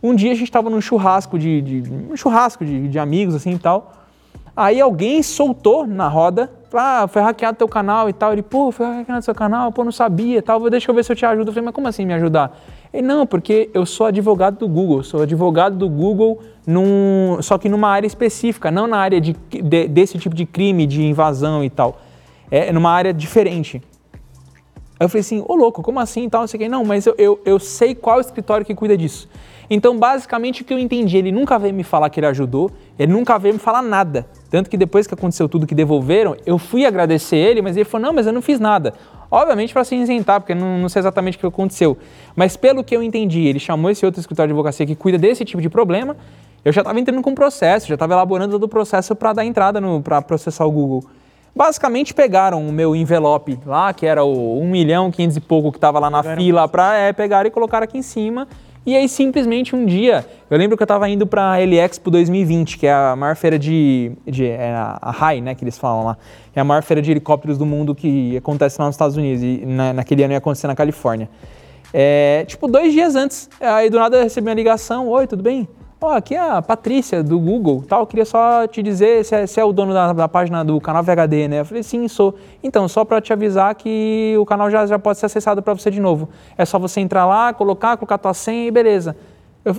Um 0.02 0.14
dia 0.16 0.32
a 0.32 0.36
gente 0.36 0.44
estava 0.48 0.70
num 0.70 0.82
churrasco 0.82 1.38
de, 1.40 1.62
de- 1.62 1.92
um 2.12 2.16
churrasco 2.16 2.64
de, 2.66 2.88
de 2.88 3.00
amigos 3.00 3.36
assim 3.36 3.52
e 3.52 3.60
tal. 3.60 3.94
Aí 4.56 4.82
alguém 4.82 5.22
soltou 5.22 5.86
na 5.86 6.08
roda, 6.08 6.52
ah, 6.74 7.08
foi 7.08 7.22
hackeado 7.22 7.58
teu 7.60 7.68
canal 7.68 8.10
e 8.10 8.14
tal. 8.14 8.34
Ele, 8.34 8.42
pô, 8.42 8.72
foi 8.72 8.86
hackeado 8.88 9.24
seu 9.24 9.36
canal, 9.36 9.72
pô, 9.72 9.84
não 9.84 9.92
sabia 9.92 10.40
e 10.40 10.42
tal. 10.42 10.68
Deixa 10.70 10.90
eu 10.90 10.96
ver 10.96 11.04
se 11.06 11.12
eu 11.12 11.16
te 11.16 11.26
ajudo. 11.26 11.50
Eu 11.50 11.54
falei, 11.54 11.66
mas 11.66 11.76
como 11.76 11.88
assim 11.88 12.06
me 12.06 12.14
ajudar? 12.16 12.58
Ele, 12.92 13.06
não, 13.06 13.26
porque 13.28 13.70
eu 13.74 13.86
sou 13.86 14.08
advogado 14.08 14.58
do 14.58 14.68
Google, 14.68 15.04
sou 15.04 15.22
advogado 15.22 15.76
do 15.78 15.88
Google, 15.88 16.40
num, 16.66 17.38
só 17.42 17.58
que 17.60 17.70
numa 17.70 17.90
área 17.90 18.08
específica, 18.08 18.72
não 18.72 18.88
na 18.88 18.98
área 18.98 19.22
de, 19.22 19.36
de- 19.50 19.88
desse 19.88 20.18
tipo 20.18 20.34
de 20.36 20.46
crime, 20.46 20.88
de 20.88 21.04
invasão 21.04 21.64
e 21.64 21.70
tal. 21.70 22.00
É 22.50 22.72
numa 22.72 22.92
área 22.92 23.14
diferente. 23.14 23.82
Aí 25.00 25.06
eu 25.06 25.10
falei 25.10 25.22
assim, 25.22 25.44
ô 25.48 25.56
louco, 25.56 25.84
como 25.84 26.00
assim 26.00 26.26
e 26.26 26.30
tal, 26.30 26.42
não 26.42 26.48
sei 26.48 26.58
o 26.58 26.64
que. 26.64 26.70
Não, 26.70 26.84
mas 26.84 27.06
eu, 27.06 27.14
eu, 27.18 27.40
eu 27.46 27.60
sei 27.60 27.94
qual 27.94 28.20
escritório 28.20 28.66
que 28.66 28.74
cuida 28.74 28.98
disso. 28.98 29.30
Então, 29.70 29.98
basicamente, 29.98 30.62
o 30.62 30.66
que 30.66 30.74
eu 30.74 30.80
entendi, 30.80 31.18
ele 31.18 31.32
nunca 31.32 31.60
veio 31.60 31.74
me 31.74 31.84
falar 31.84 32.10
que 32.10 32.20
ele 32.20 32.28
ajudou, 32.28 32.72
ele 32.98 33.12
nunca 33.12 33.38
veio 33.38 33.54
me 33.54 33.60
falar 33.60 33.82
nada. 33.82 34.26
Tanto 34.50 34.70
que 34.70 34.78
depois 34.78 35.06
que 35.06 35.14
aconteceu 35.14 35.50
tudo 35.50 35.68
que 35.68 35.76
devolveram, 35.76 36.38
eu 36.46 36.58
fui 36.58 36.86
agradecer 36.86 37.36
ele, 37.36 37.62
mas 37.62 37.76
ele 37.76 37.84
falou, 37.84 38.08
não, 38.08 38.14
mas 38.14 38.26
eu 38.26 38.34
não 38.34 38.42
fiz 38.42 38.60
nada. 38.60 38.94
Obviamente 39.30 39.74
para 39.74 39.84
se 39.84 39.96
isentar, 39.96 40.40
porque 40.40 40.56
não, 40.56 40.80
não 40.80 40.88
sei 40.88 41.02
exatamente 41.02 41.36
o 41.36 41.40
que 41.42 41.46
aconteceu. 41.46 41.98
Mas 42.34 42.56
pelo 42.56 42.82
que 42.82 42.96
eu 42.96 43.04
entendi, 43.04 43.46
ele 43.46 43.60
chamou 43.60 43.92
esse 43.92 44.06
outro 44.06 44.22
escritório 44.22 44.48
de 44.48 44.54
advocacia 44.54 44.86
que 44.86 44.96
cuida 44.96 45.18
desse 45.18 45.44
tipo 45.44 45.62
de 45.62 45.70
problema, 45.70 46.16
eu 46.64 46.72
já 46.72 46.82
estava 46.82 46.98
entrando 46.98 47.22
com 47.22 47.32
o 47.32 47.36
processo, 47.36 47.88
já 47.88 47.96
estava 47.96 48.14
elaborando 48.14 48.54
todo 48.54 48.64
o 48.64 48.70
processo 48.70 49.16
para 49.16 49.34
dar 49.34 49.46
entrada 49.46 49.82
para 50.02 50.22
processar 50.22 50.66
o 50.66 50.72
Google. 50.72 51.04
Basicamente 51.58 52.14
pegaram 52.14 52.68
o 52.68 52.72
meu 52.72 52.96
envelope 52.96 53.58
lá, 53.66 53.92
que 53.92 54.06
era 54.06 54.24
o 54.24 54.62
1 54.62 54.68
milhão, 54.70 55.10
500 55.10 55.38
e 55.38 55.42
pouco 55.42 55.72
que 55.72 55.80
estava 55.80 55.98
lá 55.98 56.08
na 56.08 56.22
fila, 56.22 56.68
para 56.68 56.96
é, 56.96 57.12
pegar 57.12 57.48
e 57.48 57.50
colocar 57.50 57.82
aqui 57.82 57.98
em 57.98 58.04
cima. 58.04 58.48
E 58.86 58.96
aí 58.96 59.10
simplesmente 59.10 59.76
um 59.76 59.84
dia, 59.84 60.24
eu 60.52 60.58
lembro 60.58 60.78
que 60.78 60.84
eu 60.84 60.86
estava 60.86 61.10
indo 61.10 61.26
para 61.26 61.54
a 61.54 61.60
Expo 61.60 62.12
2020, 62.12 62.78
que 62.78 62.86
é 62.86 62.94
a 62.94 63.16
maior 63.16 63.36
feira 63.36 63.58
de, 63.58 64.12
de 64.24 64.46
é 64.46 64.72
a 64.72 65.16
HAI, 65.20 65.42
né, 65.42 65.56
que 65.56 65.64
eles 65.64 65.80
falam 65.80 66.06
lá. 66.06 66.18
É 66.56 66.60
a 66.60 66.64
maior 66.64 66.84
feira 66.84 67.02
de 67.02 67.10
helicópteros 67.10 67.58
do 67.58 67.66
mundo 67.66 67.96
que 67.96 68.38
acontece 68.38 68.80
lá 68.80 68.86
nos 68.86 68.94
Estados 68.94 69.18
Unidos 69.18 69.42
e 69.42 69.66
na, 69.66 69.94
naquele 69.94 70.24
ano 70.24 70.34
ia 70.34 70.38
acontecer 70.38 70.68
na 70.68 70.76
Califórnia. 70.76 71.28
É, 71.92 72.46
tipo, 72.46 72.68
dois 72.68 72.94
dias 72.94 73.16
antes, 73.16 73.50
aí 73.60 73.90
do 73.90 73.98
nada 73.98 74.18
eu 74.18 74.24
recebi 74.24 74.48
uma 74.48 74.54
ligação, 74.54 75.08
oi, 75.08 75.26
tudo 75.26 75.42
bem? 75.42 75.68
Ó, 76.00 76.12
aqui 76.14 76.36
é 76.36 76.40
a 76.40 76.62
Patrícia 76.62 77.24
do 77.24 77.40
Google, 77.40 77.84
tal, 77.88 78.06
queria 78.06 78.24
só 78.26 78.68
te 78.68 78.84
dizer 78.84 79.26
se 79.26 79.36
é, 79.36 79.48
se 79.48 79.60
é 79.60 79.66
o 79.66 79.74
dono 79.74 79.94
da, 79.94 80.14
da 80.14 80.28
página 80.28 80.64
do 80.64 80.80
canal 80.80 81.02
VHD, 81.02 81.48
né? 81.48 81.60
Eu 81.62 81.66
falei, 81.66 81.82
sim, 81.82 82.08
sou. 82.08 82.36
Então, 82.62 82.88
só 82.88 83.04
para 83.04 83.20
te 83.20 83.34
avisar 83.34 83.74
que 83.74 84.36
o 84.40 84.46
canal 84.46 84.70
já, 84.70 84.86
já 84.86 85.00
pode 85.00 85.18
ser 85.18 85.26
acessado 85.26 85.60
para 85.60 85.74
você 85.74 85.90
de 85.90 86.00
novo. 86.00 86.30
É 86.56 86.66
só 86.66 86.78
você 86.78 87.00
entrar 87.00 87.26
lá, 87.26 87.52
colocar, 87.52 87.98
colocar 87.98 88.20
tua 88.20 88.36
senha 88.36 88.68
e 88.68 88.72
beleza. 88.72 89.18
Eu, 89.66 89.76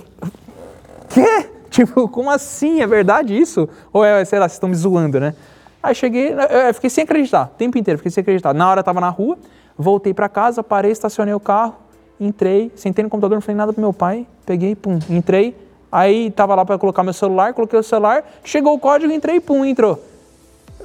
Quê? 1.09 1.49
Tipo, 1.69 2.09
como 2.09 2.31
assim? 2.31 2.81
É 2.81 2.87
verdade 2.87 3.37
isso? 3.37 3.69
Ou 3.93 4.03
é, 4.03 4.25
sei 4.25 4.39
lá, 4.39 4.47
vocês 4.47 4.55
estão 4.55 4.67
me 4.67 4.75
zoando, 4.75 5.19
né? 5.19 5.35
Aí 5.81 5.93
cheguei, 5.93 6.33
eu 6.33 6.73
fiquei 6.73 6.89
sem 6.89 7.03
acreditar, 7.03 7.45
o 7.45 7.57
tempo 7.57 7.77
inteiro, 7.77 7.99
fiquei 7.99 8.11
sem 8.11 8.21
acreditar. 8.21 8.53
Na 8.53 8.69
hora 8.69 8.79
eu 8.79 8.83
tava 8.83 8.99
na 8.99 9.07
rua, 9.07 9.37
voltei 9.77 10.13
pra 10.13 10.27
casa, 10.27 10.63
parei, 10.63 10.91
estacionei 10.91 11.33
o 11.33 11.39
carro, 11.39 11.75
entrei, 12.19 12.71
sentei 12.75 13.03
no 13.03 13.09
computador, 13.09 13.35
não 13.35 13.41
falei 13.41 13.55
nada 13.55 13.71
pro 13.71 13.79
meu 13.79 13.93
pai, 13.93 14.27
peguei, 14.45 14.75
pum, 14.75 14.99
entrei. 15.09 15.55
Aí 15.91 16.29
tava 16.31 16.53
lá 16.55 16.63
pra 16.65 16.77
colocar 16.77 17.03
meu 17.03 17.13
celular, 17.13 17.53
coloquei 17.53 17.79
o 17.79 17.83
celular, 17.83 18.23
chegou 18.43 18.73
o 18.73 18.79
código, 18.79 19.11
entrei, 19.11 19.39
pum, 19.39 19.65
entrou. 19.65 20.03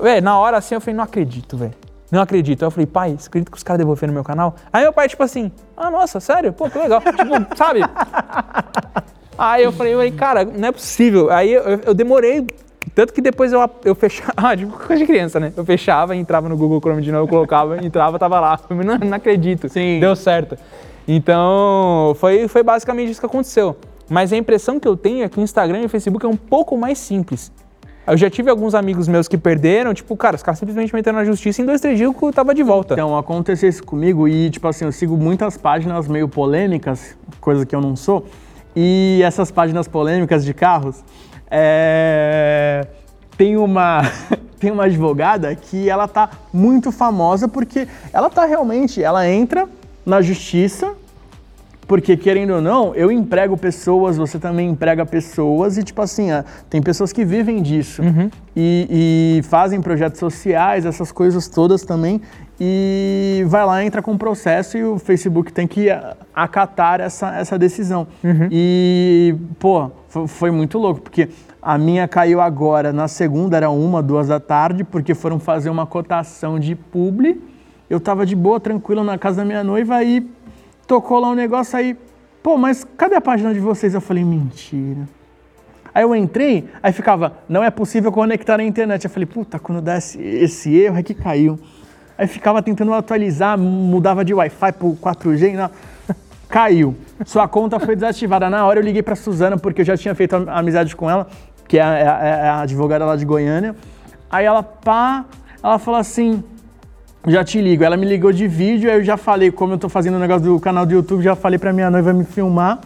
Véi, 0.01 0.21
na 0.21 0.39
hora 0.39 0.57
assim 0.57 0.75
eu 0.75 0.81
falei, 0.81 0.97
não 0.97 1.05
acredito, 1.05 1.57
velho. 1.57 1.75
Não 2.11 2.23
acredito. 2.23 2.63
Aí 2.63 2.67
eu 2.67 2.71
falei, 2.71 2.87
pai, 2.87 3.17
você 3.19 3.29
acredita 3.29 3.51
que 3.51 3.57
os 3.57 3.63
caras 3.63 3.79
devolveram 3.79 4.13
meu 4.15 4.25
canal? 4.25 4.55
Aí 4.73 4.83
meu 4.83 4.93
pai, 4.93 5.09
tipo 5.09 5.23
assim, 5.23 5.51
ah, 5.77 5.91
nossa, 5.91 6.21
sério? 6.21 6.53
Pô, 6.53 6.69
que 6.71 6.79
legal. 6.79 7.01
tipo, 7.05 7.57
sabe? 7.57 7.81
Aí 9.37 9.65
eu 9.65 9.73
falei, 9.73 9.95
"Ué, 9.97 10.11
cara, 10.11 10.45
não 10.45 10.69
é 10.69 10.73
possível. 10.73 11.31
Aí 11.31 11.53
eu, 11.53 11.63
eu- 11.87 11.95
demorei, 11.95 12.47
tanto 12.95 13.13
que 13.13 13.21
depois 13.21 13.53
eu, 13.53 13.69
eu 13.85 13.95
fechava, 13.95 14.33
ah, 14.37 14.57
tipo 14.57 14.73
coisa 14.79 14.97
de 14.97 15.07
criança, 15.07 15.41
né? 15.41 15.53
Eu 15.57 15.65
fechava, 15.65 16.15
entrava 16.15 16.49
no 16.49 16.57
Google 16.57 16.81
Chrome 16.81 17.03
de 17.03 17.11
novo, 17.11 17.27
colocava, 17.29 17.79
entrava, 17.85 18.19
tava 18.19 18.39
lá. 18.39 18.61
Eu 18.71 18.77
Não, 18.77 18.97
não 18.99 19.15
acredito. 19.17 19.69
Sim. 19.69 19.99
Deu 20.01 20.15
certo. 20.15 20.57
Então, 21.07 22.17
foi, 22.19 22.47
foi 22.49 22.63
basicamente 22.63 23.11
isso 23.11 23.21
que 23.21 23.27
aconteceu. 23.27 23.77
Mas 24.09 24.33
a 24.33 24.37
impressão 24.37 24.79
que 24.79 24.87
eu 24.87 24.97
tenho 24.97 25.25
é 25.25 25.29
que 25.29 25.39
o 25.39 25.43
Instagram 25.43 25.83
e 25.83 25.87
o 25.87 25.89
Facebook 25.89 26.25
é 26.25 26.29
um 26.29 26.37
pouco 26.37 26.77
mais 26.77 26.99
simples. 26.99 27.53
Eu 28.07 28.19
já 28.19 28.29
tive 28.29 28.51
alguns 28.51 28.75
amigos 28.75 29.09
meus 29.09 29.27
que 29.27 29.39
perderam, 29.39 29.95
tipo, 29.95 30.15
cara, 30.15 30.37
os 30.37 30.43
caras 30.43 30.59
simplesmente 30.59 30.95
meteram 30.95 31.17
na 31.17 31.25
justiça 31.25 31.63
em 31.63 31.65
dois, 31.65 31.81
três 31.81 31.97
dias 31.97 32.13
eu 32.21 32.33
tava 32.33 32.55
de 32.55 32.63
volta. 32.63 32.93
Então, 32.93 33.17
aconteceu 33.17 33.67
isso 33.67 33.83
comigo 33.83 34.29
e, 34.29 34.51
tipo 34.51 34.69
assim, 34.69 34.85
eu 34.85 34.93
sigo 34.93 35.17
muitas 35.17 35.57
páginas 35.57 36.07
meio 36.07 36.29
polêmicas, 36.29 37.17
coisa 37.41 37.65
que 37.65 37.75
eu 37.75 37.81
não 37.81 37.97
sou, 37.97 38.27
e 38.77 39.21
essas 39.25 39.51
páginas 39.51 39.89
polêmicas 39.89 40.45
de 40.45 40.53
carros, 40.53 41.03
é... 41.51 42.87
tem 43.39 43.57
uma... 43.57 44.03
tem 44.61 44.71
uma 44.71 44.85
advogada 44.85 45.55
que 45.55 45.91
ela 45.91 46.09
tá 46.09 46.31
muito 46.51 46.91
famosa 46.91 47.47
porque 47.47 47.87
ela 48.13 48.31
tá 48.31 48.47
realmente, 48.47 49.03
ela 49.03 49.29
entra 49.29 49.69
na 50.07 50.23
justiça 50.23 50.95
Porque, 51.87 52.17
querendo 52.17 52.55
ou 52.55 52.61
não, 52.63 52.95
eu 52.95 53.11
emprego 53.13 53.57
pessoas, 53.57 54.17
você 54.17 54.39
também 54.39 54.71
emprega 54.71 55.05
pessoas, 55.05 55.77
e 55.77 55.83
tipo 55.83 56.01
assim, 56.01 56.31
ah, 56.31 56.45
tem 56.71 56.81
pessoas 56.83 57.13
que 57.13 57.25
vivem 57.25 57.61
disso. 57.63 58.01
E, 58.57 59.39
e 59.39 59.43
fazem 59.43 59.83
projetos 59.83 60.19
sociais, 60.19 60.87
essas 60.87 61.13
coisas 61.13 61.47
todas 61.49 61.83
também. 61.83 62.21
E 62.61 63.45
vai 63.49 63.67
lá, 63.67 63.85
entra 63.85 64.01
com 64.01 64.13
um 64.13 64.19
processo 64.19 64.79
e 64.79 64.85
o 64.85 64.99
Facebook 64.99 65.53
tem 65.53 65.67
que 65.67 65.89
acatar 66.35 67.01
essa, 67.01 67.35
essa 67.37 67.59
decisão. 67.59 68.07
E, 68.51 69.35
pô, 69.59 69.91
fo- 70.09 70.27
foi 70.27 70.51
muito 70.51 70.79
louco, 70.79 71.01
porque 71.03 71.29
a 71.61 71.77
minha 71.77 72.07
caiu 72.07 72.41
agora, 72.41 72.93
na 72.93 73.09
segunda 73.09 73.57
era 73.57 73.71
uma, 73.71 74.03
duas 74.03 74.29
da 74.29 74.39
tarde, 74.39 74.85
porque 74.85 75.15
foram 75.15 75.39
fazer 75.39 75.69
uma 75.69 75.85
cotação 75.85 76.59
de 76.59 76.75
publi. 76.75 77.43
Eu 77.91 77.99
tava 78.01 78.25
de 78.25 78.35
boa, 78.37 78.59
tranquilo, 78.61 79.03
na 79.05 79.19
casa 79.19 79.39
da 79.39 79.45
minha 79.45 79.63
noiva, 79.65 79.97
aí 79.97 80.27
tocou 80.87 81.19
lá 81.19 81.31
um 81.31 81.35
negócio 81.35 81.79
aí, 81.79 81.97
pô, 82.43 82.57
mas 82.57 82.85
cadê 82.97 83.15
a 83.17 83.21
página 83.21 83.53
de 83.53 83.61
vocês? 83.61 83.95
Eu 83.95 84.01
falei, 84.01 84.25
mentira. 84.25 85.09
Aí 85.95 86.03
eu 86.03 86.15
entrei, 86.15 86.69
aí 86.83 86.93
ficava, 86.93 87.35
não 87.49 87.63
é 87.63 87.71
possível 87.71 88.11
conectar 88.11 88.57
na 88.57 88.65
internet. 88.65 89.05
Eu 89.05 89.11
falei, 89.11 89.27
puta, 89.27 89.59
quando 89.59 89.81
dá 89.81 89.97
esse, 89.97 90.21
esse 90.21 90.75
erro 90.77 90.99
é 90.99 91.03
que 91.03 91.15
caiu. 91.15 91.59
Aí 92.19 92.27
ficava 92.27 92.63
tentando 92.63 92.93
atualizar, 92.93 93.57
mudava 93.59 94.25
de 94.25 94.35
Wi-Fi 94.35 94.73
pro 94.73 94.97
4G, 95.01 95.53
e 95.53 95.57
não. 95.57 95.71
caiu. 96.49 96.95
Sua 97.25 97.47
conta 97.49 97.79
foi 97.81 97.95
desativada. 97.95 98.51
Na 98.51 98.65
hora 98.67 98.81
eu 98.81 98.85
liguei 98.85 99.03
pra 99.03 99.15
Suzana, 99.17 99.57
porque 99.57 99.81
eu 99.83 99.85
já 99.85 99.97
tinha 99.97 100.15
feito 100.15 100.35
am- 100.35 100.49
amizade 100.49 100.95
com 100.97 101.09
ela, 101.09 101.27
que 101.69 101.79
é 101.79 101.81
é 101.83 101.85
a- 102.09 102.21
é 102.25 102.49
a 102.49 102.61
advogada 102.61 103.05
lá 103.05 103.17
de 103.17 103.25
Goiânia. 103.25 103.75
Aí 104.31 104.45
ela, 104.45 104.63
pá, 104.63 105.25
ela 105.63 105.79
falou 105.79 105.99
assim, 105.99 106.43
já 107.27 107.45
te 107.45 107.61
ligo. 107.61 107.85
Ela 107.85 107.97
me 107.97 108.07
ligou 108.07 108.33
de 108.33 108.47
vídeo, 108.47 108.91
aí 108.91 108.99
eu 108.99 109.05
já 109.05 109.17
falei, 109.17 109.51
como 109.51 109.75
eu 109.75 109.79
tô 109.79 109.89
fazendo 109.89 110.17
o 110.17 110.19
negócio 110.19 110.45
do 110.45 110.61
canal 110.61 110.85
do 110.85 110.93
YouTube, 110.93 111.23
já 111.23 111.35
falei 111.35 111.59
pra 111.59 111.73
minha 111.73 111.91
noiva 111.91 112.13
me 112.13 112.25
filmar. 112.25 112.81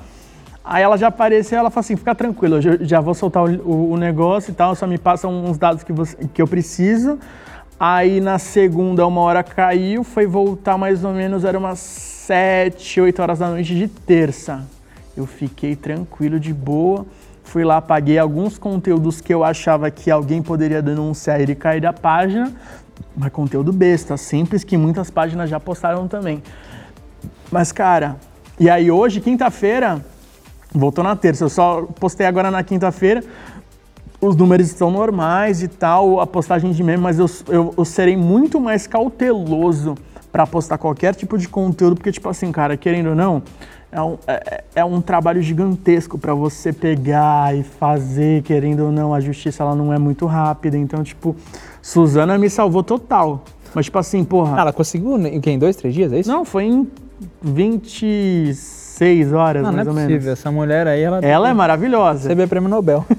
Aí 0.64 0.82
ela 0.82 0.96
já 0.98 1.08
apareceu, 1.08 1.58
ela 1.58 1.70
falou 1.70 1.80
assim, 1.80 1.96
fica 1.96 2.14
tranquilo, 2.14 2.56
eu 2.56 2.84
já, 2.84 3.00
vou 3.00 3.14
soltar 3.14 3.42
o, 3.44 3.48
o- 3.66 3.92
o 3.92 3.96
negócio 3.96 4.50
e 4.50 4.54
tal, 4.54 4.74
só 4.74 4.86
me 4.86 4.98
passa 4.98 5.26
uns 5.26 5.56
dados 5.56 5.82
que, 5.82 5.92
você- 5.92 6.16
que 6.32 6.42
eu 6.42 6.46
preciso. 6.46 7.18
Aí 7.80 8.20
na 8.20 8.38
segunda, 8.38 9.06
uma 9.06 9.20
hora 9.22 9.42
caiu, 9.42 10.04
foi 10.04 10.26
voltar 10.26 10.76
mais 10.76 11.04
ou 11.04 11.12
menos, 11.12 11.44
era 11.44 11.56
umas 11.58 11.78
sete, 11.78 13.00
oito 13.00 13.22
horas 13.22 13.38
da 13.38 13.48
noite 13.48 13.74
de 13.74 13.88
terça. 13.88 14.62
Eu 15.16 15.26
fiquei 15.26 15.74
tranquilo, 15.74 16.38
de 16.38 16.52
boa. 16.52 17.06
Fui 17.44 17.64
lá, 17.64 17.80
paguei 17.80 18.18
alguns 18.18 18.58
conteúdos 18.58 19.22
que 19.22 19.32
eu 19.32 19.42
achava 19.42 19.90
que 19.90 20.10
alguém 20.10 20.42
poderia 20.42 20.82
denunciar 20.82 21.40
e 21.40 21.44
ele 21.44 21.54
cair 21.54 21.80
da 21.80 21.94
página. 21.94 22.52
Mas 23.16 23.32
conteúdo 23.32 23.72
besta, 23.72 24.16
simples, 24.16 24.62
que 24.64 24.76
muitas 24.76 25.10
páginas 25.10 25.50
já 25.50 25.58
postaram 25.58 26.06
também. 26.06 26.42
Mas, 27.50 27.72
cara, 27.72 28.16
e 28.60 28.68
aí 28.68 28.90
hoje, 28.90 29.20
quinta-feira, 29.20 30.04
voltou 30.72 31.02
na 31.02 31.16
terça, 31.16 31.44
eu 31.44 31.48
só 31.48 31.82
postei 31.82 32.26
agora 32.26 32.50
na 32.50 32.62
quinta-feira. 32.62 33.22
Os 34.20 34.34
números 34.34 34.66
estão 34.66 34.90
normais 34.90 35.62
e 35.62 35.68
tal, 35.68 36.20
a 36.20 36.26
postagem 36.26 36.72
de 36.72 36.82
meme, 36.82 37.02
mas 37.02 37.18
eu, 37.18 37.26
eu, 37.48 37.74
eu 37.76 37.84
serei 37.84 38.16
muito 38.16 38.60
mais 38.60 38.86
cauteloso 38.86 39.94
para 40.30 40.46
postar 40.46 40.76
qualquer 40.76 41.14
tipo 41.14 41.38
de 41.38 41.48
conteúdo, 41.48 41.96
porque, 41.96 42.12
tipo 42.12 42.28
assim, 42.28 42.50
cara, 42.52 42.76
querendo 42.76 43.10
ou 43.10 43.14
não, 43.14 43.42
é 43.90 44.02
um, 44.02 44.18
é, 44.26 44.64
é 44.76 44.84
um 44.84 45.00
trabalho 45.00 45.40
gigantesco 45.40 46.18
para 46.18 46.34
você 46.34 46.72
pegar 46.72 47.56
e 47.56 47.62
fazer, 47.62 48.42
querendo 48.42 48.86
ou 48.86 48.92
não, 48.92 49.14
a 49.14 49.20
justiça 49.20 49.62
ela 49.62 49.74
não 49.74 49.92
é 49.92 49.98
muito 49.98 50.26
rápida, 50.26 50.76
então, 50.76 51.02
tipo, 51.02 51.34
Suzana 51.82 52.36
me 52.38 52.48
salvou 52.50 52.82
total. 52.82 53.42
Mas, 53.74 53.84
tipo 53.86 53.98
assim, 53.98 54.24
porra. 54.24 54.58
Ela 54.60 54.72
conseguiu 54.72 55.16
em 55.26 55.40
quem? 55.40 55.58
Dois, 55.58 55.76
três 55.76 55.94
dias? 55.94 56.12
É 56.12 56.18
isso? 56.20 56.30
Não, 56.30 56.44
foi 56.44 56.64
em 56.64 56.88
26 57.42 59.32
horas, 59.32 59.62
não, 59.62 59.70
não 59.72 59.78
é 59.80 59.84
mais 59.84 59.88
ou 59.88 59.94
possível. 59.94 60.10
menos. 60.20 60.26
Essa 60.26 60.50
mulher 60.50 60.86
aí, 60.86 61.02
ela, 61.02 61.18
Ela 61.20 61.50
é 61.50 61.54
maravilhosa. 61.54 62.22
recebeu 62.24 62.48
prêmio 62.48 62.68
Nobel. 62.68 63.04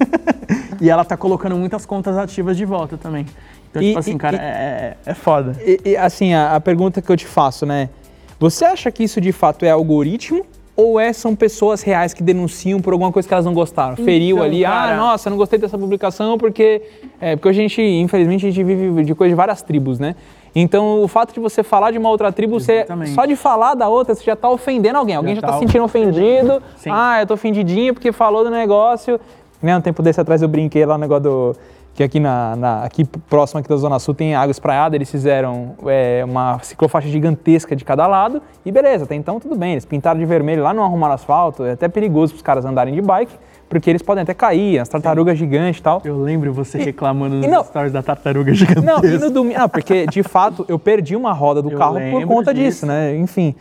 E 0.82 0.88
ela 0.88 1.04
tá 1.04 1.14
colocando 1.14 1.54
muitas 1.56 1.84
contas 1.84 2.16
ativas 2.16 2.56
de 2.56 2.64
volta 2.64 2.96
também. 2.96 3.26
Então, 3.70 3.82
E- 3.82 3.88
tipo 3.88 3.98
assim, 3.98 4.14
e- 4.14 4.18
cara, 4.18 4.36
e- 4.38 4.40
é, 4.40 4.96
é 5.04 5.12
foda. 5.14 5.54
E, 5.60 5.78
e, 5.90 5.94
assim, 5.94 6.32
a, 6.32 6.56
a 6.56 6.60
pergunta 6.60 7.02
que 7.02 7.12
eu 7.12 7.16
te 7.18 7.26
faço, 7.26 7.66
né? 7.66 7.90
Você 8.38 8.64
acha 8.64 8.90
que 8.90 9.04
isso 9.04 9.20
de 9.20 9.30
fato 9.30 9.62
é 9.66 9.70
algoritmo 9.70 10.42
ou 10.80 10.98
é, 11.00 11.12
são 11.12 11.34
pessoas 11.36 11.82
reais 11.82 12.12
que 12.14 12.22
denunciam 12.22 12.80
por 12.80 12.92
alguma 12.92 13.12
coisa 13.12 13.26
que 13.28 13.34
elas 13.34 13.44
não 13.46 13.54
gostaram? 13.54 13.96
Feriu 13.96 14.36
Então, 14.36 14.46
ali, 14.46 14.62
cara- 14.62 14.94
ah, 14.94 14.96
nossa, 14.96 15.28
eu 15.28 15.30
não 15.30 15.36
gostei 15.38 15.58
dessa 15.58 15.76
publicação 15.78 16.38
porque. 16.38 16.82
É, 17.20 17.36
porque 17.36 17.48
a 17.48 17.52
gente, 17.52 17.80
infelizmente, 17.82 18.46
a 18.46 18.50
gente 18.50 18.64
vive 18.64 19.04
de 19.04 19.14
coisa 19.14 19.30
de 19.30 19.34
várias 19.36 19.62
tribos, 19.62 19.98
né? 19.98 20.14
Então, 20.54 21.02
o 21.02 21.06
fato 21.06 21.32
de 21.32 21.38
você 21.38 21.62
falar 21.62 21.92
de 21.92 21.98
uma 21.98 22.08
outra 22.08 22.32
tribo, 22.32 22.58
você, 22.58 22.84
só 23.14 23.24
de 23.24 23.36
falar 23.36 23.74
da 23.74 23.88
outra, 23.88 24.14
você 24.14 24.24
já 24.24 24.34
tá 24.34 24.50
ofendendo 24.50 24.98
alguém. 24.98 25.14
Alguém 25.14 25.34
já, 25.36 25.40
Já 25.40 25.46
tá 25.46 25.52
tá 25.52 25.58
se 25.60 25.64
sentindo 25.66 25.84
ofendido. 25.84 26.60
Sim. 26.76 26.90
Ah, 26.92 27.20
eu 27.22 27.26
tô 27.26 27.34
ofendidinho 27.34 27.94
porque 27.94 28.10
falou 28.10 28.42
do 28.42 28.50
negócio. 28.50 29.20
Né, 29.62 29.76
um 29.76 29.80
tempo 29.80 30.02
desse 30.02 30.20
atrás 30.20 30.40
eu 30.42 30.48
brinquei 30.48 30.84
lá 30.86 30.94
no 30.94 31.02
negócio 31.02 31.22
do. 31.22 31.56
Que 31.92 32.04
aqui, 32.04 32.18
na, 32.20 32.56
na- 32.56 32.84
aqui 32.84 33.04
próximo 33.04 33.60
aqui 33.60 33.68
da 33.68 33.76
Zona 33.76 33.98
Sul 33.98 34.14
tem 34.14 34.34
água 34.34 34.50
espraiada, 34.52 34.94
eles 34.96 35.10
fizeram 35.10 35.74
é, 35.86 36.22
uma 36.24 36.58
ciclofaixa 36.62 37.08
gigantesca 37.08 37.74
de 37.76 37.84
cada 37.84 38.06
lado 38.06 38.40
e 38.64 38.70
beleza, 38.72 39.04
até 39.04 39.14
então 39.14 39.38
tudo 39.40 39.56
bem. 39.56 39.72
Eles 39.72 39.84
pintaram 39.84 40.18
de 40.18 40.24
vermelho 40.24 40.62
lá, 40.62 40.72
não 40.72 40.82
arrumaram 40.84 41.14
asfalto, 41.14 41.64
é 41.64 41.72
até 41.72 41.88
perigoso 41.88 42.32
para 42.32 42.36
os 42.38 42.42
caras 42.42 42.64
andarem 42.64 42.94
de 42.94 43.02
bike, 43.02 43.32
porque 43.68 43.90
eles 43.90 44.00
podem 44.02 44.22
até 44.22 44.32
cair, 44.32 44.78
as 44.78 44.88
tartarugas 44.88 45.36
gigantes 45.36 45.80
e 45.80 45.82
tal. 45.82 46.00
Eu 46.04 46.16
lembro 46.22 46.52
você 46.54 46.78
reclamando 46.78 47.36
nos 47.36 47.46
não- 47.46 47.64
stories 47.64 47.92
da 47.92 48.02
tartaruga 48.02 48.54
gigantesca. 48.54 48.80
Não, 48.92 49.04
e 49.04 49.18
no 49.18 49.30
domingo. 49.30 49.58
Não, 49.58 49.68
porque 49.68 50.06
de 50.06 50.22
fato 50.22 50.64
eu 50.68 50.78
perdi 50.78 51.14
uma 51.16 51.32
roda 51.32 51.60
do 51.60 51.70
Eu 51.72 51.76
carro 51.78 51.98
por 52.12 52.24
conta 52.24 52.54
disso. 52.54 52.66
disso, 52.66 52.86
né? 52.86 53.14
Enfim. 53.16 53.54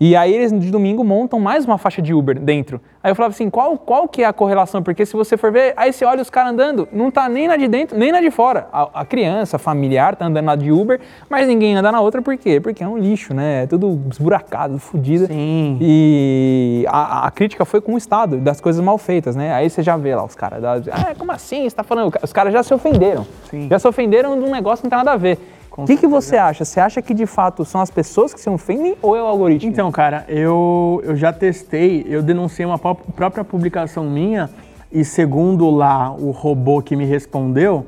E 0.00 0.16
aí 0.16 0.34
eles 0.34 0.52
de 0.58 0.70
domingo 0.70 1.04
montam 1.04 1.38
mais 1.38 1.64
uma 1.64 1.78
faixa 1.78 2.02
de 2.02 2.12
Uber 2.12 2.38
dentro. 2.40 2.80
Aí 3.04 3.10
eu 3.10 3.14
falava 3.14 3.34
assim, 3.34 3.50
qual, 3.50 3.76
qual 3.76 4.08
que 4.08 4.22
é 4.22 4.24
a 4.24 4.32
correlação? 4.32 4.82
Porque 4.82 5.04
se 5.04 5.12
você 5.12 5.36
for 5.36 5.52
ver, 5.52 5.74
aí 5.76 5.92
você 5.92 6.06
olha 6.06 6.22
os 6.22 6.30
caras 6.30 6.52
andando, 6.52 6.88
não 6.90 7.10
tá 7.10 7.28
nem 7.28 7.46
na 7.46 7.54
de 7.54 7.68
dentro, 7.68 7.98
nem 7.98 8.10
na 8.10 8.18
de 8.18 8.30
fora. 8.30 8.66
A, 8.72 9.02
a 9.02 9.04
criança, 9.04 9.56
a 9.56 9.58
familiar, 9.58 10.16
tá 10.16 10.24
andando 10.24 10.46
na 10.46 10.56
de 10.56 10.72
Uber, 10.72 10.98
mas 11.28 11.46
ninguém 11.46 11.76
anda 11.76 11.92
na 11.92 12.00
outra, 12.00 12.22
por 12.22 12.34
quê? 12.38 12.58
Porque 12.60 12.82
é 12.82 12.88
um 12.88 12.96
lixo, 12.96 13.34
né? 13.34 13.64
É 13.64 13.66
tudo 13.66 14.00
esburacado, 14.10 14.78
fodido. 14.78 15.26
Sim. 15.26 15.76
E 15.82 16.86
a, 16.88 17.26
a 17.26 17.30
crítica 17.30 17.66
foi 17.66 17.82
com 17.82 17.92
o 17.92 17.98
Estado, 17.98 18.38
das 18.38 18.58
coisas 18.58 18.82
mal 18.82 18.96
feitas, 18.96 19.36
né? 19.36 19.52
Aí 19.52 19.68
você 19.68 19.82
já 19.82 19.98
vê 19.98 20.16
lá 20.16 20.24
os 20.24 20.34
caras, 20.34 20.64
ah, 20.64 21.14
como 21.18 21.30
assim? 21.30 21.68
Você 21.68 21.76
tá 21.76 21.82
falando? 21.82 22.10
Os 22.22 22.32
caras 22.32 22.54
já 22.54 22.62
se 22.62 22.72
ofenderam. 22.72 23.26
Sim. 23.50 23.68
Já 23.68 23.78
se 23.78 23.86
ofenderam 23.86 24.38
de 24.38 24.46
um 24.46 24.50
negócio 24.50 24.78
que 24.78 24.84
não 24.86 24.90
tem 24.90 25.04
nada 25.04 25.12
a 25.12 25.16
ver. 25.18 25.38
O 25.76 25.84
que, 25.84 25.96
que 25.96 26.06
você 26.06 26.36
acha? 26.36 26.64
Você 26.64 26.78
acha 26.78 27.02
que 27.02 27.12
de 27.12 27.26
fato 27.26 27.64
são 27.64 27.80
as 27.80 27.90
pessoas 27.90 28.32
que 28.32 28.40
se 28.40 28.48
ofendem 28.48 28.94
ou 29.02 29.16
é 29.16 29.22
o 29.22 29.26
algoritmo? 29.26 29.70
Então, 29.70 29.90
cara, 29.90 30.24
eu, 30.28 31.02
eu 31.04 31.16
já 31.16 31.32
testei, 31.32 32.06
eu 32.08 32.22
denunciei 32.22 32.64
uma 32.64 32.78
pró- 32.78 32.94
própria 32.94 33.42
publicação 33.44 34.04
minha 34.04 34.48
e 34.92 35.04
segundo 35.04 35.68
lá 35.70 36.12
o 36.12 36.30
robô 36.30 36.80
que 36.80 36.94
me 36.94 37.04
respondeu, 37.04 37.84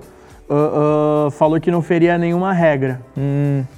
ah, 0.51 1.27
ah, 1.27 1.31
falou 1.31 1.61
que 1.61 1.71
não 1.71 1.81
feria 1.81 2.19
nenhuma 2.19 2.53
regra. 2.53 3.01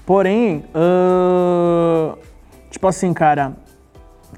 Porém, 0.07 0.65
ah, 0.75 2.15
tipo 2.71 2.87
assim, 2.87 3.13
cara, 3.13 3.53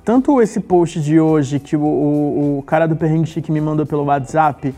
tanto 0.04 0.42
esse 0.42 0.58
post 0.58 1.00
de 1.00 1.20
hoje 1.20 1.60
que 1.60 1.76
o, 1.76 1.80
o, 1.80 2.58
o 2.58 2.62
cara 2.62 2.88
do 2.88 2.96
Perrengue 2.96 3.28
Chique 3.28 3.52
me 3.52 3.60
mandou 3.60 3.86
pelo 3.86 4.04
WhatsApp, 4.04 4.74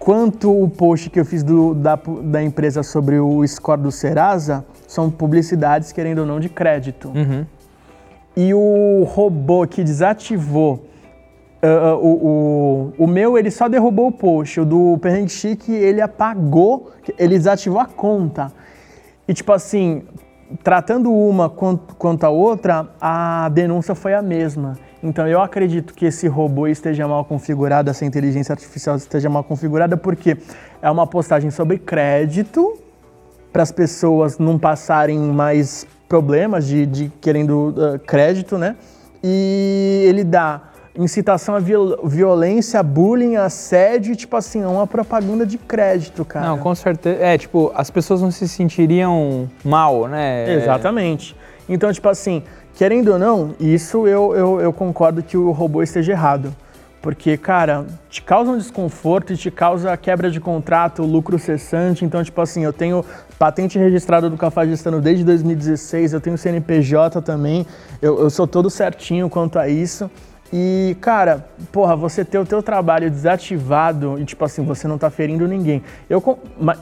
quanto 0.00 0.50
o 0.50 0.68
post 0.68 1.08
que 1.10 1.20
eu 1.20 1.24
fiz 1.24 1.42
do- 1.44 1.74
da, 1.74 1.96
da 2.24 2.42
empresa 2.42 2.82
sobre 2.82 3.20
o 3.20 3.46
score 3.46 3.80
do 3.80 3.92
Serasa, 3.92 4.64
são 4.88 5.08
publicidades, 5.10 5.92
querendo 5.92 6.20
ou 6.20 6.26
não, 6.26 6.40
de 6.40 6.48
crédito. 6.48 7.12
E 8.36 8.52
o 8.54 9.04
robô 9.06 9.66
que 9.66 9.84
desativou 9.84 10.86
ah, 11.62 11.94
o, 11.96 12.92
o, 12.98 13.04
o 13.04 13.06
meu, 13.06 13.36
ele 13.36 13.50
só 13.50 13.68
derrubou 13.68 14.06
o 14.08 14.12
post. 14.12 14.60
O 14.60 14.64
do 14.64 14.98
Perrengue 15.02 15.28
Chique, 15.30 15.70
ele 15.72 16.00
apagou, 16.00 16.90
ele 17.18 17.36
desativou 17.36 17.78
a 17.78 17.84
conta. 17.86 18.50
E 19.28 19.34
tipo 19.34 19.52
assim, 19.52 20.02
tratando 20.64 21.12
uma 21.12 21.50
quanto, 21.50 21.94
quanto 21.96 22.24
a 22.24 22.30
outra, 22.30 22.88
a 22.98 23.50
denúncia 23.52 23.94
foi 23.94 24.14
a 24.14 24.22
mesma. 24.22 24.78
Então 25.02 25.26
eu 25.26 25.40
acredito 25.40 25.94
que 25.94 26.04
esse 26.06 26.28
robô 26.28 26.66
esteja 26.66 27.08
mal 27.08 27.24
configurado, 27.24 27.88
essa 27.88 28.04
inteligência 28.04 28.52
artificial 28.52 28.96
esteja 28.96 29.30
mal 29.30 29.42
configurada, 29.42 29.96
porque 29.96 30.36
é 30.82 30.90
uma 30.90 31.06
postagem 31.06 31.50
sobre 31.50 31.78
crédito, 31.78 32.78
para 33.52 33.62
as 33.62 33.72
pessoas 33.72 34.38
não 34.38 34.58
passarem 34.58 35.18
mais 35.18 35.86
problemas 36.08 36.66
de, 36.66 36.86
de 36.86 37.12
querendo 37.20 37.74
ah, 37.78 37.98
crédito, 37.98 38.58
né? 38.58 38.76
E 39.22 40.04
ele 40.06 40.22
dá 40.22 40.62
incitação 40.96 41.54
à 41.54 41.58
viol- 41.58 41.98
violência, 42.04 42.82
bullying, 42.82 43.36
assédio, 43.36 44.12
e, 44.12 44.16
tipo 44.16 44.36
assim, 44.36 44.62
é 44.62 44.66
uma 44.66 44.86
propaganda 44.86 45.46
de 45.46 45.56
crédito, 45.56 46.24
cara. 46.24 46.46
Não, 46.46 46.58
com 46.58 46.74
certeza. 46.74 47.22
É, 47.22 47.38
tipo, 47.38 47.72
as 47.74 47.90
pessoas 47.90 48.20
não 48.20 48.30
se 48.30 48.48
sentiriam 48.48 49.48
mal, 49.64 50.06
né? 50.08 50.52
Exatamente. 50.52 51.36
Então, 51.68 51.92
tipo 51.92 52.08
assim, 52.08 52.42
querendo 52.74 53.12
ou 53.12 53.18
não, 53.18 53.54
isso 53.60 54.06
eu, 54.06 54.34
eu, 54.34 54.60
eu 54.60 54.72
concordo 54.72 55.22
que 55.22 55.36
o 55.36 55.50
robô 55.50 55.82
esteja 55.82 56.12
errado. 56.12 56.54
Porque, 57.02 57.36
cara, 57.38 57.86
te 58.10 58.20
causa 58.20 58.50
um 58.50 58.58
desconforto 58.58 59.32
e 59.32 59.36
te 59.36 59.50
causa 59.50 59.96
quebra 59.96 60.30
de 60.30 60.38
contrato, 60.38 61.02
lucro 61.02 61.38
cessante. 61.38 62.04
Então, 62.04 62.22
tipo 62.22 62.38
assim, 62.40 62.62
eu 62.62 62.74
tenho 62.74 63.02
patente 63.38 63.78
registrada 63.78 64.28
do 64.28 64.36
Cafajestano 64.36 65.00
desde 65.00 65.24
2016, 65.24 66.12
eu 66.12 66.20
tenho 66.20 66.36
CNPJ 66.36 67.22
também, 67.22 67.66
eu, 68.02 68.20
eu 68.20 68.28
sou 68.28 68.46
todo 68.46 68.68
certinho 68.68 69.30
quanto 69.30 69.58
a 69.58 69.66
isso. 69.66 70.10
E, 70.52 70.96
cara, 71.00 71.46
porra, 71.72 71.96
você 71.96 72.24
ter 72.24 72.38
o 72.38 72.44
teu 72.44 72.62
trabalho 72.62 73.08
desativado 73.10 74.18
e, 74.18 74.24
tipo 74.24 74.44
assim, 74.44 74.62
você 74.62 74.86
não 74.86 74.98
tá 74.98 75.08
ferindo 75.08 75.46
ninguém. 75.48 75.82
Eu, 76.08 76.22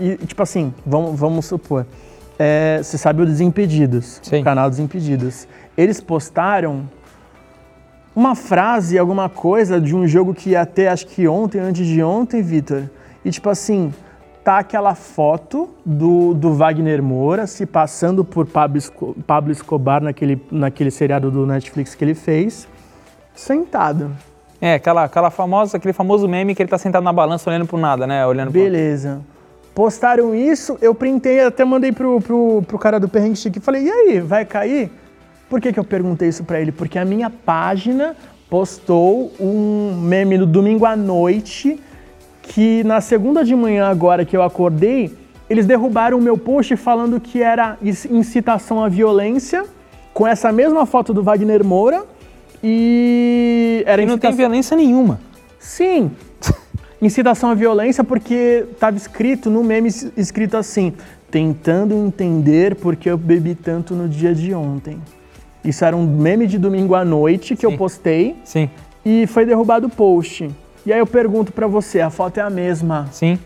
e, 0.00 0.16
tipo 0.26 0.42
assim, 0.42 0.74
vamos, 0.84 1.18
vamos 1.18 1.44
supor, 1.46 1.86
é, 2.38 2.80
você 2.82 2.96
sabe 2.96 3.22
o 3.22 3.26
Desimpedidos, 3.26 4.20
Sim. 4.22 4.40
o 4.40 4.44
canal 4.44 4.70
Desimpedidos. 4.70 5.46
Eles 5.78 6.00
postaram 6.00 6.88
uma 8.16 8.34
frase, 8.34 8.98
alguma 8.98 9.28
coisa 9.28 9.80
de 9.80 9.94
um 9.94 10.08
jogo 10.08 10.34
que 10.34 10.54
ter, 10.74 10.88
acho 10.88 11.06
que 11.06 11.28
ontem, 11.28 11.60
antes 11.60 11.86
de 11.86 12.02
ontem, 12.02 12.42
Vitor. 12.42 12.82
E 13.24 13.30
tipo 13.30 13.48
assim, 13.48 13.94
tá 14.42 14.58
aquela 14.58 14.96
foto 14.96 15.70
do, 15.86 16.34
do 16.34 16.52
Wagner 16.52 17.00
Moura 17.00 17.46
se 17.46 17.64
passando 17.64 18.24
por 18.24 18.44
Pablo, 18.44 18.76
Esco, 18.76 19.14
Pablo 19.24 19.52
Escobar 19.52 20.02
naquele, 20.02 20.44
naquele 20.50 20.90
seriado 20.90 21.30
do 21.30 21.46
Netflix 21.46 21.94
que 21.94 22.04
ele 22.04 22.14
fez, 22.16 22.66
sentado. 23.32 24.10
É, 24.60 24.74
aquela, 24.74 25.04
aquela 25.04 25.30
famosa, 25.30 25.76
aquele 25.76 25.92
famoso 25.92 26.26
meme 26.26 26.56
que 26.56 26.62
ele 26.62 26.68
tá 26.68 26.76
sentado 26.76 27.04
na 27.04 27.12
balança 27.12 27.48
olhando 27.48 27.66
pro 27.66 27.78
nada, 27.78 28.04
né? 28.04 28.26
Olhando 28.26 28.50
pro... 28.50 28.60
Beleza. 28.60 29.20
Postaram 29.72 30.34
isso, 30.34 30.76
eu 30.82 30.92
printei, 30.92 31.38
até 31.38 31.64
mandei 31.64 31.92
pro, 31.92 32.20
pro, 32.20 32.64
pro 32.66 32.78
cara 32.80 32.98
do 32.98 33.08
Perrengue 33.08 33.36
Chique 33.36 33.60
e 33.60 33.62
falei, 33.62 33.84
e 33.84 33.90
aí, 33.92 34.18
vai 34.18 34.44
cair? 34.44 34.90
Por 35.48 35.60
que, 35.60 35.72
que 35.72 35.78
eu 35.78 35.84
perguntei 35.84 36.28
isso 36.28 36.44
para 36.44 36.60
ele? 36.60 36.72
Porque 36.72 36.98
a 36.98 37.04
minha 37.04 37.30
página 37.30 38.14
postou 38.50 39.32
um 39.38 39.98
meme 40.00 40.38
no 40.38 40.46
domingo 40.46 40.84
à 40.84 40.96
noite 40.96 41.80
que 42.42 42.82
na 42.84 43.00
segunda 43.00 43.44
de 43.44 43.54
manhã 43.54 43.86
agora 43.86 44.24
que 44.24 44.36
eu 44.36 44.42
acordei, 44.42 45.14
eles 45.48 45.66
derrubaram 45.66 46.18
o 46.18 46.20
meu 46.20 46.36
post 46.36 46.74
falando 46.76 47.20
que 47.20 47.42
era 47.42 47.76
incitação 48.10 48.82
à 48.82 48.88
violência, 48.88 49.64
com 50.14 50.26
essa 50.26 50.50
mesma 50.50 50.86
foto 50.86 51.12
do 51.12 51.22
Wagner 51.22 51.64
Moura 51.64 52.04
e 52.62 53.82
era 53.86 54.02
e 54.02 54.06
não 54.06 54.14
incitação... 54.14 54.36
tem 54.36 54.36
violência 54.36 54.76
nenhuma. 54.76 55.20
Sim. 55.58 56.10
incitação 57.00 57.50
à 57.50 57.54
violência 57.54 58.02
porque 58.02 58.66
estava 58.72 58.96
escrito 58.96 59.50
no 59.50 59.62
meme 59.62 59.90
escrito 60.16 60.56
assim: 60.56 60.94
tentando 61.30 61.94
entender 61.94 62.74
porque 62.76 63.10
eu 63.10 63.18
bebi 63.18 63.54
tanto 63.54 63.94
no 63.94 64.08
dia 64.08 64.34
de 64.34 64.54
ontem. 64.54 65.00
Isso 65.64 65.84
era 65.84 65.96
um 65.96 66.06
meme 66.06 66.46
de 66.46 66.58
domingo 66.58 66.94
à 66.94 67.04
noite 67.04 67.54
que 67.54 67.66
Sim. 67.66 67.72
eu 67.72 67.78
postei. 67.78 68.36
Sim. 68.44 68.70
E 69.04 69.26
foi 69.26 69.44
derrubado 69.44 69.86
o 69.86 69.90
post. 69.90 70.50
E 70.84 70.92
aí 70.92 70.98
eu 70.98 71.06
pergunto 71.06 71.52
para 71.52 71.66
você, 71.66 72.00
a 72.00 72.10
foto 72.10 72.38
é 72.38 72.40
a 72.40 72.50
mesma. 72.50 73.08
Sim. 73.12 73.38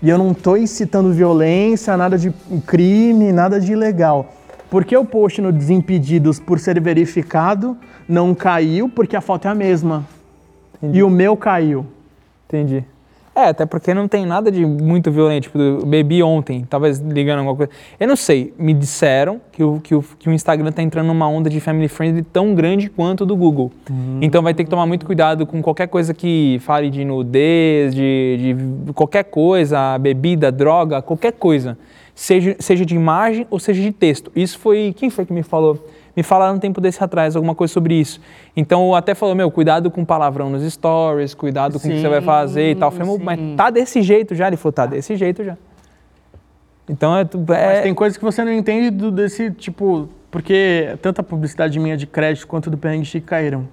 E 0.00 0.08
eu 0.08 0.16
não 0.16 0.32
tô 0.32 0.56
incitando 0.56 1.12
violência, 1.12 1.96
nada 1.96 2.16
de 2.16 2.32
crime, 2.66 3.32
nada 3.32 3.60
de 3.60 3.72
ilegal. 3.72 4.32
Por 4.70 4.84
que 4.84 4.96
o 4.96 5.04
post 5.04 5.40
no 5.40 5.50
Desimpedidos, 5.50 6.38
por 6.38 6.58
ser 6.58 6.80
verificado, 6.80 7.76
não 8.08 8.34
caiu? 8.34 8.88
Porque 8.88 9.16
a 9.16 9.20
foto 9.20 9.48
é 9.48 9.50
a 9.50 9.54
mesma. 9.54 10.06
Entendi. 10.76 10.98
E 10.98 11.02
o 11.02 11.10
meu 11.10 11.36
caiu. 11.36 11.86
Entendi. 12.46 12.84
É, 13.38 13.50
até 13.50 13.64
porque 13.64 13.94
não 13.94 14.08
tem 14.08 14.26
nada 14.26 14.50
de 14.50 14.66
muito 14.66 15.12
violento, 15.12 15.44
tipo, 15.44 15.86
bebi 15.86 16.24
ontem, 16.24 16.66
talvez 16.68 16.98
ligando 16.98 17.38
alguma 17.38 17.54
coisa. 17.54 17.70
Eu 18.00 18.08
não 18.08 18.16
sei, 18.16 18.52
me 18.58 18.74
disseram 18.74 19.40
que 19.52 19.62
o, 19.62 19.78
que 19.80 19.94
o, 19.94 20.02
que 20.18 20.28
o 20.28 20.32
Instagram 20.32 20.72
tá 20.72 20.82
entrando 20.82 21.06
numa 21.06 21.28
onda 21.28 21.48
de 21.48 21.60
family 21.60 21.86
friendly 21.86 22.22
tão 22.22 22.52
grande 22.52 22.90
quanto 22.90 23.20
o 23.20 23.26
do 23.26 23.36
Google. 23.36 23.70
Hum. 23.88 24.18
Então 24.20 24.42
vai 24.42 24.52
ter 24.54 24.64
que 24.64 24.70
tomar 24.70 24.86
muito 24.86 25.06
cuidado 25.06 25.46
com 25.46 25.62
qualquer 25.62 25.86
coisa 25.86 26.12
que 26.12 26.58
fale 26.62 26.90
de 26.90 27.04
nudez, 27.04 27.94
de, 27.94 28.54
de 28.86 28.92
qualquer 28.92 29.22
coisa, 29.22 29.96
bebida, 29.98 30.50
droga, 30.50 31.00
qualquer 31.00 31.30
coisa. 31.30 31.78
Seja, 32.16 32.56
seja 32.58 32.84
de 32.84 32.96
imagem 32.96 33.46
ou 33.48 33.60
seja 33.60 33.80
de 33.80 33.92
texto. 33.92 34.32
Isso 34.34 34.58
foi. 34.58 34.92
Quem 34.96 35.10
foi 35.10 35.24
que 35.24 35.32
me 35.32 35.44
falou? 35.44 35.78
Me 36.18 36.24
falaram 36.24 36.56
um 36.56 36.58
tempo 36.58 36.80
desse 36.80 37.02
atrás 37.04 37.36
alguma 37.36 37.54
coisa 37.54 37.72
sobre 37.72 37.94
isso. 37.94 38.20
Então 38.56 38.92
até 38.92 39.14
falou, 39.14 39.36
meu, 39.36 39.48
cuidado 39.52 39.88
com 39.88 40.04
palavrão 40.04 40.50
nos 40.50 40.64
stories, 40.72 41.32
cuidado 41.32 41.78
com 41.78 41.86
o 41.86 41.90
que 41.92 42.00
você 42.00 42.08
vai 42.08 42.20
fazer 42.20 42.72
e 42.72 42.74
tal. 42.74 42.90
Eu 42.90 42.96
falei, 42.96 43.18
mas 43.18 43.38
tá 43.56 43.70
desse 43.70 44.02
jeito 44.02 44.34
já? 44.34 44.48
Ele 44.48 44.56
falou, 44.56 44.72
tá 44.72 44.84
desse 44.84 45.14
jeito 45.14 45.44
já. 45.44 45.56
Então 46.88 47.16
é, 47.16 47.20
é... 47.20 47.66
Mas 47.66 47.82
tem 47.82 47.94
coisas 47.94 48.16
que 48.18 48.24
você 48.24 48.44
não 48.44 48.52
entende 48.52 48.90
do, 48.90 49.12
desse 49.12 49.52
tipo, 49.52 50.08
porque 50.28 50.98
tanto 51.00 51.20
a 51.20 51.22
publicidade 51.22 51.78
minha 51.78 51.96
de 51.96 52.08
crédito 52.08 52.48
quanto 52.48 52.68
do 52.68 52.76
perrengue 52.76 53.04
Chique 53.04 53.24
caíram. 53.24 53.68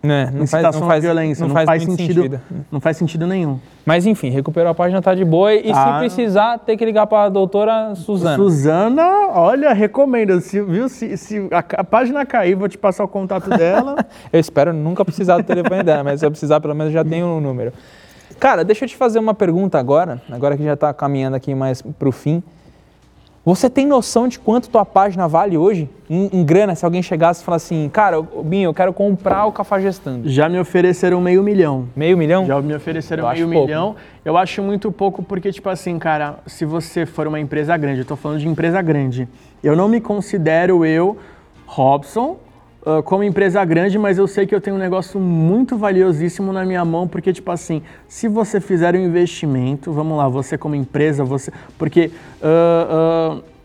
É, 0.00 0.30
não 0.30 0.46
faz, 0.46 0.62
não 0.62 0.86
faz, 0.86 1.02
violência, 1.02 1.42
não, 1.42 1.48
não 1.48 1.54
faz, 1.54 1.66
faz 1.66 1.82
sentido, 1.82 2.22
sentido, 2.22 2.40
Não 2.70 2.80
faz 2.80 2.96
sentido 2.96 3.26
nenhum. 3.26 3.58
Mas 3.84 4.06
enfim, 4.06 4.30
recuperou 4.30 4.70
a 4.70 4.74
página, 4.74 5.02
tá 5.02 5.12
de 5.12 5.24
boa. 5.24 5.52
E 5.52 5.72
ah. 5.72 5.74
se 5.74 5.98
precisar, 5.98 6.58
tem 6.58 6.76
que 6.76 6.84
ligar 6.84 7.06
para 7.08 7.24
a 7.24 7.28
doutora 7.28 7.96
Suzana. 7.96 8.36
Suzana, 8.36 9.28
olha, 9.30 9.72
recomendo. 9.72 10.40
Se, 10.40 10.62
viu, 10.62 10.88
se, 10.88 11.16
se 11.16 11.48
a, 11.50 11.58
a, 11.58 11.84
página 11.84 12.24
cair, 12.24 12.54
vou 12.54 12.68
te 12.68 12.78
passar 12.78 13.02
o 13.02 13.08
contato 13.08 13.50
dela. 13.50 13.96
eu 14.32 14.38
espero 14.38 14.72
nunca 14.72 15.04
precisar 15.04 15.38
do 15.38 15.42
telefone 15.42 15.82
dela, 15.82 16.04
mas 16.04 16.20
se 16.20 16.26
eu 16.26 16.30
precisar, 16.30 16.60
pelo 16.60 16.76
menos 16.76 16.92
já 16.92 17.04
tenho 17.04 17.26
o 17.26 17.38
um 17.38 17.40
número. 17.40 17.72
Cara, 18.38 18.64
deixa 18.64 18.84
eu 18.84 18.88
te 18.88 18.96
fazer 18.96 19.18
uma 19.18 19.34
pergunta 19.34 19.80
agora, 19.80 20.22
agora 20.30 20.56
que 20.56 20.62
já 20.62 20.74
está 20.74 20.94
caminhando 20.94 21.34
aqui 21.34 21.56
mais 21.56 21.82
para 21.82 22.08
o 22.08 22.12
fim. 22.12 22.40
Você 23.44 23.70
tem 23.70 23.86
noção 23.86 24.28
de 24.28 24.38
quanto 24.38 24.68
tua 24.68 24.84
página 24.84 25.26
vale 25.26 25.56
hoje? 25.56 25.88
Em, 26.10 26.28
em 26.32 26.44
grana, 26.44 26.74
se 26.74 26.84
alguém 26.84 27.02
chegasse 27.02 27.40
e 27.40 27.44
falasse 27.44 27.74
assim, 27.74 27.88
cara, 27.88 28.20
Binho, 28.20 28.68
eu 28.68 28.74
quero 28.74 28.92
comprar 28.92 29.46
o 29.46 29.52
Cafajestando. 29.52 30.28
Já 30.28 30.48
me 30.48 30.58
ofereceram 30.58 31.20
meio 31.20 31.42
milhão. 31.42 31.88
Meio 31.96 32.16
milhão? 32.18 32.44
Já 32.44 32.60
me 32.60 32.74
ofereceram 32.74 33.24
eu 33.24 33.48
meio 33.48 33.48
milhão. 33.48 33.96
Eu 34.24 34.36
acho 34.36 34.62
muito 34.62 34.92
pouco 34.92 35.22
porque, 35.22 35.50
tipo 35.50 35.68
assim, 35.68 35.98
cara, 35.98 36.40
se 36.46 36.64
você 36.64 37.06
for 37.06 37.26
uma 37.26 37.40
empresa 37.40 37.76
grande, 37.76 38.00
eu 38.00 38.04
tô 38.04 38.16
falando 38.16 38.40
de 38.40 38.48
empresa 38.48 38.82
grande, 38.82 39.26
eu 39.62 39.74
não 39.74 39.88
me 39.88 40.00
considero 40.00 40.84
eu, 40.84 41.16
Robson, 41.66 42.36
uh, 42.82 43.02
como 43.02 43.22
empresa 43.22 43.64
grande, 43.64 43.98
mas 43.98 44.18
eu 44.18 44.26
sei 44.26 44.46
que 44.46 44.54
eu 44.54 44.60
tenho 44.60 44.76
um 44.76 44.78
negócio 44.78 45.20
muito 45.20 45.76
valiosíssimo 45.76 46.52
na 46.52 46.64
minha 46.64 46.84
mão, 46.84 47.06
porque, 47.06 47.32
tipo 47.32 47.50
assim, 47.50 47.82
se 48.08 48.28
você 48.28 48.60
fizer 48.60 48.94
um 48.94 48.98
investimento, 48.98 49.92
vamos 49.92 50.16
lá, 50.16 50.28
você 50.28 50.56
como 50.58 50.74
empresa, 50.74 51.24
você. 51.24 51.52
Porque. 51.76 52.10
Uh, 52.42 53.38
uh, 53.38 53.57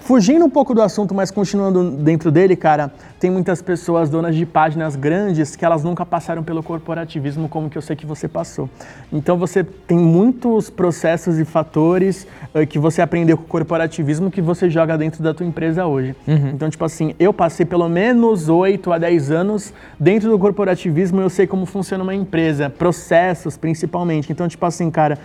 Fugindo 0.00 0.44
um 0.44 0.50
pouco 0.50 0.74
do 0.74 0.82
assunto, 0.82 1.14
mas 1.14 1.30
continuando 1.30 1.90
dentro 1.90 2.30
dele, 2.30 2.56
cara, 2.56 2.92
tem 3.20 3.30
muitas 3.30 3.62
pessoas 3.62 4.10
donas 4.10 4.34
de 4.34 4.44
páginas 4.44 4.96
grandes 4.96 5.56
que 5.56 5.64
elas 5.64 5.82
nunca 5.82 6.04
passaram 6.04 6.42
pelo 6.42 6.62
corporativismo 6.62 7.48
como 7.48 7.70
que 7.70 7.78
eu 7.78 7.82
sei 7.82 7.96
que 7.96 8.06
você 8.06 8.28
passou. 8.28 8.68
Então 9.12 9.36
você 9.36 9.64
tem 9.64 9.98
muitos 9.98 10.70
processos 10.70 11.38
e 11.38 11.44
fatores 11.44 12.26
uh, 12.54 12.66
que 12.66 12.78
você 12.78 13.00
aprendeu 13.00 13.36
com 13.36 13.44
o 13.44 13.46
corporativismo 13.46 14.30
que 14.30 14.40
você 14.40 14.68
joga 14.68 14.96
dentro 14.96 15.22
da 15.22 15.32
tua 15.32 15.46
empresa 15.46 15.86
hoje. 15.86 16.14
Uhum. 16.26 16.50
Então, 16.50 16.68
tipo 16.68 16.84
assim, 16.84 17.14
eu 17.18 17.32
passei 17.32 17.64
pelo 17.64 17.88
menos 17.88 18.48
8 18.48 18.92
a 18.92 18.98
10 18.98 19.30
anos 19.30 19.72
dentro 19.98 20.30
do 20.30 20.38
corporativismo, 20.38 21.20
eu 21.20 21.30
sei 21.30 21.46
como 21.46 21.66
funciona 21.66 22.02
uma 22.02 22.14
empresa, 22.14 22.68
processos 22.68 23.56
principalmente. 23.56 24.30
Então, 24.32 24.46
tipo 24.48 24.64
assim, 24.66 24.90
cara, 24.90 25.18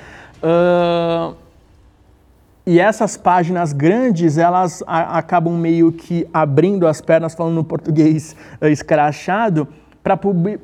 uh, 0.43 1.35
e 2.69 2.79
essas 2.79 3.17
páginas 3.17 3.73
grandes, 3.73 4.37
elas 4.37 4.83
a, 4.85 5.17
acabam 5.17 5.57
meio 5.57 5.91
que 5.91 6.27
abrindo 6.31 6.85
as 6.85 7.01
pernas, 7.01 7.33
falando 7.33 7.55
no 7.55 7.63
português 7.63 8.35
uh, 8.61 8.67
escrachado, 8.67 9.67
para 10.03 10.15
publi 10.15 10.59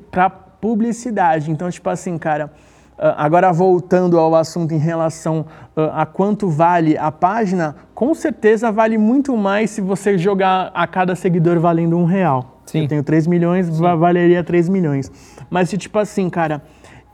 publicidade. 0.61 1.49
Então, 1.49 1.67
tipo 1.67 1.89
assim, 1.89 2.15
cara, 2.19 2.51
uh, 2.91 3.17
agora 3.17 3.51
voltando 3.51 4.19
ao 4.19 4.35
assunto 4.35 4.71
em 4.71 4.77
relação 4.77 5.47
uh, 5.75 5.81
a 5.95 6.05
quanto 6.05 6.47
vale 6.47 6.95
a 6.95 7.11
página, 7.11 7.75
com 7.95 8.13
certeza 8.13 8.71
vale 8.71 8.99
muito 8.99 9.35
mais 9.35 9.71
se 9.71 9.81
você 9.81 10.15
jogar 10.15 10.69
a 10.75 10.85
cada 10.85 11.15
seguidor 11.15 11.59
valendo 11.59 11.97
um 11.97 12.05
real. 12.05 12.61
Sim. 12.67 12.83
Eu 12.83 12.87
tenho 12.87 13.03
3 13.03 13.25
milhões, 13.25 13.65
Sim. 13.65 13.81
valeria 13.81 14.43
3 14.43 14.69
milhões. 14.69 15.11
Mas 15.49 15.69
se, 15.69 15.77
tipo 15.77 15.97
assim, 15.97 16.29
cara 16.29 16.61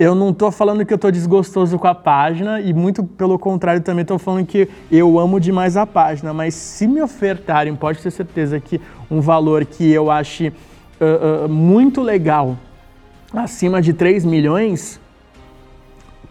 eu 0.01 0.15
não 0.15 0.31
estou 0.31 0.51
falando 0.51 0.83
que 0.83 0.91
eu 0.91 0.95
estou 0.95 1.11
desgostoso 1.11 1.77
com 1.77 1.85
a 1.85 1.93
página 1.93 2.59
e 2.59 2.73
muito 2.73 3.03
pelo 3.03 3.37
contrário 3.37 3.83
também 3.83 4.01
estou 4.01 4.17
falando 4.17 4.47
que 4.47 4.67
eu 4.91 5.19
amo 5.19 5.39
demais 5.39 5.77
a 5.77 5.85
página, 5.85 6.33
mas 6.33 6.55
se 6.55 6.87
me 6.87 6.99
ofertarem, 7.03 7.75
pode 7.75 7.99
ter 7.99 8.09
certeza 8.09 8.59
que 8.59 8.81
um 9.11 9.21
valor 9.21 9.63
que 9.63 9.91
eu 9.91 10.09
ache 10.09 10.47
uh, 10.99 11.45
uh, 11.45 11.49
muito 11.49 12.01
legal, 12.01 12.57
acima 13.31 13.79
de 13.79 13.93
3 13.93 14.25
milhões, 14.25 14.99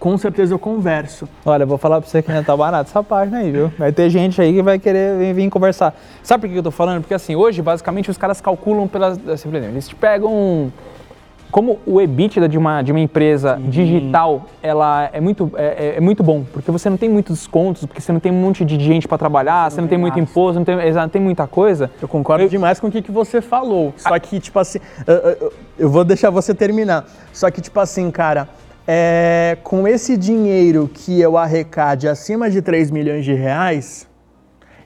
com 0.00 0.18
certeza 0.18 0.52
eu 0.52 0.58
converso. 0.58 1.28
Olha, 1.46 1.62
eu 1.62 1.68
vou 1.68 1.78
falar 1.78 2.00
para 2.00 2.10
você 2.10 2.20
que 2.20 2.28
ainda 2.32 2.42
tá 2.42 2.56
barato 2.56 2.90
essa 2.90 3.04
página 3.04 3.38
aí, 3.38 3.52
viu? 3.52 3.70
Vai 3.78 3.92
ter 3.92 4.10
gente 4.10 4.42
aí 4.42 4.52
que 4.52 4.62
vai 4.62 4.80
querer 4.80 5.32
vir, 5.32 5.48
conversar. 5.48 5.94
Sabe 6.24 6.48
por 6.48 6.52
que 6.52 6.58
eu 6.58 6.62
tô 6.64 6.72
falando? 6.72 7.02
Porque 7.02 7.14
assim, 7.14 7.36
hoje, 7.36 7.62
basicamente, 7.62 8.10
os 8.10 8.18
caras 8.18 8.40
calculam 8.40 8.88
pelas. 8.88 9.16
Eles 9.44 9.86
te 9.86 9.94
pegam 9.94 10.72
como 11.50 11.78
o 11.86 12.00
EBITDA 12.00 12.48
de 12.48 12.56
uma, 12.56 12.82
de 12.82 12.92
uma 12.92 13.00
empresa 13.00 13.56
Sim. 13.56 13.68
digital 13.68 14.46
ela 14.62 15.10
é 15.12 15.20
muito, 15.20 15.50
é, 15.56 15.64
é, 15.64 15.96
é, 15.96 16.00
muito 16.00 16.22
bom, 16.22 16.44
porque 16.52 16.70
você 16.70 16.88
não 16.88 16.96
tem 16.96 17.08
muitos 17.08 17.38
descontos, 17.38 17.84
porque 17.84 18.00
você 18.00 18.12
não 18.12 18.20
tem 18.20 18.30
um 18.30 18.40
monte 18.40 18.64
de 18.64 18.78
gente 18.78 19.08
para 19.08 19.18
trabalhar, 19.18 19.70
você 19.70 19.76
não, 19.76 19.82
não 19.82 19.88
tem, 19.88 19.96
tem 19.96 20.00
muito 20.00 20.18
imposto, 20.18 20.58
não 20.58 20.64
tem, 20.64 20.92
não 20.92 21.08
tem 21.08 21.22
muita 21.22 21.46
coisa. 21.46 21.90
Eu 22.00 22.08
concordo 22.08 22.44
eu, 22.44 22.48
demais 22.48 22.78
com 22.78 22.86
o 22.86 22.90
que, 22.90 23.02
que 23.02 23.10
você 23.10 23.40
falou. 23.40 23.92
Só 23.96 24.18
que, 24.18 24.38
tipo 24.38 24.58
assim, 24.58 24.78
eu 25.78 25.90
vou 25.90 26.04
deixar 26.04 26.30
você 26.30 26.54
terminar. 26.54 27.06
Só 27.32 27.50
que, 27.50 27.60
tipo 27.60 27.78
assim, 27.80 28.10
cara, 28.10 28.48
é, 28.86 29.56
com 29.62 29.86
esse 29.86 30.16
dinheiro 30.16 30.90
que 30.92 31.20
eu 31.20 31.36
arrecade 31.36 32.08
acima 32.08 32.50
de 32.50 32.60
3 32.60 32.90
milhões 32.90 33.24
de 33.24 33.32
reais, 33.34 34.08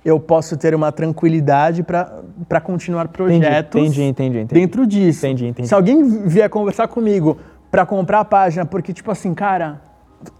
eu 0.04 0.20
posso 0.20 0.56
ter 0.56 0.74
uma 0.74 0.92
tranquilidade 0.92 1.82
para 1.82 2.60
continuar 2.60 3.08
projetos 3.08 3.80
entendi, 3.80 4.02
entendi, 4.02 4.38
entendi. 4.40 4.60
dentro 4.60 4.86
disso. 4.86 5.26
Entendi, 5.26 5.46
entendi. 5.46 5.68
Se 5.68 5.74
alguém 5.74 6.26
vier 6.26 6.48
conversar 6.50 6.88
comigo 6.88 7.38
para 7.70 7.86
comprar 7.86 8.20
a 8.20 8.24
página, 8.24 8.66
porque, 8.66 8.92
tipo 8.92 9.10
assim, 9.10 9.32
cara, 9.32 9.80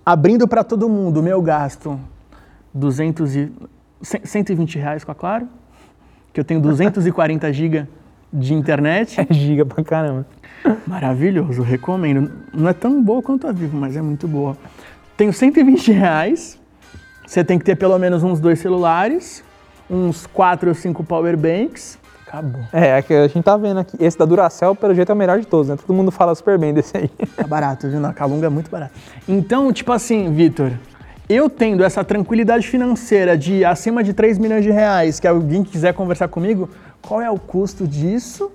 abrindo 0.04 0.46
para 0.46 0.62
todo 0.62 0.88
mundo, 0.88 1.22
meu 1.22 1.40
gasto 1.40 1.98
200 2.74 3.36
e, 3.36 3.52
120 4.02 4.78
reais 4.78 5.02
com 5.02 5.12
a 5.12 5.14
Claro, 5.14 5.48
que 6.32 6.38
eu 6.38 6.44
tenho 6.44 6.60
240 6.60 7.50
GB 7.52 7.88
de 8.32 8.52
internet. 8.52 9.20
É 9.20 9.32
giga 9.32 9.64
pra 9.64 9.82
caramba. 9.82 10.26
Maravilhoso, 10.86 11.62
recomendo. 11.62 12.30
Não 12.52 12.68
é 12.68 12.72
tão 12.72 13.02
boa 13.02 13.22
quanto 13.22 13.46
a 13.46 13.52
Vivo, 13.52 13.76
mas 13.76 13.96
é 13.96 14.02
muito 14.02 14.26
boa. 14.26 14.56
Tenho 15.16 15.32
120 15.32 15.92
reais. 15.92 16.60
Você 17.26 17.42
tem 17.42 17.58
que 17.58 17.64
ter 17.64 17.76
pelo 17.76 17.98
menos 17.98 18.22
uns 18.22 18.40
dois 18.40 18.58
celulares, 18.58 19.42
uns 19.88 20.26
quatro 20.26 20.68
ou 20.68 20.74
cinco 20.74 21.04
power 21.04 21.36
banks. 21.36 21.98
Acabou. 22.26 22.62
É, 22.72 22.98
é 22.98 23.02
que 23.02 23.14
a 23.14 23.28
gente 23.28 23.42
tá 23.42 23.56
vendo 23.56 23.80
aqui. 23.80 23.96
Esse 24.00 24.18
da 24.18 24.24
Duracell, 24.24 24.74
pelo 24.74 24.94
jeito, 24.94 25.10
é 25.10 25.14
o 25.14 25.18
melhor 25.18 25.38
de 25.38 25.46
todos, 25.46 25.68
né? 25.68 25.76
Todo 25.76 25.94
mundo 25.94 26.10
fala 26.10 26.34
super 26.34 26.58
bem 26.58 26.74
desse 26.74 26.96
aí. 26.96 27.10
Tá 27.36 27.46
barato, 27.46 27.88
viu? 27.88 28.00
Na 28.00 28.12
Calunga 28.12 28.46
é 28.46 28.50
muito 28.50 28.70
barato. 28.70 28.92
Então, 29.28 29.72
tipo 29.72 29.92
assim, 29.92 30.32
Vitor, 30.32 30.72
eu 31.28 31.48
tendo 31.48 31.84
essa 31.84 32.02
tranquilidade 32.02 32.66
financeira 32.66 33.36
de 33.36 33.64
acima 33.64 34.02
de 34.02 34.12
3 34.12 34.38
milhões 34.38 34.64
de 34.64 34.70
reais, 34.70 35.20
que 35.20 35.26
alguém 35.26 35.62
quiser 35.62 35.94
conversar 35.94 36.28
comigo, 36.28 36.68
qual 37.00 37.20
é 37.20 37.30
o 37.30 37.38
custo 37.38 37.86
disso? 37.86 38.50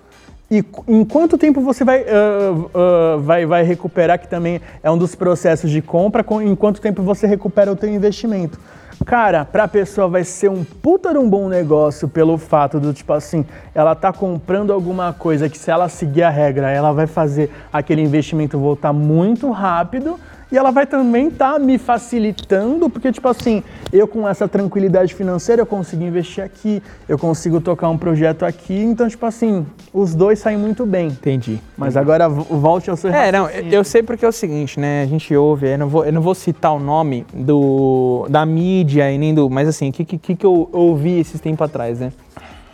E 0.52 0.64
em 0.88 1.06
quanto 1.06 1.38
tempo 1.38 1.62
você 1.62 1.84
vai, 1.84 2.02
uh, 2.02 2.06
uh, 2.06 3.20
vai, 3.20 3.46
vai 3.46 3.64
recuperar, 3.64 4.20
que 4.20 4.28
também 4.28 4.60
é 4.82 4.90
um 4.90 4.98
dos 4.98 5.14
processos 5.14 5.70
de 5.70 5.82
compra, 5.82 6.26
em 6.42 6.56
quanto 6.56 6.82
tempo 6.82 7.04
você 7.04 7.28
recupera 7.28 7.72
o 7.72 7.76
teu 7.76 7.90
investimento? 7.90 8.60
Cara, 9.06 9.46
para 9.46 9.64
a 9.64 9.68
pessoa 9.68 10.08
vai 10.08 10.24
ser 10.24 10.50
um 10.50 10.64
puta 10.64 11.12
de 11.14 11.18
um 11.18 11.30
bom 11.30 11.48
negócio 11.48 12.08
pelo 12.08 12.38
fato 12.38 12.80
do 12.80 12.94
tipo 12.94 13.14
assim, 13.14 13.46
ela 13.74 13.96
tá 13.96 14.12
comprando 14.12 14.74
alguma 14.74 15.14
coisa 15.14 15.50
que 15.50 15.58
se 15.58 15.72
ela 15.72 15.88
seguir 15.88 16.24
a 16.24 16.30
regra, 16.30 16.70
ela 16.70 16.92
vai 16.92 17.08
fazer 17.08 17.50
aquele 17.72 18.02
investimento 18.02 18.60
voltar 18.60 18.92
muito 18.92 19.50
rápido 19.52 20.20
e 20.52 20.58
ela 20.58 20.72
vai 20.72 20.88
também 20.88 21.28
estar 21.28 21.54
tá 21.54 21.60
me 21.60 21.78
facilitando, 21.78 22.90
porque, 22.90 23.12
tipo 23.12 23.28
assim, 23.28 23.64
eu 23.94 24.08
com 24.08 24.28
essa 24.28 24.48
tranquilidade 24.48 25.14
financeira, 25.14 25.62
eu 25.62 25.66
consigo 25.66 26.04
investir 26.04 26.44
aqui, 26.44 26.82
eu 27.08 27.18
consigo 27.20 27.62
tocar 27.62 27.90
um 27.90 27.98
projeto 27.98 28.44
aqui, 28.44 28.78
então, 28.78 29.08
tipo 29.08 29.26
assim, 29.26 29.66
os 29.94 30.16
dois 30.16 30.40
saem 30.40 30.58
muito 30.58 30.86
bem. 30.86 31.08
Entendi. 31.08 31.60
Mas 31.78 31.96
agora 31.96 32.28
volte 32.28 32.90
ao 32.90 32.98
seu 32.98 33.12
É, 33.12 33.32
não, 33.32 33.50
eu 33.50 33.84
sei 33.84 34.02
porque 34.02 34.26
é 34.26 34.28
o 34.28 34.32
seguinte, 34.32 34.80
né? 34.80 35.04
A 35.04 35.06
gente 35.06 35.36
ouve, 35.36 35.72
eu 35.72 35.78
não 35.78 35.88
vou, 35.88 36.06
eu 36.06 36.14
não 36.14 36.22
vou 36.22 36.34
citar 36.34 36.74
o 36.74 36.80
nome 36.80 37.26
do, 37.34 38.26
da 38.30 38.46
mídia 38.46 39.12
e 39.12 39.18
nem 39.18 39.34
do. 39.34 39.50
Mas 39.50 39.68
assim, 39.68 39.90
o 39.90 39.92
que, 39.92 40.04
que, 40.04 40.36
que 40.36 40.46
eu 40.46 40.68
ouvi 40.72 41.20
esses 41.20 41.40
tempos 41.40 41.66
atrás, 41.66 42.00
né? 42.00 42.12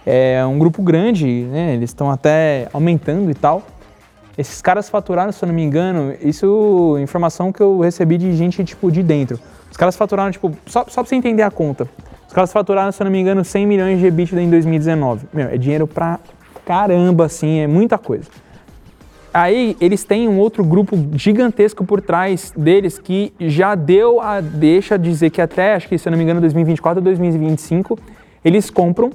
É 0.05 0.45
um 0.45 0.59
grupo 0.59 0.83
grande, 0.83 1.25
né? 1.51 1.73
Eles 1.73 1.89
estão 1.89 2.11
até 2.11 2.69
aumentando 2.71 3.29
e 3.31 3.33
tal. 3.33 3.63
Esses 4.37 4.61
caras 4.61 4.89
faturaram, 4.89 5.31
se 5.31 5.43
eu 5.43 5.47
não 5.47 5.55
me 5.55 5.63
engano, 5.63 6.13
isso 6.21 6.97
informação 7.01 7.51
que 7.51 7.61
eu 7.61 7.79
recebi 7.79 8.17
de 8.17 8.33
gente, 8.33 8.63
tipo, 8.63 8.91
de 8.91 9.01
dentro. 9.01 9.39
Os 9.71 9.77
caras 9.77 9.95
faturaram, 9.95 10.31
tipo, 10.31 10.51
só, 10.65 10.85
só 10.87 11.01
pra 11.01 11.05
você 11.05 11.15
entender 11.15 11.43
a 11.43 11.51
conta. 11.51 11.87
Os 12.27 12.33
caras 12.33 12.51
faturaram, 12.51 12.91
se 12.91 13.01
eu 13.01 13.05
não 13.05 13.11
me 13.11 13.19
engano, 13.19 13.45
100 13.45 13.65
milhões 13.65 13.99
de 13.99 14.07
EBITDA 14.07 14.41
em 14.41 14.49
2019. 14.49 15.27
Meu, 15.33 15.47
é 15.47 15.57
dinheiro 15.57 15.87
pra 15.87 16.19
caramba, 16.65 17.25
assim, 17.25 17.59
é 17.59 17.67
muita 17.67 17.97
coisa. 17.97 18.29
Aí 19.33 19.75
eles 19.81 20.05
têm 20.05 20.29
um 20.29 20.39
outro 20.39 20.63
grupo 20.63 20.97
gigantesco 21.13 21.83
por 21.83 22.01
trás 22.01 22.53
deles 22.55 22.97
que 22.97 23.33
já 23.39 23.75
deu 23.75 24.21
a 24.21 24.39
deixa 24.39 24.97
dizer 24.97 25.29
que 25.29 25.41
até, 25.41 25.75
acho 25.75 25.89
que 25.89 25.97
se 25.97 26.07
eu 26.07 26.11
não 26.11 26.17
me 26.17 26.23
engano, 26.23 26.39
2024 26.39 26.99
ou 26.99 27.03
2025, 27.03 27.99
eles 28.45 28.69
compram 28.69 29.11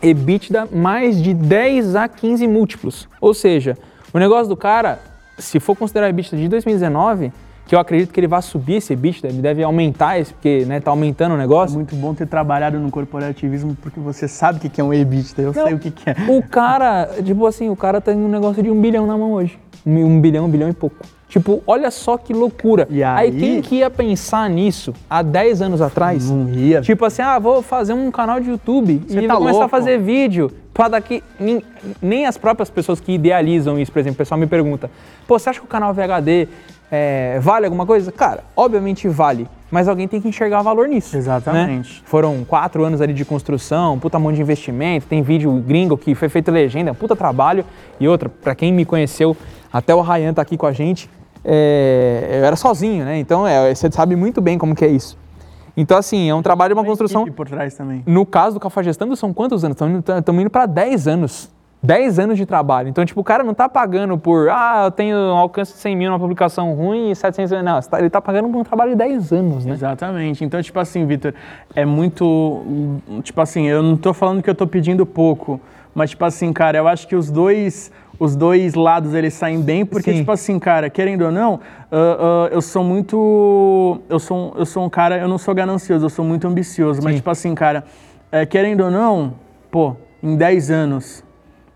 EBITDA 0.00 0.68
mais 0.72 1.20
de 1.20 1.34
10 1.34 1.96
a 1.96 2.08
15 2.08 2.46
múltiplos. 2.46 3.08
Ou 3.20 3.34
seja, 3.34 3.76
o 4.12 4.18
negócio 4.18 4.48
do 4.48 4.56
cara, 4.56 4.98
se 5.38 5.58
for 5.58 5.76
considerar 5.76 6.06
o 6.06 6.10
EBITDA 6.10 6.36
de 6.36 6.48
2019, 6.48 7.32
que 7.66 7.74
eu 7.74 7.78
acredito 7.80 8.12
que 8.12 8.20
ele 8.20 8.26
vai 8.26 8.42
subir 8.42 8.76
esse 8.76 8.92
EBITDA, 8.92 9.28
ele 9.28 9.40
deve 9.40 9.62
aumentar 9.62 10.18
esse, 10.18 10.32
porque 10.32 10.64
né, 10.66 10.80
tá 10.80 10.90
aumentando 10.90 11.34
o 11.34 11.38
negócio. 11.38 11.74
É 11.74 11.76
muito 11.76 11.94
bom 11.96 12.12
ter 12.12 12.26
trabalhado 12.26 12.78
no 12.78 12.90
corporativismo, 12.90 13.76
porque 13.80 14.00
você 14.00 14.28
sabe 14.28 14.58
o 14.58 14.70
que 14.70 14.80
é 14.80 14.84
um 14.84 14.92
EBITDA, 14.92 15.42
eu 15.42 15.52
Não, 15.52 15.64
sei 15.64 15.74
o 15.74 15.78
que 15.78 15.92
é. 16.10 16.14
O 16.28 16.42
cara, 16.42 17.08
tipo 17.24 17.46
assim, 17.46 17.68
o 17.68 17.76
cara 17.76 18.00
tem 18.00 18.16
um 18.16 18.28
negócio 18.28 18.62
de 18.62 18.70
um 18.70 18.80
bilhão 18.80 19.06
na 19.06 19.16
mão 19.16 19.32
hoje. 19.32 19.58
Um 19.86 20.20
bilhão, 20.20 20.46
um 20.46 20.48
bilhão 20.48 20.68
e 20.68 20.72
pouco. 20.72 20.96
Tipo, 21.32 21.62
olha 21.66 21.90
só 21.90 22.18
que 22.18 22.30
loucura. 22.34 22.86
E 22.90 23.02
aí, 23.02 23.30
aí 23.30 23.32
quem 23.32 23.62
que 23.62 23.76
ia 23.76 23.88
pensar 23.88 24.50
nisso 24.50 24.92
há 25.08 25.22
10 25.22 25.62
anos 25.62 25.80
atrás? 25.80 26.30
Não 26.30 26.46
ia. 26.50 26.82
Tipo 26.82 27.06
assim, 27.06 27.22
ah, 27.22 27.38
vou 27.38 27.62
fazer 27.62 27.94
um 27.94 28.10
canal 28.10 28.38
de 28.38 28.50
YouTube 28.50 29.00
Você 29.08 29.18
e 29.18 29.26
tá 29.26 29.32
vou 29.32 29.44
começar 29.44 29.60
louco. 29.60 29.64
a 29.74 29.78
fazer 29.78 29.98
vídeo. 29.98 30.52
Pra 30.74 30.88
daqui. 30.88 31.24
Nem, 31.40 31.64
nem, 32.02 32.26
as 32.26 32.36
próprias 32.36 32.68
pessoas 32.68 33.00
que 33.00 33.12
idealizam 33.12 33.78
isso, 33.78 33.90
por 33.90 34.00
exemplo, 34.00 34.16
o 34.16 34.18
pessoal 34.18 34.38
me 34.38 34.46
pergunta: 34.46 34.90
pô, 35.26 35.38
você 35.38 35.48
acha 35.48 35.58
que 35.58 35.64
o 35.64 35.68
canal 35.68 35.94
VHD 35.94 36.48
é, 36.90 37.38
vale 37.40 37.64
alguma 37.64 37.86
coisa? 37.86 38.12
Cara, 38.12 38.44
obviamente 38.54 39.08
vale. 39.08 39.48
Mas 39.70 39.88
alguém 39.88 40.06
tem 40.06 40.20
que 40.20 40.28
enxergar 40.28 40.60
valor 40.60 40.86
nisso. 40.86 41.16
Exatamente. 41.16 41.94
Né? 41.94 42.02
Foram 42.04 42.44
quatro 42.44 42.84
anos 42.84 43.00
ali 43.00 43.14
de 43.14 43.24
construção, 43.24 43.98
puta 43.98 44.18
mão 44.18 44.34
de 44.34 44.42
investimento, 44.42 45.06
tem 45.06 45.22
vídeo 45.22 45.50
gringo 45.66 45.96
que 45.96 46.14
foi 46.14 46.28
feito 46.28 46.50
legenda, 46.50 46.92
puta 46.92 47.16
trabalho. 47.16 47.64
E 47.98 48.06
outra, 48.06 48.28
para 48.28 48.54
quem 48.54 48.70
me 48.70 48.84
conheceu, 48.84 49.34
até 49.72 49.94
o 49.94 50.02
Ryan 50.02 50.34
tá 50.34 50.42
aqui 50.42 50.58
com 50.58 50.66
a 50.66 50.72
gente 50.72 51.08
é, 51.44 52.38
eu 52.40 52.44
era 52.44 52.56
sozinho, 52.56 53.04
né? 53.04 53.18
Então 53.18 53.46
é, 53.46 53.74
você 53.74 53.90
sabe 53.90 54.16
muito 54.16 54.40
bem 54.40 54.58
como 54.58 54.74
que 54.74 54.84
é 54.84 54.88
isso. 54.88 55.16
Então, 55.76 55.96
assim, 55.96 56.28
é 56.28 56.34
um 56.34 56.42
trabalho, 56.42 56.74
uma 56.74 56.84
construção. 56.84 57.24
por 57.26 57.48
trás 57.48 57.74
também. 57.74 58.02
No 58.06 58.26
caso 58.26 58.54
do 58.54 58.60
Cafajestando, 58.60 59.16
são 59.16 59.32
quantos 59.32 59.64
anos? 59.64 59.76
Estamos 60.18 60.42
indo 60.42 60.50
para 60.50 60.66
10 60.66 61.08
anos. 61.08 61.50
10 61.82 62.18
anos 62.20 62.38
de 62.38 62.46
trabalho. 62.46 62.88
Então, 62.88 63.04
tipo, 63.04 63.20
o 63.20 63.24
cara 63.24 63.42
não 63.42 63.52
tá 63.52 63.68
pagando 63.68 64.16
por, 64.16 64.48
ah, 64.50 64.82
eu 64.84 64.90
tenho 64.92 65.16
um 65.16 65.36
alcance 65.36 65.72
de 65.72 65.78
100 65.78 65.96
mil 65.96 66.10
numa 66.10 66.20
publicação 66.20 66.72
ruim 66.74 67.10
e 67.10 67.16
700 67.16 67.50
mil. 67.52 67.62
Não, 67.62 67.80
ele 67.98 68.08
tá 68.08 68.20
pagando 68.20 68.48
por 68.50 68.58
um 68.58 68.62
trabalho 68.62 68.92
de 68.92 68.98
10 68.98 69.32
anos, 69.32 69.64
né? 69.64 69.72
Exatamente. 69.72 70.44
Então, 70.44 70.62
tipo 70.62 70.78
assim, 70.78 71.04
Vitor, 71.06 71.34
é 71.74 71.84
muito. 71.84 73.00
Tipo 73.24 73.40
assim, 73.40 73.66
eu 73.66 73.82
não 73.82 73.96
tô 73.96 74.14
falando 74.14 74.42
que 74.42 74.48
eu 74.48 74.54
tô 74.54 74.66
pedindo 74.66 75.04
pouco, 75.04 75.60
mas, 75.92 76.10
tipo 76.10 76.24
assim, 76.24 76.52
cara, 76.52 76.78
eu 76.78 76.86
acho 76.86 77.08
que 77.08 77.16
os 77.16 77.30
dois 77.30 77.90
os 78.22 78.36
dois 78.36 78.74
lados 78.74 79.14
eles 79.14 79.34
saem 79.34 79.60
bem, 79.60 79.84
porque, 79.84 80.12
Sim. 80.12 80.18
tipo 80.18 80.30
assim, 80.30 80.56
cara, 80.56 80.88
querendo 80.88 81.22
ou 81.22 81.32
não, 81.32 81.54
uh, 81.54 81.58
uh, 81.58 82.48
eu 82.52 82.62
sou 82.62 82.84
muito. 82.84 84.00
Eu 84.08 84.20
sou, 84.20 84.54
eu 84.56 84.64
sou 84.64 84.84
um 84.84 84.88
cara, 84.88 85.18
eu 85.18 85.26
não 85.26 85.38
sou 85.38 85.52
ganancioso, 85.52 86.06
eu 86.06 86.10
sou 86.10 86.24
muito 86.24 86.46
ambicioso, 86.46 87.00
Sim. 87.00 87.04
mas, 87.04 87.16
tipo 87.16 87.28
assim, 87.28 87.52
cara, 87.52 87.82
é, 88.30 88.46
querendo 88.46 88.84
ou 88.84 88.92
não, 88.92 89.34
pô, 89.72 89.96
em 90.22 90.36
10 90.36 90.70
anos, 90.70 91.24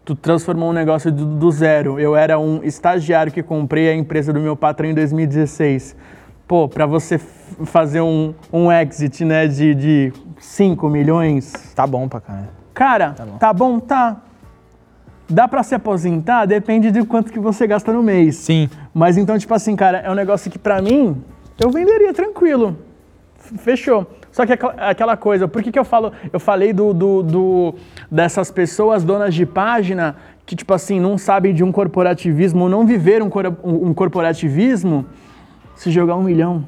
tu 0.04 0.14
transformou 0.14 0.70
um 0.70 0.72
negócio 0.72 1.10
do, 1.10 1.26
do, 1.26 1.50
zero. 1.50 1.98
Eu 1.98 2.14
era 2.14 2.38
um 2.38 2.62
estagiário 2.62 3.32
que 3.32 3.42
comprei 3.42 3.88
a 3.88 3.94
empresa 3.96 4.32
do 4.32 4.38
meu 4.38 4.54
patrão 4.54 4.88
em 4.88 4.94
2016. 4.94 5.96
Pô, 6.46 6.68
para 6.68 6.86
você 6.86 7.18
fazer 7.64 8.02
um, 8.02 8.32
um 8.52 8.70
exit, 8.70 9.24
né, 9.24 9.48
de, 9.48 9.74
de 9.74 10.12
5 10.38 10.88
milhões. 10.88 11.52
Tá 11.74 11.88
bom 11.88 12.06
pra 12.06 12.20
cara. 12.20 12.48
Cara, 12.72 13.10
tá 13.10 13.24
bom, 13.24 13.36
tá. 13.38 13.52
Bom, 13.52 13.80
tá. 13.80 14.22
Dá 15.28 15.48
para 15.48 15.62
se 15.62 15.74
aposentar? 15.74 16.46
Depende 16.46 16.90
de 16.90 17.04
quanto 17.04 17.32
que 17.32 17.38
você 17.38 17.66
gasta 17.66 17.92
no 17.92 18.02
mês. 18.02 18.36
Sim. 18.36 18.68
Mas 18.94 19.16
então, 19.16 19.36
tipo 19.38 19.52
assim, 19.52 19.74
cara, 19.74 19.98
é 19.98 20.10
um 20.10 20.14
negócio 20.14 20.50
que 20.50 20.58
para 20.58 20.80
mim, 20.80 21.20
eu 21.58 21.70
venderia 21.70 22.12
tranquilo. 22.14 22.76
Fechou. 23.58 24.06
Só 24.30 24.44
que 24.44 24.52
aquela 24.52 25.16
coisa, 25.16 25.48
por 25.48 25.62
que, 25.62 25.72
que 25.72 25.78
eu 25.78 25.84
falo, 25.84 26.12
eu 26.32 26.38
falei 26.38 26.72
do, 26.72 26.92
do, 26.92 27.22
do, 27.22 27.74
dessas 28.10 28.50
pessoas 28.50 29.02
donas 29.02 29.34
de 29.34 29.46
página 29.46 30.16
que, 30.44 30.54
tipo 30.54 30.74
assim, 30.74 31.00
não 31.00 31.16
sabem 31.16 31.54
de 31.54 31.64
um 31.64 31.72
corporativismo, 31.72 32.68
não 32.68 32.86
viveram 32.86 33.30
um, 33.64 33.88
um 33.88 33.94
corporativismo, 33.94 35.06
se 35.74 35.90
jogar 35.90 36.16
um 36.16 36.22
milhão, 36.22 36.64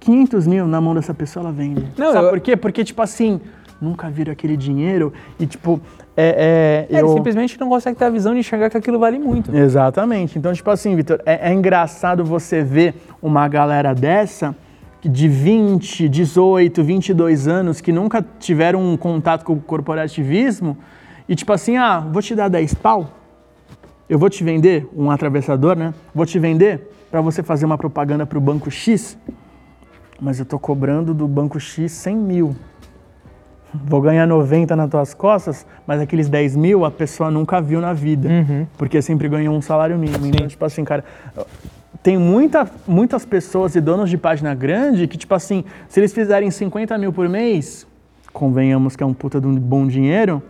500 0.00 0.46
mil 0.46 0.66
na 0.66 0.80
mão 0.80 0.94
dessa 0.94 1.12
pessoa, 1.12 1.44
ela 1.44 1.52
vende. 1.52 1.86
Não, 1.96 2.12
Sabe 2.12 2.26
eu... 2.26 2.30
por 2.30 2.40
quê? 2.40 2.56
Porque, 2.56 2.82
tipo 2.82 3.02
assim, 3.02 3.40
nunca 3.80 4.08
viram 4.08 4.32
aquele 4.32 4.56
dinheiro 4.56 5.12
e, 5.38 5.46
tipo, 5.46 5.80
é, 6.16 6.86
é, 6.90 6.96
é 6.96 7.00
eu... 7.00 7.06
Ele 7.06 7.14
simplesmente 7.14 7.58
não 7.58 7.68
consegue 7.68 7.98
ter 7.98 8.04
a 8.04 8.10
visão 8.10 8.32
de 8.32 8.40
enxergar 8.40 8.70
que 8.70 8.76
aquilo 8.76 8.98
vale 8.98 9.18
muito. 9.18 9.54
Exatamente. 9.54 10.38
Então, 10.38 10.52
tipo 10.52 10.70
assim, 10.70 10.94
Vitor, 10.94 11.20
é, 11.26 11.50
é 11.50 11.52
engraçado 11.52 12.24
você 12.24 12.62
ver 12.62 12.94
uma 13.20 13.48
galera 13.48 13.94
dessa 13.94 14.54
de 15.02 15.28
20, 15.28 16.08
18, 16.08 16.82
22 16.82 17.46
anos 17.46 17.80
que 17.80 17.92
nunca 17.92 18.24
tiveram 18.38 18.80
um 18.80 18.96
contato 18.96 19.44
com 19.44 19.52
o 19.52 19.60
corporativismo 19.60 20.78
e 21.28 21.34
tipo 21.34 21.52
assim, 21.52 21.76
ah, 21.76 22.00
vou 22.00 22.22
te 22.22 22.34
dar 22.34 22.48
10 22.48 22.74
pau, 22.74 23.10
eu 24.08 24.18
vou 24.18 24.30
te 24.30 24.42
vender 24.42 24.88
um 24.96 25.10
atravessador, 25.10 25.76
né? 25.76 25.92
Vou 26.14 26.24
te 26.24 26.38
vender 26.38 26.90
para 27.10 27.20
você 27.20 27.42
fazer 27.42 27.66
uma 27.66 27.76
propaganda 27.76 28.24
para 28.24 28.38
o 28.38 28.40
banco 28.40 28.70
X, 28.70 29.18
mas 30.20 30.38
eu 30.38 30.46
tô 30.46 30.58
cobrando 30.58 31.12
do 31.12 31.28
banco 31.28 31.60
X 31.60 31.92
100 31.92 32.16
mil. 32.16 32.56
Vou 33.86 34.00
ganhar 34.00 34.26
90 34.26 34.76
nas 34.76 34.90
tuas 34.90 35.14
costas, 35.14 35.66
mas 35.86 36.00
aqueles 36.00 36.28
10 36.28 36.56
mil 36.56 36.84
a 36.84 36.90
pessoa 36.90 37.30
nunca 37.30 37.60
viu 37.60 37.80
na 37.80 37.92
vida, 37.92 38.28
porque 38.78 39.02
sempre 39.02 39.28
ganhou 39.28 39.54
um 39.54 39.60
salário 39.60 39.98
mínimo. 39.98 40.26
Então, 40.26 40.46
tipo 40.46 40.64
assim, 40.64 40.84
cara, 40.84 41.04
tem 42.02 42.18
muita, 42.18 42.68
muitas 42.86 43.24
pessoas 43.24 43.74
e 43.74 43.80
donos 43.80 44.10
de 44.10 44.18
página 44.18 44.54
grande 44.54 45.08
que, 45.08 45.16
tipo 45.16 45.34
assim, 45.34 45.64
se 45.88 46.00
eles 46.00 46.12
fizerem 46.12 46.50
50 46.50 46.96
mil 46.98 47.12
por 47.12 47.28
mês, 47.28 47.86
convenhamos 48.32 48.94
que 48.94 49.02
é 49.02 49.06
um 49.06 49.14
puta 49.14 49.40
de 49.40 49.46
um 49.46 49.54
bom 49.54 49.86
dinheiro, 49.86 50.42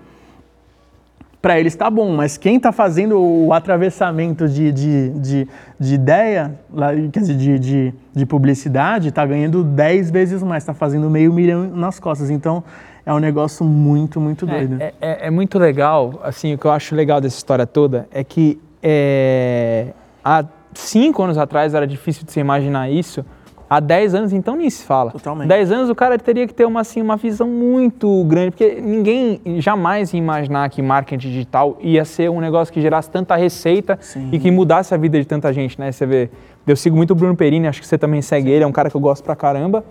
para 1.41 1.61
eles 1.61 1.77
tá 1.77 1.91
bom, 1.91 2.17
mas 2.17 2.39
quem 2.39 2.59
tá 2.59 2.73
fazendo 2.73 3.21
o 3.21 3.53
atravessamento 3.53 4.49
de, 4.49 4.73
de, 4.73 5.11
de, 5.11 5.49
de 5.79 5.95
ideia, 5.95 6.59
quer 7.13 7.21
dizer, 7.21 7.37
de, 7.37 7.59
de, 7.59 7.95
de 8.15 8.25
publicidade, 8.25 9.13
tá 9.13 9.27
ganhando 9.27 9.63
10 9.63 10.11
vezes 10.11 10.43
mais, 10.43 10.65
tá 10.65 10.73
fazendo 10.73 11.11
meio 11.11 11.31
milhão 11.35 11.69
nas 11.69 12.01
costas. 12.01 12.31
Então, 12.31 12.65
é 13.07 13.13
um 13.13 13.19
negócio 13.19 13.65
muito, 13.65 14.21
muito 14.21 14.47
doido. 14.47 14.77
É, 14.81 14.95
é, 15.01 15.27
é 15.27 15.31
muito 15.31 15.59
legal, 15.59 16.21
assim, 16.23 16.55
o 16.55 16.59
que 16.59 16.67
eu 16.67 16.71
acho 16.71 16.95
legal 16.95 17.21
dessa 17.21 17.37
história 17.37 17.67
toda 17.67 18.09
é 18.11 18.25
que 18.25 18.59
é, 18.83 19.89
há 20.25 20.45
cinco 20.73 21.23
anos 21.23 21.39
atrás 21.39 21.75
era 21.75 21.87
difícil 21.87 22.25
de 22.25 22.33
se 22.33 22.41
imaginar 22.41 22.91
isso, 22.91 23.25
há 23.69 23.81
10 23.81 24.15
anos 24.15 24.33
então 24.33 24.57
nem 24.57 24.71
se 24.71 24.85
fala. 24.85 25.11
Totalmente. 25.11 25.49
10 25.49 25.73
anos 25.73 25.91
o 25.91 25.95
cara 25.95 26.19
teria 26.19 26.47
que 26.47 26.55
ter 26.55 26.65
uma, 26.65 26.81
assim, 26.81 27.03
uma 27.03 27.17
visão 27.17 27.49
muito 27.49 28.25
grande, 28.25 28.53
porque 28.53 28.81
ninguém 28.81 29.41
jamais 29.59 30.13
ia 30.13 30.19
imaginar 30.19 30.69
que 30.71 30.81
marketing 30.81 31.29
digital 31.29 31.77
ia 31.81 32.05
ser 32.05 32.31
um 32.31 32.41
negócio 32.41 32.73
que 32.73 32.81
gerasse 32.81 33.11
tanta 33.11 33.37
receita 33.37 33.99
Sim. 34.01 34.31
e 34.33 34.39
que 34.39 34.51
mudasse 34.51 34.95
a 34.95 34.97
vida 34.97 35.19
de 35.19 35.27
tanta 35.27 35.53
gente, 35.53 35.79
né? 35.79 35.93
Você 35.93 36.07
vê, 36.07 36.31
eu 36.67 36.77
sigo 36.77 36.97
muito 36.97 37.11
o 37.11 37.15
Bruno 37.15 37.37
Perini, 37.37 37.69
acho 37.69 37.81
que 37.81 37.87
você 37.87 37.99
também 37.99 38.23
segue 38.23 38.51
ele, 38.51 38.65
é 38.65 38.67
um 38.67 38.73
cara 38.73 38.89
que 38.89 38.97
eu 38.97 39.01
gosto 39.01 39.23
pra 39.23 39.37
caramba. 39.37 39.85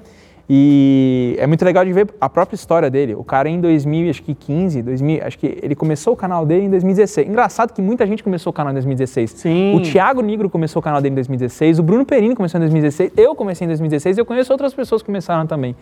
E 0.49 1.35
é 1.39 1.47
muito 1.47 1.63
legal 1.63 1.85
de 1.85 1.93
ver 1.93 2.07
a 2.19 2.29
própria 2.29 2.55
história 2.55 2.89
dele. 2.89 3.15
O 3.15 3.23
cara 3.23 3.47
em 3.47 3.61
2015, 3.61 4.81
2000, 4.81 5.25
acho 5.25 5.39
que 5.39 5.57
ele 5.61 5.73
começou 5.73 6.13
o 6.13 6.17
canal 6.17 6.45
dele 6.45 6.65
em 6.65 6.69
2016. 6.69 7.27
Engraçado 7.27 7.73
que 7.73 7.81
muita 7.81 8.05
gente 8.05 8.23
começou 8.23 8.51
o 8.51 8.53
canal 8.53 8.71
em 8.71 8.75
2016. 8.75 9.31
Sim. 9.31 9.75
O 9.75 9.81
Thiago 9.81 10.21
Nigro 10.21 10.49
começou 10.49 10.79
o 10.79 10.83
canal 10.83 11.01
dele 11.01 11.13
em 11.13 11.15
2016, 11.15 11.79
o 11.79 11.83
Bruno 11.83 12.05
Perini 12.05 12.35
começou 12.35 12.57
em 12.57 12.61
2016, 12.61 13.11
eu 13.15 13.33
comecei 13.35 13.65
em 13.65 13.69
2016 13.69 14.17
e 14.17 14.21
eu 14.21 14.25
conheço 14.25 14.51
outras 14.51 14.73
pessoas 14.73 15.01
que 15.01 15.05
começaram 15.05 15.47
também. 15.47 15.75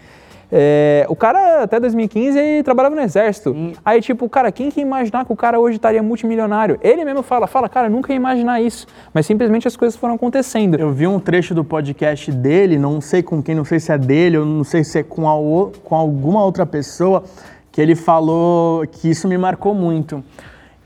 É, 0.53 1.05
o 1.07 1.15
cara 1.15 1.63
até 1.63 1.79
2015 1.79 2.37
ele 2.37 2.63
trabalhava 2.63 2.93
no 2.95 3.01
exército. 3.01 3.55
Aí 3.85 4.01
tipo, 4.01 4.27
cara, 4.27 4.51
quem 4.51 4.69
que 4.69 4.81
ia 4.81 4.85
imaginar 4.85 5.23
que 5.23 5.31
o 5.31 5.35
cara 5.35 5.57
hoje 5.59 5.77
estaria 5.77 6.03
multimilionário? 6.03 6.77
Ele 6.81 7.05
mesmo 7.05 7.23
fala, 7.23 7.47
fala, 7.47 7.69
cara, 7.69 7.87
eu 7.87 7.91
nunca 7.91 8.11
ia 8.11 8.17
imaginar 8.17 8.61
isso. 8.61 8.85
Mas 9.13 9.25
simplesmente 9.25 9.67
as 9.67 9.77
coisas 9.77 9.97
foram 9.97 10.15
acontecendo. 10.15 10.77
Eu 10.77 10.91
vi 10.91 11.07
um 11.07 11.19
trecho 11.19 11.55
do 11.55 11.63
podcast 11.63 12.31
dele, 12.33 12.77
não 12.77 12.99
sei 12.99 13.23
com 13.23 13.41
quem, 13.41 13.55
não 13.55 13.63
sei 13.63 13.79
se 13.79 13.93
é 13.93 13.97
dele, 13.97 14.37
eu 14.37 14.45
não 14.45 14.63
sei 14.65 14.83
se 14.83 14.99
é 14.99 15.03
com, 15.03 15.29
a 15.29 15.79
com 15.83 15.95
alguma 15.95 16.43
outra 16.43 16.65
pessoa, 16.65 17.23
que 17.71 17.79
ele 17.79 17.95
falou 17.95 18.85
que 18.87 19.09
isso 19.09 19.27
me 19.29 19.37
marcou 19.37 19.73
muito. 19.73 20.21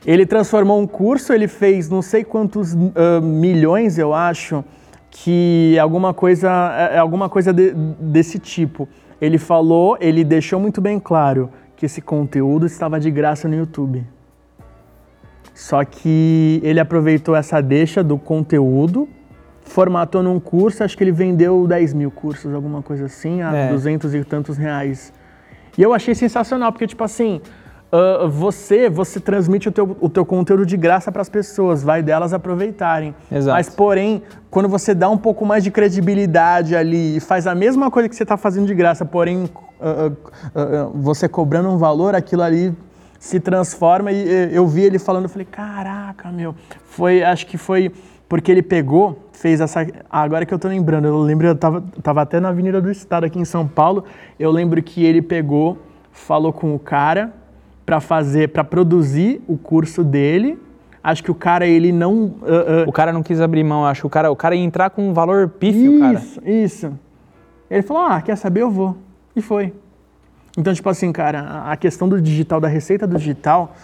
Ele 0.05 0.27
transformou 0.27 0.79
um 0.79 0.85
curso, 0.85 1.33
ele 1.33 1.47
fez 1.47 1.89
não 1.89 2.03
sei 2.03 2.23
quantos 2.23 2.75
ah, 2.75 3.19
milhões, 3.19 3.97
eu 3.97 4.13
acho, 4.13 4.63
que 5.09 5.79
alguma 5.79 6.13
coisa, 6.13 6.51
é 6.91 6.97
é 6.97 6.99
alguma 6.99 7.27
coisa 7.29 7.51
de- 7.51 7.73
desse 7.99 8.37
tipo. 8.37 8.87
Ele 9.19 9.37
falou, 9.37 9.97
ele 9.99 10.23
deixou 10.23 10.59
muito 10.59 10.81
bem 10.81 10.99
claro 10.99 11.49
que 11.75 11.85
esse 11.85 12.01
conteúdo 12.01 12.65
estava 12.65 12.99
de 12.99 13.09
graça 13.11 13.47
no 13.47 13.55
YouTube. 13.55 14.05
Só 15.53 15.83
que 15.85 16.59
ele 16.63 16.79
aproveitou 16.79 17.35
essa 17.35 17.61
deixa 17.61 18.03
do 18.03 18.17
conteúdo, 18.17 19.07
formatou 19.63 20.21
num 20.21 20.39
curso, 20.39 20.83
acho 20.83 20.97
que 20.97 21.03
ele 21.03 21.13
vendeu 21.13 21.65
10 21.65 21.93
mil 21.93 22.11
cursos, 22.11 22.53
alguma 22.53 22.81
coisa 22.81 23.05
assim, 23.05 23.41
a 23.41 23.53
É. 23.55 23.69
200 23.69 24.13
e 24.13 24.23
tantos 24.23 24.57
reais. 24.57 25.13
E 25.77 25.81
eu 25.81 25.93
achei 25.93 26.13
sensacional, 26.13 26.71
porque, 26.71 26.87
tipo 26.87 27.03
assim, 27.03 27.41
ah, 27.95 28.27
você 28.27 28.89
você 28.89 29.21
transmite 29.21 29.69
o 29.69 29.71
teu, 29.71 29.95
o 30.01 30.09
teu 30.09 30.25
conteúdo 30.25 30.65
de 30.65 30.75
graça 30.75 31.13
para 31.13 31.21
as 31.21 31.29
pessoas, 31.29 31.81
vai 31.81 32.03
delas 32.03 32.33
aproveitarem. 32.33 33.15
Exato. 33.31 33.55
Mas, 33.55 33.69
porém, 33.69 34.21
quando 34.51 34.67
você 34.67 34.93
dá 34.93 35.09
um 35.09 35.17
pouco 35.17 35.45
mais 35.45 35.63
de 35.63 35.71
credibilidade 35.71 36.75
ali 36.75 37.15
e 37.17 37.19
faz 37.21 37.47
a 37.47 37.55
mesma 37.55 37.89
coisa 37.89 38.09
que 38.09 38.15
você 38.15 38.23
está 38.23 38.35
fazendo 38.35 38.67
de 38.67 38.75
graça, 38.75 39.05
porém, 39.05 39.49
ah, 39.79 40.11
ah, 40.53 40.89
você 40.93 41.29
cobrando 41.29 41.69
um 41.69 41.77
valor, 41.77 42.15
aquilo 42.15 42.41
ali 42.41 42.75
se 43.17 43.39
transforma 43.39 44.11
e 44.11 44.29
eh, 44.29 44.49
eu 44.51 44.67
vi 44.67 44.81
ele 44.81 44.99
falando, 44.99 45.23
eu 45.23 45.29
falei, 45.29 45.47
caraca, 45.49 46.29
meu, 46.31 46.53
foi, 46.83 47.23
acho 47.23 47.47
que 47.47 47.57
foi 47.57 47.91
porque 48.27 48.51
ele 48.51 48.61
pegou, 48.61 49.17
fez 49.31 49.61
essa, 49.61 49.87
agora 50.09 50.45
que 50.45 50.53
eu 50.53 50.59
tô 50.59 50.67
lembrando, 50.67 51.07
eu 51.07 51.17
lembro, 51.19 51.47
eu 51.47 51.55
tava, 51.55 51.83
tava 52.03 52.21
até 52.21 52.39
na 52.39 52.49
Avenida 52.49 52.81
do 52.81 52.91
Estado 52.91 53.23
aqui 53.23 53.39
em 53.39 53.45
São 53.45 53.67
Paulo, 53.67 54.03
eu 54.37 54.51
lembro 54.51 54.83
que 54.83 55.03
ele 55.03 55.21
pegou, 55.21 55.77
falou 56.11 56.51
com 56.51 56.75
o 56.75 56.79
cara 56.79 57.33
para 57.85 57.99
fazer, 57.99 58.49
para 58.49 58.63
produzir 58.63 59.41
o 59.47 59.57
curso 59.57 60.03
dele, 60.03 60.59
acho 61.03 61.23
que 61.23 61.29
o 61.31 61.35
cara, 61.35 61.65
ele 61.67 61.91
não... 61.91 62.35
ah, 62.43 62.83
ah, 62.85 62.89
O 62.89 62.91
cara 62.91 63.13
não 63.13 63.21
quis 63.21 63.39
abrir 63.39 63.63
mão, 63.63 63.85
acho 63.85 64.01
que 64.01 64.07
o 64.07 64.09
cara, 64.09 64.31
o 64.31 64.35
cara 64.35 64.55
ia 64.55 64.63
entrar 64.63 64.89
com 64.89 65.09
um 65.09 65.13
valor 65.13 65.47
pífio, 65.49 65.99
cara. 65.99 66.13
isso, 66.19 66.41
isso. 66.45 66.99
Ele 67.69 67.81
falou, 67.83 68.03
ah, 68.03 68.21
quer 68.21 68.35
saber, 68.35 68.61
eu 68.61 68.71
vou. 68.71 68.97
E 69.35 69.41
foi. 69.41 69.73
Então, 70.57 70.73
tipo 70.73 70.89
assim, 70.89 71.11
cara, 71.11 71.41
a- 71.41 71.71
a 71.73 71.77
questão 71.77 72.07
do 72.07 72.21
digital, 72.21 72.59
da 72.61 72.67
receita 72.67 73.05
do 73.05 73.17
digital, 73.17 73.75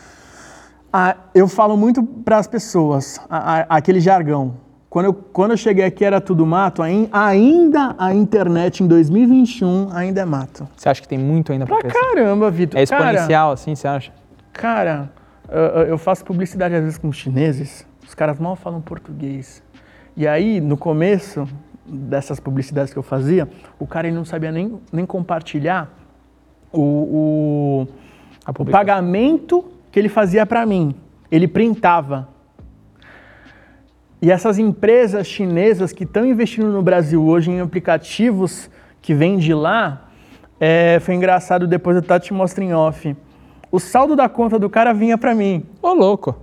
a- 0.91 1.15
eu 1.35 1.47
falo 1.47 1.75
muito 1.77 2.01
para 2.03 2.37
as 2.37 2.47
pessoas, 2.47 3.19
a- 3.29 3.59
a- 3.59 3.65
aquele 3.77 3.99
jargão. 3.99 4.53
Quando 4.91 5.05
eu, 5.05 5.13
quando 5.13 5.51
eu 5.51 5.57
cheguei 5.57 5.85
aqui 5.85 6.03
era 6.03 6.19
tudo 6.19 6.45
mato, 6.45 6.83
ain- 6.83 7.07
ainda 7.13 7.95
a 7.97 8.13
internet 8.13 8.83
em 8.83 8.87
2021 8.87 9.87
ainda 9.93 10.19
é 10.19 10.25
mato. 10.25 10.67
Você 10.75 10.89
acha 10.89 11.01
que 11.01 11.07
tem 11.07 11.17
muito 11.17 11.53
ainda 11.53 11.65
pra 11.65 11.77
Pra 11.77 11.89
crescer? 11.89 11.97
caramba, 12.13 12.51
Vitor. 12.51 12.77
É 12.77 12.85
Cara, 12.85 13.05
exponencial, 13.13 13.51
assim, 13.53 13.73
você 13.73 13.87
acha? 13.87 14.11
Cara, 14.51 15.09
eu- 15.87 15.97
faço 15.97 16.25
publicidade 16.25 16.75
às 16.75 16.83
vezes 16.83 16.97
com 16.97 17.09
chineses, 17.09 17.87
os 18.05 18.13
caras 18.13 18.37
mal 18.37 18.57
falam 18.57 18.81
português. 18.81 19.63
E 20.17 20.27
aí, 20.27 20.59
no 20.59 20.75
começo 20.75 21.47
dessas 21.85 22.37
publicidades 22.41 22.91
que 22.91 22.99
eu 22.99 23.03
fazia, 23.03 23.47
o 23.79 23.87
cara 23.87 24.07
ele 24.07 24.15
não 24.17 24.25
sabia 24.25 24.51
nem, 24.51 24.77
nem 24.91 25.05
compartilhar 25.05 25.89
o, 26.69 26.81
o, 26.81 27.87
o 28.59 28.65
pagamento 28.65 29.63
que 29.89 29.97
ele 29.97 30.09
fazia 30.09 30.45
para 30.45 30.65
mim. 30.65 30.93
Ele 31.31 31.47
printava. 31.47 32.27
E 34.21 34.29
essas 34.29 34.59
empresas 34.59 35.25
chinesas 35.25 35.91
que 35.91 36.03
estão 36.03 36.23
investindo 36.23 36.67
no 36.67 36.83
Brasil 36.83 37.25
hoje 37.25 37.49
em 37.49 37.59
aplicativos 37.59 38.69
que 39.01 39.15
vêm 39.15 39.37
de 39.37 39.51
lá, 39.51 40.09
é, 40.59 40.99
foi 41.01 41.15
engraçado 41.15 41.65
depois 41.65 41.97
eu 41.97 42.19
te 42.19 42.31
mostro 42.31 42.63
em 42.63 42.71
off. 42.71 43.15
O 43.71 43.79
saldo 43.79 44.15
da 44.15 44.29
conta 44.29 44.59
do 44.59 44.69
cara 44.69 44.93
vinha 44.93 45.17
para 45.17 45.33
mim. 45.33 45.65
Ô, 45.81 45.93
louco. 45.93 46.35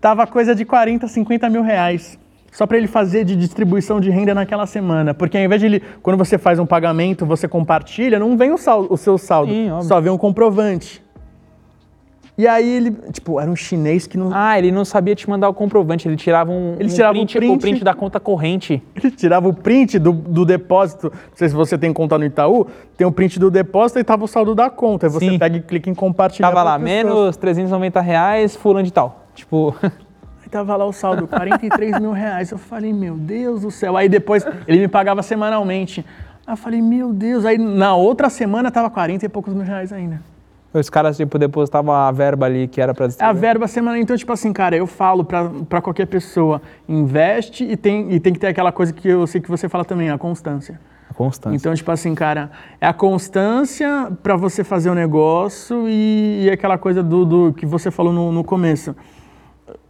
Tava 0.00 0.26
coisa 0.26 0.54
de 0.54 0.64
40, 0.64 1.06
50 1.06 1.50
mil 1.50 1.62
reais. 1.62 2.18
Só 2.50 2.66
para 2.66 2.78
ele 2.78 2.86
fazer 2.86 3.24
de 3.24 3.36
distribuição 3.36 4.00
de 4.00 4.08
renda 4.08 4.34
naquela 4.34 4.64
semana. 4.64 5.12
Porque 5.12 5.36
ao 5.36 5.44
invés 5.44 5.60
de 5.60 5.66
ele, 5.66 5.82
quando 6.02 6.16
você 6.16 6.38
faz 6.38 6.58
um 6.58 6.64
pagamento, 6.64 7.26
você 7.26 7.46
compartilha, 7.46 8.18
não 8.18 8.38
vem 8.38 8.52
o, 8.52 8.56
saldo, 8.56 8.88
o 8.90 8.96
seu 8.96 9.18
saldo, 9.18 9.52
Sim, 9.52 9.68
só 9.82 10.00
vem 10.00 10.10
um 10.10 10.16
comprovante. 10.16 11.02
E 12.38 12.46
aí 12.46 12.68
ele, 12.68 12.92
tipo, 13.12 13.40
era 13.40 13.50
um 13.50 13.56
chinês 13.56 14.06
que 14.06 14.16
não. 14.16 14.30
Ah, 14.32 14.56
ele 14.56 14.70
não 14.70 14.84
sabia 14.84 15.12
te 15.16 15.28
mandar 15.28 15.48
o 15.48 15.54
comprovante, 15.54 16.06
ele 16.06 16.14
tirava 16.14 16.52
um, 16.52 16.76
Ele 16.78 16.88
um 16.88 16.94
tirava 16.94 17.18
o 17.18 17.26
print, 17.26 17.36
print. 17.36 17.56
o 17.56 17.58
print 17.58 17.84
da 17.84 17.94
conta 17.94 18.20
corrente. 18.20 18.80
Ele 18.94 19.10
tirava 19.10 19.48
o 19.48 19.52
print 19.52 19.98
do, 19.98 20.12
do 20.12 20.44
depósito. 20.44 21.10
Não 21.12 21.36
sei 21.36 21.48
se 21.48 21.54
você 21.56 21.76
tem 21.76 21.92
conta 21.92 22.16
no 22.16 22.24
Itaú, 22.24 22.68
tem 22.96 23.04
o 23.04 23.10
print 23.10 23.40
do 23.40 23.50
depósito 23.50 23.98
e 23.98 24.04
tava 24.04 24.24
o 24.24 24.28
saldo 24.28 24.54
da 24.54 24.70
conta. 24.70 25.06
Aí 25.06 25.10
você 25.10 25.30
Sim. 25.30 25.36
pega 25.36 25.56
e 25.56 25.60
clica 25.60 25.90
em 25.90 25.94
compartilhar. 25.94 26.46
Tava 26.48 26.62
lá, 26.62 26.78
menos 26.78 27.36
390 27.36 28.00
reais, 28.00 28.54
fulano 28.54 28.84
de 28.84 28.92
tal. 28.92 29.26
Tipo, 29.34 29.74
Aí 29.82 30.48
tava 30.48 30.76
lá 30.76 30.84
o 30.84 30.92
saldo, 30.92 31.26
43 31.26 31.98
mil 31.98 32.12
reais. 32.12 32.52
Eu 32.52 32.58
falei, 32.58 32.92
meu 32.92 33.16
Deus 33.16 33.62
do 33.62 33.70
céu. 33.72 33.96
Aí 33.96 34.08
depois 34.08 34.46
ele 34.68 34.78
me 34.78 34.88
pagava 34.88 35.24
semanalmente. 35.24 36.06
Aí 36.46 36.52
eu 36.52 36.56
falei, 36.56 36.80
meu 36.80 37.12
Deus. 37.12 37.44
Aí 37.44 37.58
na 37.58 37.96
outra 37.96 38.30
semana 38.30 38.70
tava 38.70 38.88
40 38.88 39.26
e 39.26 39.28
poucos 39.28 39.52
mil 39.52 39.64
reais 39.64 39.92
ainda. 39.92 40.22
Os 40.78 40.90
caras, 40.90 41.16
tipo, 41.16 41.38
depositavam 41.38 41.94
a 41.94 42.10
verba 42.12 42.46
ali 42.46 42.66
que 42.68 42.80
era 42.80 42.92
pra 42.94 43.04
É 43.04 43.06
a 43.06 43.08
distribuir. 43.08 43.40
verba 43.40 43.66
semanal. 43.68 43.98
Então, 44.00 44.16
tipo 44.16 44.32
assim, 44.32 44.52
cara, 44.52 44.76
eu 44.76 44.86
falo 44.86 45.24
pra, 45.24 45.50
pra 45.68 45.80
qualquer 45.80 46.06
pessoa, 46.06 46.60
investe 46.88 47.64
e 47.64 47.76
tem, 47.76 48.12
e 48.12 48.20
tem 48.20 48.32
que 48.32 48.38
ter 48.38 48.48
aquela 48.48 48.72
coisa 48.72 48.92
que 48.92 49.08
eu 49.08 49.26
sei 49.26 49.40
que 49.40 49.48
você 49.50 49.68
fala 49.68 49.84
também, 49.84 50.10
a 50.10 50.18
constância. 50.18 50.80
A 51.10 51.14
constância. 51.14 51.56
Então, 51.56 51.74
tipo 51.74 51.90
assim, 51.90 52.14
cara, 52.14 52.50
é 52.80 52.86
a 52.86 52.92
constância 52.92 54.12
pra 54.22 54.36
você 54.36 54.62
fazer 54.62 54.90
o 54.90 54.94
negócio 54.94 55.88
e, 55.88 56.44
e 56.44 56.50
aquela 56.50 56.76
coisa 56.78 57.02
do, 57.02 57.24
do 57.24 57.52
que 57.52 57.64
você 57.66 57.90
falou 57.90 58.12
no, 58.12 58.30
no 58.30 58.44
começo. 58.44 58.94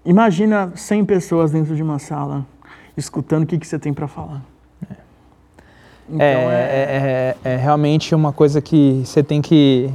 Imagina 0.04 0.72
100 0.74 1.04
pessoas 1.04 1.50
dentro 1.52 1.74
de 1.76 1.82
uma 1.82 1.98
sala, 1.98 2.46
escutando 2.96 3.42
o 3.42 3.46
que, 3.46 3.58
que 3.58 3.66
você 3.66 3.78
tem 3.78 3.92
pra 3.92 4.06
falar. 4.08 4.42
Então, 6.10 6.24
é, 6.24 6.54
é, 6.54 7.36
é- 7.44 7.52
é 7.52 7.56
realmente 7.56 8.14
uma 8.14 8.32
coisa 8.32 8.62
que 8.62 9.02
você 9.04 9.22
tem 9.22 9.42
que 9.42 9.90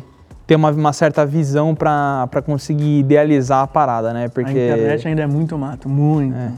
ter 0.46 0.56
uma, 0.56 0.72
uma 0.72 0.94
certa 0.94 1.26
visão 1.26 1.74
pra 1.74 2.42
conseguir 2.46 3.00
idealizar 3.00 3.62
a 3.62 3.68
parada, 3.68 4.14
né? 4.14 4.28
Porque... 4.28 4.50
A 4.50 4.78
internet 4.78 5.08
ainda 5.08 5.22
é 5.22 5.28
muito 5.28 5.58
mato, 5.58 5.88
muito. 5.88 6.36
É. 6.36 6.52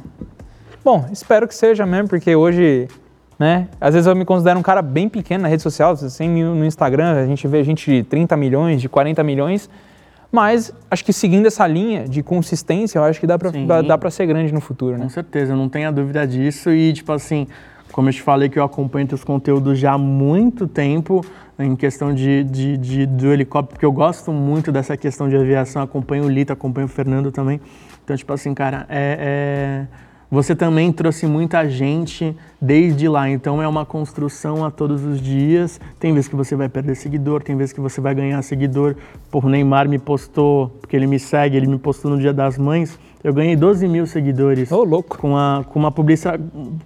Bom, 0.84 1.06
espero 1.12 1.48
que 1.48 1.56
seja 1.56 1.86
mesmo, 1.86 2.10
porque 2.10 2.36
hoje 2.36 2.88
né? 3.38 3.68
Às 3.80 3.94
vezes 3.94 4.08
eu 4.08 4.16
me 4.16 4.26
considero 4.26 4.58
um 4.58 4.64
cara 4.64 4.82
bem 4.82 5.10
pequeno 5.10 5.44
na 5.44 5.50
rede 5.50 5.62
social, 5.62 5.96
100 5.96 6.30
mil 6.30 6.56
no 6.56 6.66
Instagram, 6.66 7.22
a 7.22 7.26
gente 7.26 7.48
vê 7.48 7.64
gente 7.64 7.92
de 7.92 8.04
30 8.04 8.36
milhões, 8.38 8.82
de 8.82 8.88
40 8.88 9.22
milhões, 9.24 9.70
mas 10.32 10.74
acho 10.90 11.04
que 11.04 11.14
seguindo 11.14 11.46
essa 11.46 11.68
linha 11.68 12.08
de 12.08 12.24
consistência, 12.24 13.00
eu 13.00 13.04
acho 13.04 13.20
que 13.20 13.28
dá 13.28 13.38
Sim. 13.52 13.68
dá, 13.68 13.82
dá 13.82 13.98
pra 13.98 14.10
ser 14.10 14.26
grande 14.26 14.54
no 14.54 14.62
futuro, 14.62 14.98
né? 14.98 15.04
Com 15.04 15.10
certeza, 15.10 15.56
não 15.56 15.70
tenha 15.70 15.92
dúvida 15.92 16.26
disso. 16.26 16.72
E, 16.72 16.94
tipo 16.94 17.12
assim, 17.12 17.48
como 17.92 18.10
eu 18.10 18.14
te 18.14 18.22
falei 18.22 18.50
que 18.50 18.60
eu 18.60 18.64
acompanho 18.64 19.08
teus 19.08 19.24
conteúdos 19.24 19.80
já 19.80 19.94
há 19.94 19.98
muito 19.98 20.68
tempo, 20.68 21.26
em 21.58 21.76
questão 21.76 22.14
de, 22.14 22.44
de, 22.44 22.78
de- 22.78 23.06
do 23.06 23.32
helicóptero, 23.32 23.74
porque 23.76 23.86
eu 23.86 23.92
gosto 23.92 24.32
muito 24.32 24.72
dessa 24.72 24.98
questão 24.98 25.30
de 25.30 25.38
aviação, 25.38 25.82
acompanho 25.82 26.26
o 26.26 26.30
Lito, 26.30 26.52
acompanho 26.52 26.86
o 26.86 26.90
Fernando 26.90 27.32
também. 27.32 27.62
Então, 28.04 28.16
tipo 28.16 28.32
assim, 28.34 28.54
cara, 28.54 28.86
é, 28.90 29.86
é- 29.90 30.06
você 30.30 30.56
também 30.56 30.92
trouxe 30.92 31.28
muita 31.28 31.70
gente 31.70 32.36
desde 32.60 33.08
lá, 33.08 33.30
então 33.30 33.62
é 33.62 33.68
uma 33.68 33.86
construção 33.86 34.66
a 34.66 34.72
todos 34.72 35.04
os 35.06 35.22
dias. 35.22 35.80
Tem 36.00 36.14
vezes 36.14 36.28
que 36.28 36.36
você 36.36 36.56
vai 36.56 36.68
perder 36.68 36.96
seguidor, 36.96 37.42
tem 37.44 37.56
vezes 37.56 37.72
que 37.72 37.80
você 37.80 38.02
vai 38.02 38.14
ganhar 38.14 38.42
seguidor. 38.42 38.96
Por 39.32 39.46
Neymar 39.46 39.88
me 39.88 40.00
postou, 40.00 40.70
porque 40.82 40.96
ele 40.96 41.08
me 41.08 41.20
segue, 41.20 41.56
ele 41.56 41.68
me 41.68 41.78
postou 41.78 42.12
no 42.12 42.18
Dia 42.18 42.34
das 42.34 42.58
Mães. 42.58 43.00
Eu 43.26 43.34
ganhei 43.34 43.56
12 43.56 43.88
mil 43.88 44.06
seguidores 44.06 44.72
Ô, 44.72 44.84
louco. 44.84 45.18
com, 45.18 45.36
a, 45.36 45.66
com 45.68 45.80
uma, 45.80 45.92
publica, 45.92 46.38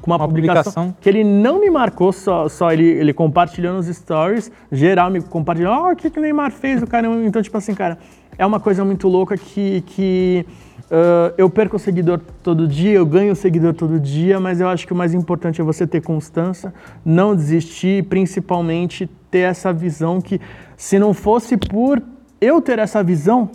com 0.01 0.09
uma, 0.09 0.15
Uma 0.15 0.25
publicação, 0.25 0.63
publicação. 0.63 0.95
que 1.01 1.09
ele 1.09 1.21
não 1.21 1.59
me 1.59 1.69
marcou, 1.69 2.13
só, 2.13 2.47
só 2.47 2.71
ele, 2.71 2.85
ele 2.85 3.13
compartilhou 3.13 3.73
nos 3.73 3.87
stories, 3.87 4.49
geral 4.71 5.11
me 5.11 5.21
compartilhou, 5.21 5.73
ó, 5.73 5.91
o 5.91 5.95
que, 5.97 6.09
que 6.09 6.17
o 6.17 6.21
Neymar 6.21 6.51
fez, 6.51 6.81
o 6.81 6.87
cara. 6.87 7.07
Então, 7.25 7.41
tipo 7.41 7.57
assim, 7.57 7.73
cara, 7.75 7.97
é 8.37 8.45
uma 8.45 8.57
coisa 8.57 8.85
muito 8.85 9.09
louca 9.09 9.35
que, 9.35 9.81
que 9.81 10.45
ah, 10.89 11.33
eu 11.37 11.49
perco 11.49 11.75
o 11.75 11.79
seguidor 11.79 12.19
todo 12.41 12.67
dia, 12.67 12.93
eu 12.93 13.05
ganho 13.05 13.33
o 13.33 13.35
seguidor 13.35 13.73
todo 13.73 13.99
dia, 13.99 14.39
mas 14.39 14.59
eu 14.59 14.67
acho 14.67 14.87
que 14.87 14.93
o 14.93 14.95
mais 14.95 15.13
importante 15.13 15.61
é 15.61 15.63
você 15.63 15.85
ter 15.85 16.01
constância, 16.01 16.73
não 17.05 17.35
desistir, 17.35 17.99
e 17.99 18.03
principalmente 18.03 19.09
ter 19.29 19.39
essa 19.39 19.71
visão 19.71 20.19
que, 20.19 20.41
se 20.75 20.97
não 20.97 21.13
fosse 21.13 21.57
por 21.57 22.01
eu 22.41 22.61
ter 22.61 22.79
essa 22.79 23.03
visão, 23.03 23.49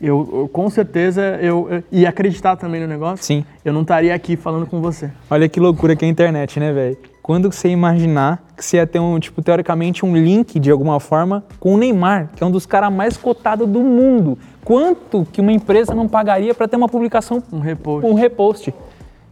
eu, 0.00 0.28
eu, 0.32 0.48
com 0.48 0.68
certeza 0.70 1.22
eu, 1.40 1.68
eu- 1.70 1.82
e 1.90 2.06
acreditar 2.06 2.56
também 2.56 2.80
no 2.80 2.86
negócio, 2.86 3.24
Sim. 3.24 3.44
eu 3.64 3.72
não 3.72 3.82
estaria 3.82 4.14
aqui 4.14 4.36
falando 4.36 4.66
com 4.66 4.80
você. 4.80 5.10
Olha 5.30 5.48
que 5.48 5.58
loucura 5.60 5.96
que 5.96 6.04
é 6.04 6.08
a 6.08 6.10
internet, 6.10 6.58
né, 6.60 6.72
velho? 6.72 6.96
Quando 7.22 7.50
você 7.50 7.68
imaginar 7.68 8.40
que 8.56 8.64
você 8.64 8.76
ia 8.76 8.86
ter 8.86 9.00
um, 9.00 9.18
tipo, 9.18 9.42
teoricamente, 9.42 10.06
um 10.06 10.16
link 10.16 10.60
de 10.60 10.70
alguma 10.70 11.00
forma 11.00 11.44
com 11.58 11.74
o 11.74 11.78
Neymar, 11.78 12.30
que 12.36 12.44
é 12.44 12.46
um 12.46 12.50
dos 12.52 12.66
caras 12.66 12.92
mais 12.92 13.16
cotados 13.16 13.66
do 13.68 13.80
mundo. 13.80 14.38
Quanto 14.64 15.26
que 15.32 15.40
uma 15.40 15.50
empresa 15.52 15.92
não 15.94 16.06
pagaria 16.06 16.54
para 16.54 16.68
ter 16.68 16.76
uma 16.76 16.88
publicação 16.88 17.42
Um 17.52 17.58
repost. 17.58 18.06
um 18.08 18.14
repost? 18.14 18.74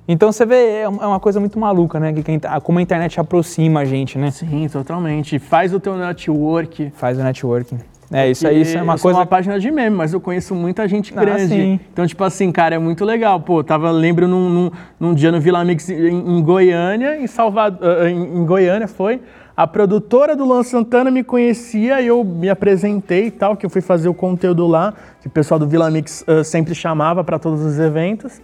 Então 0.06 0.30
você 0.32 0.44
vê, 0.44 0.80
é 0.80 0.88
uma 0.88 1.18
coisa 1.20 1.40
muito 1.40 1.58
maluca, 1.58 1.98
né? 1.98 2.12
Que 2.12 2.22
como 2.62 2.78
a 2.78 2.82
internet 2.82 3.18
aproxima 3.18 3.80
a 3.80 3.84
gente, 3.84 4.18
né? 4.18 4.30
Sim, 4.30 4.68
totalmente. 4.68 5.38
Faz 5.38 5.72
o 5.72 5.80
teu 5.80 5.96
network. 5.96 6.90
Faz 6.96 7.18
o 7.18 7.22
networking. 7.22 7.78
É, 8.12 8.30
isso 8.30 8.46
aí 8.46 8.60
isso 8.60 8.76
é 8.76 8.82
uma 8.82 8.98
coisa. 8.98 9.18
uma 9.18 9.26
página 9.26 9.58
de 9.58 9.70
meme, 9.70 9.96
mas 9.96 10.12
eu 10.12 10.20
conheço 10.20 10.54
muita 10.54 10.86
gente 10.86 11.12
Ah, 11.16 11.20
grande. 11.20 11.48
sim. 11.48 11.80
Então, 11.92 12.06
tipo 12.06 12.22
assim, 12.22 12.52
cara, 12.52 12.74
é 12.74 12.78
muito 12.78 13.04
legal. 13.04 13.40
Pô, 13.40 13.62
tava, 13.64 13.90
lembro 13.90 14.28
num, 14.28 14.48
num, 14.48 14.70
num 15.00 15.14
dia 15.14 15.32
no 15.32 15.40
Vila 15.40 15.64
Mix 15.64 15.88
em, 15.88 16.08
em 16.38 16.42
Goiânia, 16.42 17.18
em 17.18 17.26
Salvador, 17.26 18.06
em, 18.06 18.38
em 18.38 18.44
Goiânia 18.44 18.86
foi. 18.86 19.20
A 19.56 19.66
produtora 19.66 20.34
do 20.34 20.44
Luan 20.44 20.64
Santana 20.64 21.10
me 21.12 21.22
conhecia 21.22 22.00
e 22.00 22.08
eu 22.08 22.24
me 22.24 22.50
apresentei 22.50 23.26
e 23.26 23.30
tal, 23.30 23.56
que 23.56 23.64
eu 23.64 23.70
fui 23.70 23.80
fazer 23.80 24.08
o 24.08 24.14
conteúdo 24.14 24.66
lá, 24.66 24.92
que 25.20 25.28
o 25.28 25.30
pessoal 25.30 25.60
do 25.60 25.66
Vila 25.68 25.88
Mix 25.90 26.24
ah, 26.26 26.42
sempre 26.42 26.74
chamava 26.74 27.22
para 27.22 27.38
todos 27.38 27.62
os 27.62 27.78
eventos. 27.78 28.40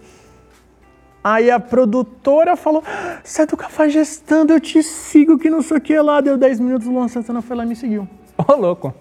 Aí 1.23 1.51
a 1.51 1.59
produtora 1.59 2.55
falou: 2.55 2.83
Você 3.23 3.43
é 3.43 3.45
do 3.45 3.55
Cafajestando, 3.55 4.53
eu 4.53 4.59
te 4.59 4.81
sigo, 4.81 5.37
que 5.37 5.49
não 5.49 5.61
sei 5.61 5.77
o 5.77 5.81
que 5.81 5.99
lá. 5.99 6.19
Deu 6.19 6.35
10 6.37 6.59
minutos, 6.59 6.87
o 6.87 6.91
Luan 6.91 7.07
Santana 7.07 7.41
foi 7.41 7.55
lá 7.55 7.63
e 7.63 7.67
me 7.67 7.75
seguiu. 7.75 8.07
Ô, 8.37 8.55
louco. 8.55 8.93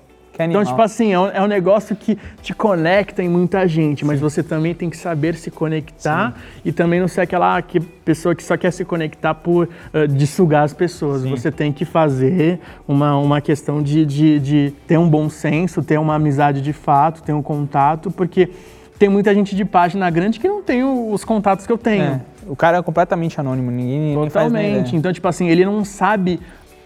Então, 0.47 0.65
tipo 0.65 0.81
assim, 0.81 1.13
é 1.13 1.19
um, 1.19 1.27
é 1.29 1.43
um 1.43 1.47
negócio 1.47 1.95
que 1.95 2.19
te 2.43 2.55
conecta 2.55 3.23
em 3.23 3.29
muita 3.29 3.67
gente, 3.67 4.05
mas 4.05 4.21
você 4.21 4.43
também 4.43 4.75
tem 4.75 4.89
que 4.89 4.97
saber 4.97 5.35
se 5.35 5.51
conectar 5.51 6.35
e 6.65 6.73
também 6.73 7.01
não 7.01 7.09
ser 7.09 7.23
aquela 7.23 7.61
que, 7.63 7.81
pessoa 7.81 8.35
que 8.35 8.43
só 8.43 8.57
quer 8.57 8.71
se 8.71 8.85
conectar 8.85 9.35
por 9.35 9.69
ah, 9.93 10.07
de 10.07 10.27
sugar 10.27 10.65
as 10.65 10.73
pessoas. 10.73 11.25
Você 11.25 11.51
tem 11.51 11.73
que 11.73 11.85
fazer 11.85 12.61
uma, 12.87 13.17
uma 13.17 13.41
questão 13.41 13.83
de, 13.83 14.05
de, 14.07 14.41
de 14.41 14.75
ter 14.87 14.99
um 14.99 15.09
bom 15.09 15.29
senso, 15.29 15.83
ter 15.83 15.99
uma 15.99 16.15
amizade 16.15 16.61
de 16.61 16.73
fato, 16.73 17.23
ter 17.23 17.33
um 17.33 17.43
contato, 17.43 18.11
porque 18.11 18.51
tem 18.99 19.09
muita 19.09 19.35
gente 19.35 19.57
de 19.57 19.65
página 19.65 20.11
grande 20.11 20.39
que 20.39 20.47
não 20.47 20.63
tem 20.63 20.85
os 20.85 21.25
contatos 21.25 21.67
que 21.67 21.73
eu 21.73 21.79
tenho. 21.79 22.05
É, 22.05 22.21
o 22.47 22.55
cara 22.55 22.79
é 22.79 22.83
completamente 22.83 23.41
anônimo, 23.41 23.71
ninguém, 23.71 24.15
ninguém 24.15 24.31
faz 24.31 24.53
nem 24.53 24.63
Totalmente. 24.63 24.97
Então, 24.97 25.13
tipo 25.13 25.27
assim, 25.27 25.49
ele 25.49 25.65
não 25.65 25.85
sabe 25.85 26.39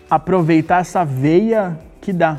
aproveitar 0.08 0.80
essa 0.80 1.04
veia 1.04 1.76
que 2.00 2.12
dá. 2.12 2.38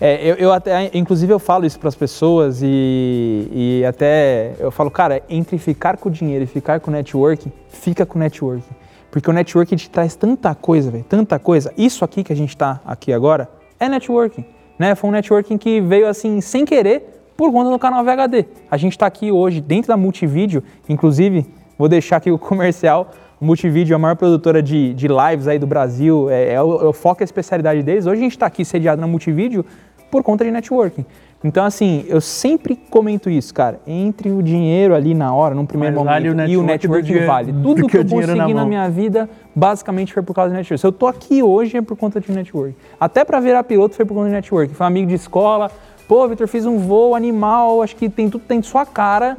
É, 0.00 0.26
eu, 0.26 0.34
eu 0.36 0.52
até, 0.52 0.90
inclusive 0.94 1.30
eu 1.30 1.38
falo 1.38 1.66
isso 1.66 1.78
para 1.78 1.88
as 1.88 1.94
pessoas 1.94 2.60
e, 2.62 3.48
e 3.52 3.84
até 3.84 4.54
eu 4.58 4.70
falo, 4.70 4.90
cara, 4.90 5.22
entre 5.28 5.58
ficar 5.58 5.98
com 5.98 6.08
o 6.08 6.12
dinheiro 6.12 6.44
e 6.44 6.46
ficar 6.46 6.80
com 6.80 6.90
o 6.90 6.94
networking, 6.94 7.52
fica 7.68 8.06
com 8.06 8.18
o 8.18 8.20
networking. 8.20 8.74
Porque 9.10 9.28
o 9.28 9.32
networking 9.32 9.76
te 9.76 9.90
traz 9.90 10.16
tanta 10.16 10.54
coisa, 10.54 10.90
velho, 10.90 11.04
tanta 11.04 11.38
coisa. 11.38 11.70
Isso 11.76 12.02
aqui 12.02 12.24
que 12.24 12.32
a 12.32 12.36
gente 12.36 12.56
tá 12.56 12.80
aqui 12.86 13.12
agora 13.12 13.50
é 13.78 13.90
networking, 13.90 14.44
né? 14.78 14.94
Foi 14.94 15.10
um 15.10 15.12
networking 15.12 15.58
que 15.58 15.82
veio 15.82 16.08
assim 16.08 16.40
sem 16.40 16.64
querer 16.64 17.22
por 17.36 17.52
conta 17.52 17.70
do 17.70 17.78
canal 17.78 18.02
VHD. 18.02 18.46
A 18.70 18.78
gente 18.78 18.96
tá 18.96 19.04
aqui 19.04 19.30
hoje 19.30 19.60
dentro 19.60 19.88
da 19.88 19.98
Multivídeo, 19.98 20.62
inclusive, 20.88 21.46
vou 21.76 21.88
deixar 21.88 22.16
aqui 22.16 22.30
o 22.30 22.38
comercial. 22.38 23.10
Multivídeo 23.40 23.94
é 23.94 23.96
a 23.96 23.98
maior 23.98 24.16
produtora 24.16 24.62
de, 24.62 24.92
de 24.92 25.08
lives 25.08 25.48
aí 25.48 25.58
do 25.58 25.66
Brasil, 25.66 26.28
é, 26.28 26.52
é 26.52 26.62
o, 26.62 26.82
é 26.82 26.84
o 26.84 26.92
foco 26.92 27.22
e 27.22 27.24
a 27.24 27.24
especialidade 27.24 27.82
deles. 27.82 28.04
Hoje 28.04 28.20
a 28.20 28.24
gente 28.24 28.32
está 28.32 28.46
aqui 28.46 28.64
sediado 28.64 29.00
na 29.00 29.06
Multivídeo 29.06 29.64
por 30.10 30.22
conta 30.22 30.44
de 30.44 30.50
networking. 30.50 31.04
Então, 31.42 31.64
assim, 31.64 32.04
eu 32.06 32.20
sempre 32.20 32.76
comento 32.76 33.30
isso, 33.30 33.54
cara. 33.54 33.80
Entre 33.86 34.30
o 34.30 34.42
dinheiro 34.42 34.94
ali 34.94 35.14
na 35.14 35.32
hora, 35.34 35.54
num 35.54 35.64
primeiro 35.64 35.94
Mas 35.94 36.04
momento, 36.04 36.36
vale 36.36 36.46
o 36.46 36.50
e 36.50 36.56
o 36.58 36.62
networking 36.62 37.24
vale. 37.24 37.50
do 37.52 37.62
Tudo 37.62 37.88
que 37.88 37.96
eu 37.96 38.04
na 38.04 38.10
consegui 38.10 38.36
na 38.36 38.60
mão. 38.60 38.66
minha 38.66 38.90
vida, 38.90 39.28
basicamente 39.54 40.12
foi 40.12 40.22
por 40.22 40.34
causa 40.34 40.50
do 40.50 40.56
network. 40.56 40.78
Se 40.78 40.86
eu 40.86 40.92
tô 40.92 41.06
aqui 41.06 41.42
hoje 41.42 41.78
é 41.78 41.82
por 41.82 41.96
conta 41.96 42.20
de 42.20 42.30
network. 42.30 42.76
Até 42.98 43.24
para 43.24 43.40
virar 43.40 43.64
piloto 43.64 43.94
foi 43.94 44.04
por 44.04 44.12
conta 44.12 44.26
de 44.28 44.34
network. 44.34 44.74
Foi 44.74 44.84
um 44.84 44.88
amigo 44.88 45.06
de 45.08 45.14
escola. 45.14 45.70
Pô, 46.06 46.28
Vitor, 46.28 46.46
fiz 46.46 46.66
um 46.66 46.76
voo 46.76 47.14
animal, 47.14 47.80
acho 47.82 47.96
que 47.96 48.10
tem 48.10 48.28
tudo 48.28 48.44
tem 48.46 48.60
de 48.60 48.66
sua 48.66 48.84
cara. 48.84 49.38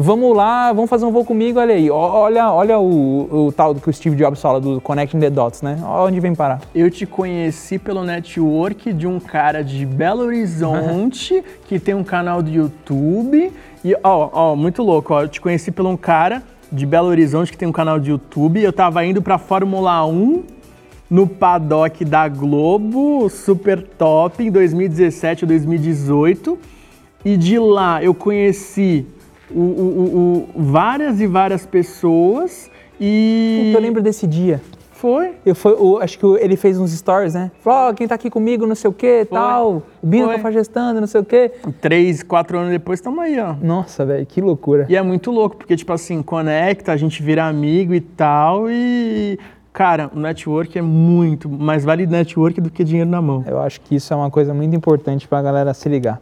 Vamos 0.00 0.36
lá, 0.36 0.72
vamos 0.72 0.88
fazer 0.88 1.04
um 1.04 1.10
voo 1.10 1.24
comigo, 1.24 1.58
olha 1.58 1.74
aí. 1.74 1.90
Olha, 1.90 2.52
olha 2.52 2.78
o, 2.78 3.46
o 3.48 3.52
tal 3.52 3.74
do 3.74 3.80
que 3.80 3.90
o 3.90 3.92
Steve 3.92 4.14
Jobs 4.14 4.40
fala, 4.40 4.60
do 4.60 4.80
Connecting 4.80 5.18
the 5.18 5.28
Dots, 5.28 5.60
né? 5.60 5.76
Olha 5.82 6.04
onde 6.04 6.20
vem 6.20 6.36
parar. 6.36 6.60
Eu 6.72 6.88
te 6.88 7.04
conheci 7.04 7.80
pelo 7.80 8.04
network 8.04 8.92
de 8.92 9.08
um 9.08 9.18
cara 9.18 9.64
de 9.64 9.84
Belo 9.84 10.22
Horizonte 10.22 11.42
que 11.66 11.80
tem 11.80 11.96
um 11.96 12.04
canal 12.04 12.44
do 12.44 12.48
YouTube. 12.48 13.52
E, 13.84 13.92
ó, 14.04 14.30
ó, 14.32 14.54
muito 14.54 14.84
louco, 14.84 15.14
ó. 15.14 15.22
Eu 15.22 15.28
te 15.28 15.40
conheci 15.40 15.72
pelo 15.72 15.88
um 15.88 15.96
cara 15.96 16.44
de 16.70 16.86
Belo 16.86 17.08
Horizonte 17.08 17.50
que 17.50 17.58
tem 17.58 17.66
um 17.66 17.72
canal 17.72 17.98
de 17.98 18.12
YouTube. 18.12 18.62
Eu 18.62 18.72
tava 18.72 19.04
indo 19.04 19.20
pra 19.20 19.36
Fórmula 19.36 20.06
1 20.06 20.44
no 21.10 21.26
paddock 21.26 22.04
da 22.04 22.28
Globo, 22.28 23.28
super 23.28 23.82
top, 23.82 24.44
em 24.44 24.50
2017 24.52 25.42
ou 25.42 25.48
2018. 25.48 26.56
E 27.24 27.36
de 27.36 27.58
lá 27.58 28.00
eu 28.00 28.14
conheci 28.14 29.04
o- 29.50 29.58
o- 29.58 30.48
o- 30.56 30.62
várias 30.62 31.20
e 31.20 31.26
várias 31.26 31.66
pessoas. 31.66 32.70
E. 33.00 33.72
Eu 33.74 33.80
lembro 33.80 34.02
desse 34.02 34.26
dia. 34.26 34.60
Foi? 34.92 35.30
Eu 35.46 35.54
foi, 35.54 35.74
o- 35.74 35.98
acho 35.98 36.18
que 36.18 36.26
ele 36.40 36.56
fez 36.56 36.76
uns 36.76 36.90
stories, 36.90 37.32
né? 37.34 37.52
Falou, 37.60 37.90
ó, 37.90 37.92
quem 37.94 38.08
tá 38.08 38.16
aqui 38.16 38.28
comigo, 38.28 38.66
não 38.66 38.74
sei 38.74 38.90
o 38.90 38.92
que, 38.92 39.24
tal. 39.26 39.84
O 40.02 40.06
Bino 40.06 40.26
Foi. 40.26 40.34
tá 40.34 40.42
fagestando, 40.42 41.00
não 41.00 41.06
sei 41.06 41.20
o 41.20 41.24
quê. 41.24 41.52
Três, 41.80 42.24
quatro 42.24 42.58
anos 42.58 42.72
depois, 42.72 42.98
estamos 42.98 43.20
aí, 43.20 43.38
ó. 43.38 43.54
Nossa, 43.62 44.04
velho, 44.04 44.26
que 44.26 44.40
loucura. 44.40 44.86
E 44.88 44.96
é 44.96 45.02
muito 45.02 45.30
louco, 45.30 45.56
porque, 45.56 45.76
tipo 45.76 45.92
assim, 45.92 46.20
conecta, 46.20 46.90
a 46.90 46.96
gente 46.96 47.22
vira 47.22 47.44
amigo 47.44 47.94
e 47.94 48.00
tal, 48.00 48.68
e. 48.68 49.38
Cara, 49.72 50.10
o 50.12 50.18
network 50.18 50.76
é 50.76 50.82
muito, 50.82 51.48
mais 51.48 51.84
vale 51.84 52.04
network 52.04 52.60
do 52.60 52.68
que 52.68 52.82
dinheiro 52.82 53.08
na 53.08 53.22
mão. 53.22 53.44
Eu 53.46 53.60
acho 53.60 53.80
que 53.82 53.94
isso 53.94 54.12
é 54.12 54.16
uma 54.16 54.28
coisa 54.28 54.52
muito 54.52 54.74
importante 54.74 55.28
pra 55.28 55.40
galera 55.40 55.72
se 55.72 55.88
ligar. 55.88 56.20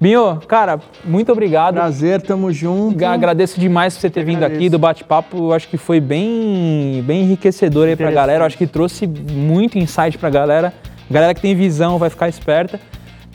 Binho, 0.00 0.40
cara, 0.48 0.80
muito 1.04 1.32
obrigado. 1.32 1.74
Prazer, 1.74 2.20
tamo 2.20 2.52
junto. 2.52 3.04
Agradeço 3.04 3.58
demais 3.58 3.94
por 3.94 4.00
você 4.00 4.10
ter 4.10 4.24
vindo 4.24 4.36
agradeço. 4.38 4.60
aqui 4.60 4.68
do 4.68 4.78
bate-papo. 4.78 5.36
Eu 5.36 5.52
acho 5.52 5.68
que 5.68 5.76
foi 5.76 6.00
bem, 6.00 7.02
bem 7.06 7.22
enriquecedor 7.22 7.88
aí 7.88 7.96
pra 7.96 8.10
galera. 8.10 8.42
Eu 8.42 8.46
acho 8.46 8.58
que 8.58 8.66
trouxe 8.66 9.06
muito 9.06 9.78
insight 9.78 10.18
pra 10.18 10.28
galera. 10.30 10.74
Galera 11.10 11.34
que 11.34 11.40
tem 11.40 11.54
visão 11.54 11.98
vai 11.98 12.10
ficar 12.10 12.28
esperta. 12.28 12.80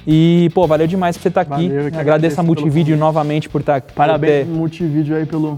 E, 0.06 0.50
pô, 0.54 0.66
valeu 0.66 0.88
demais 0.88 1.18
por 1.18 1.24
você 1.24 1.28
estar 1.28 1.42
aqui. 1.42 1.50
Valeu, 1.50 1.68
agradeço 1.80 2.00
agradeço 2.00 2.40
a 2.40 2.44
Multivídeo 2.44 2.98
novamente 2.98 3.50
por 3.50 3.62
estar 3.62 3.82
Parabéns 3.82 4.46
por 4.46 4.52
pro 4.52 4.60
Multivídeo 4.60 5.16
aí 5.16 5.26
pelo, 5.26 5.58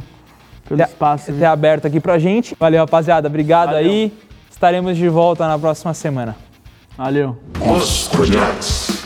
pelo 0.67 0.77
ter, 0.77 0.87
espaço. 0.87 1.25
ter, 1.27 1.31
viu? 1.33 1.39
ter 1.41 1.45
aberto 1.45 1.87
aqui 1.87 1.99
pra 1.99 2.19
gente. 2.19 2.55
Valeu, 2.59 2.81
rapaziada. 2.81 3.27
Obrigado 3.27 3.71
Valeu. 3.71 3.89
aí. 3.89 4.13
Estaremos 4.49 4.97
de 4.97 5.07
volta 5.07 5.47
na 5.47 5.57
próxima 5.57 5.93
semana. 5.93 6.35
Valeu. 6.97 7.37
Os 7.59 8.07
Podcast. 8.09 9.01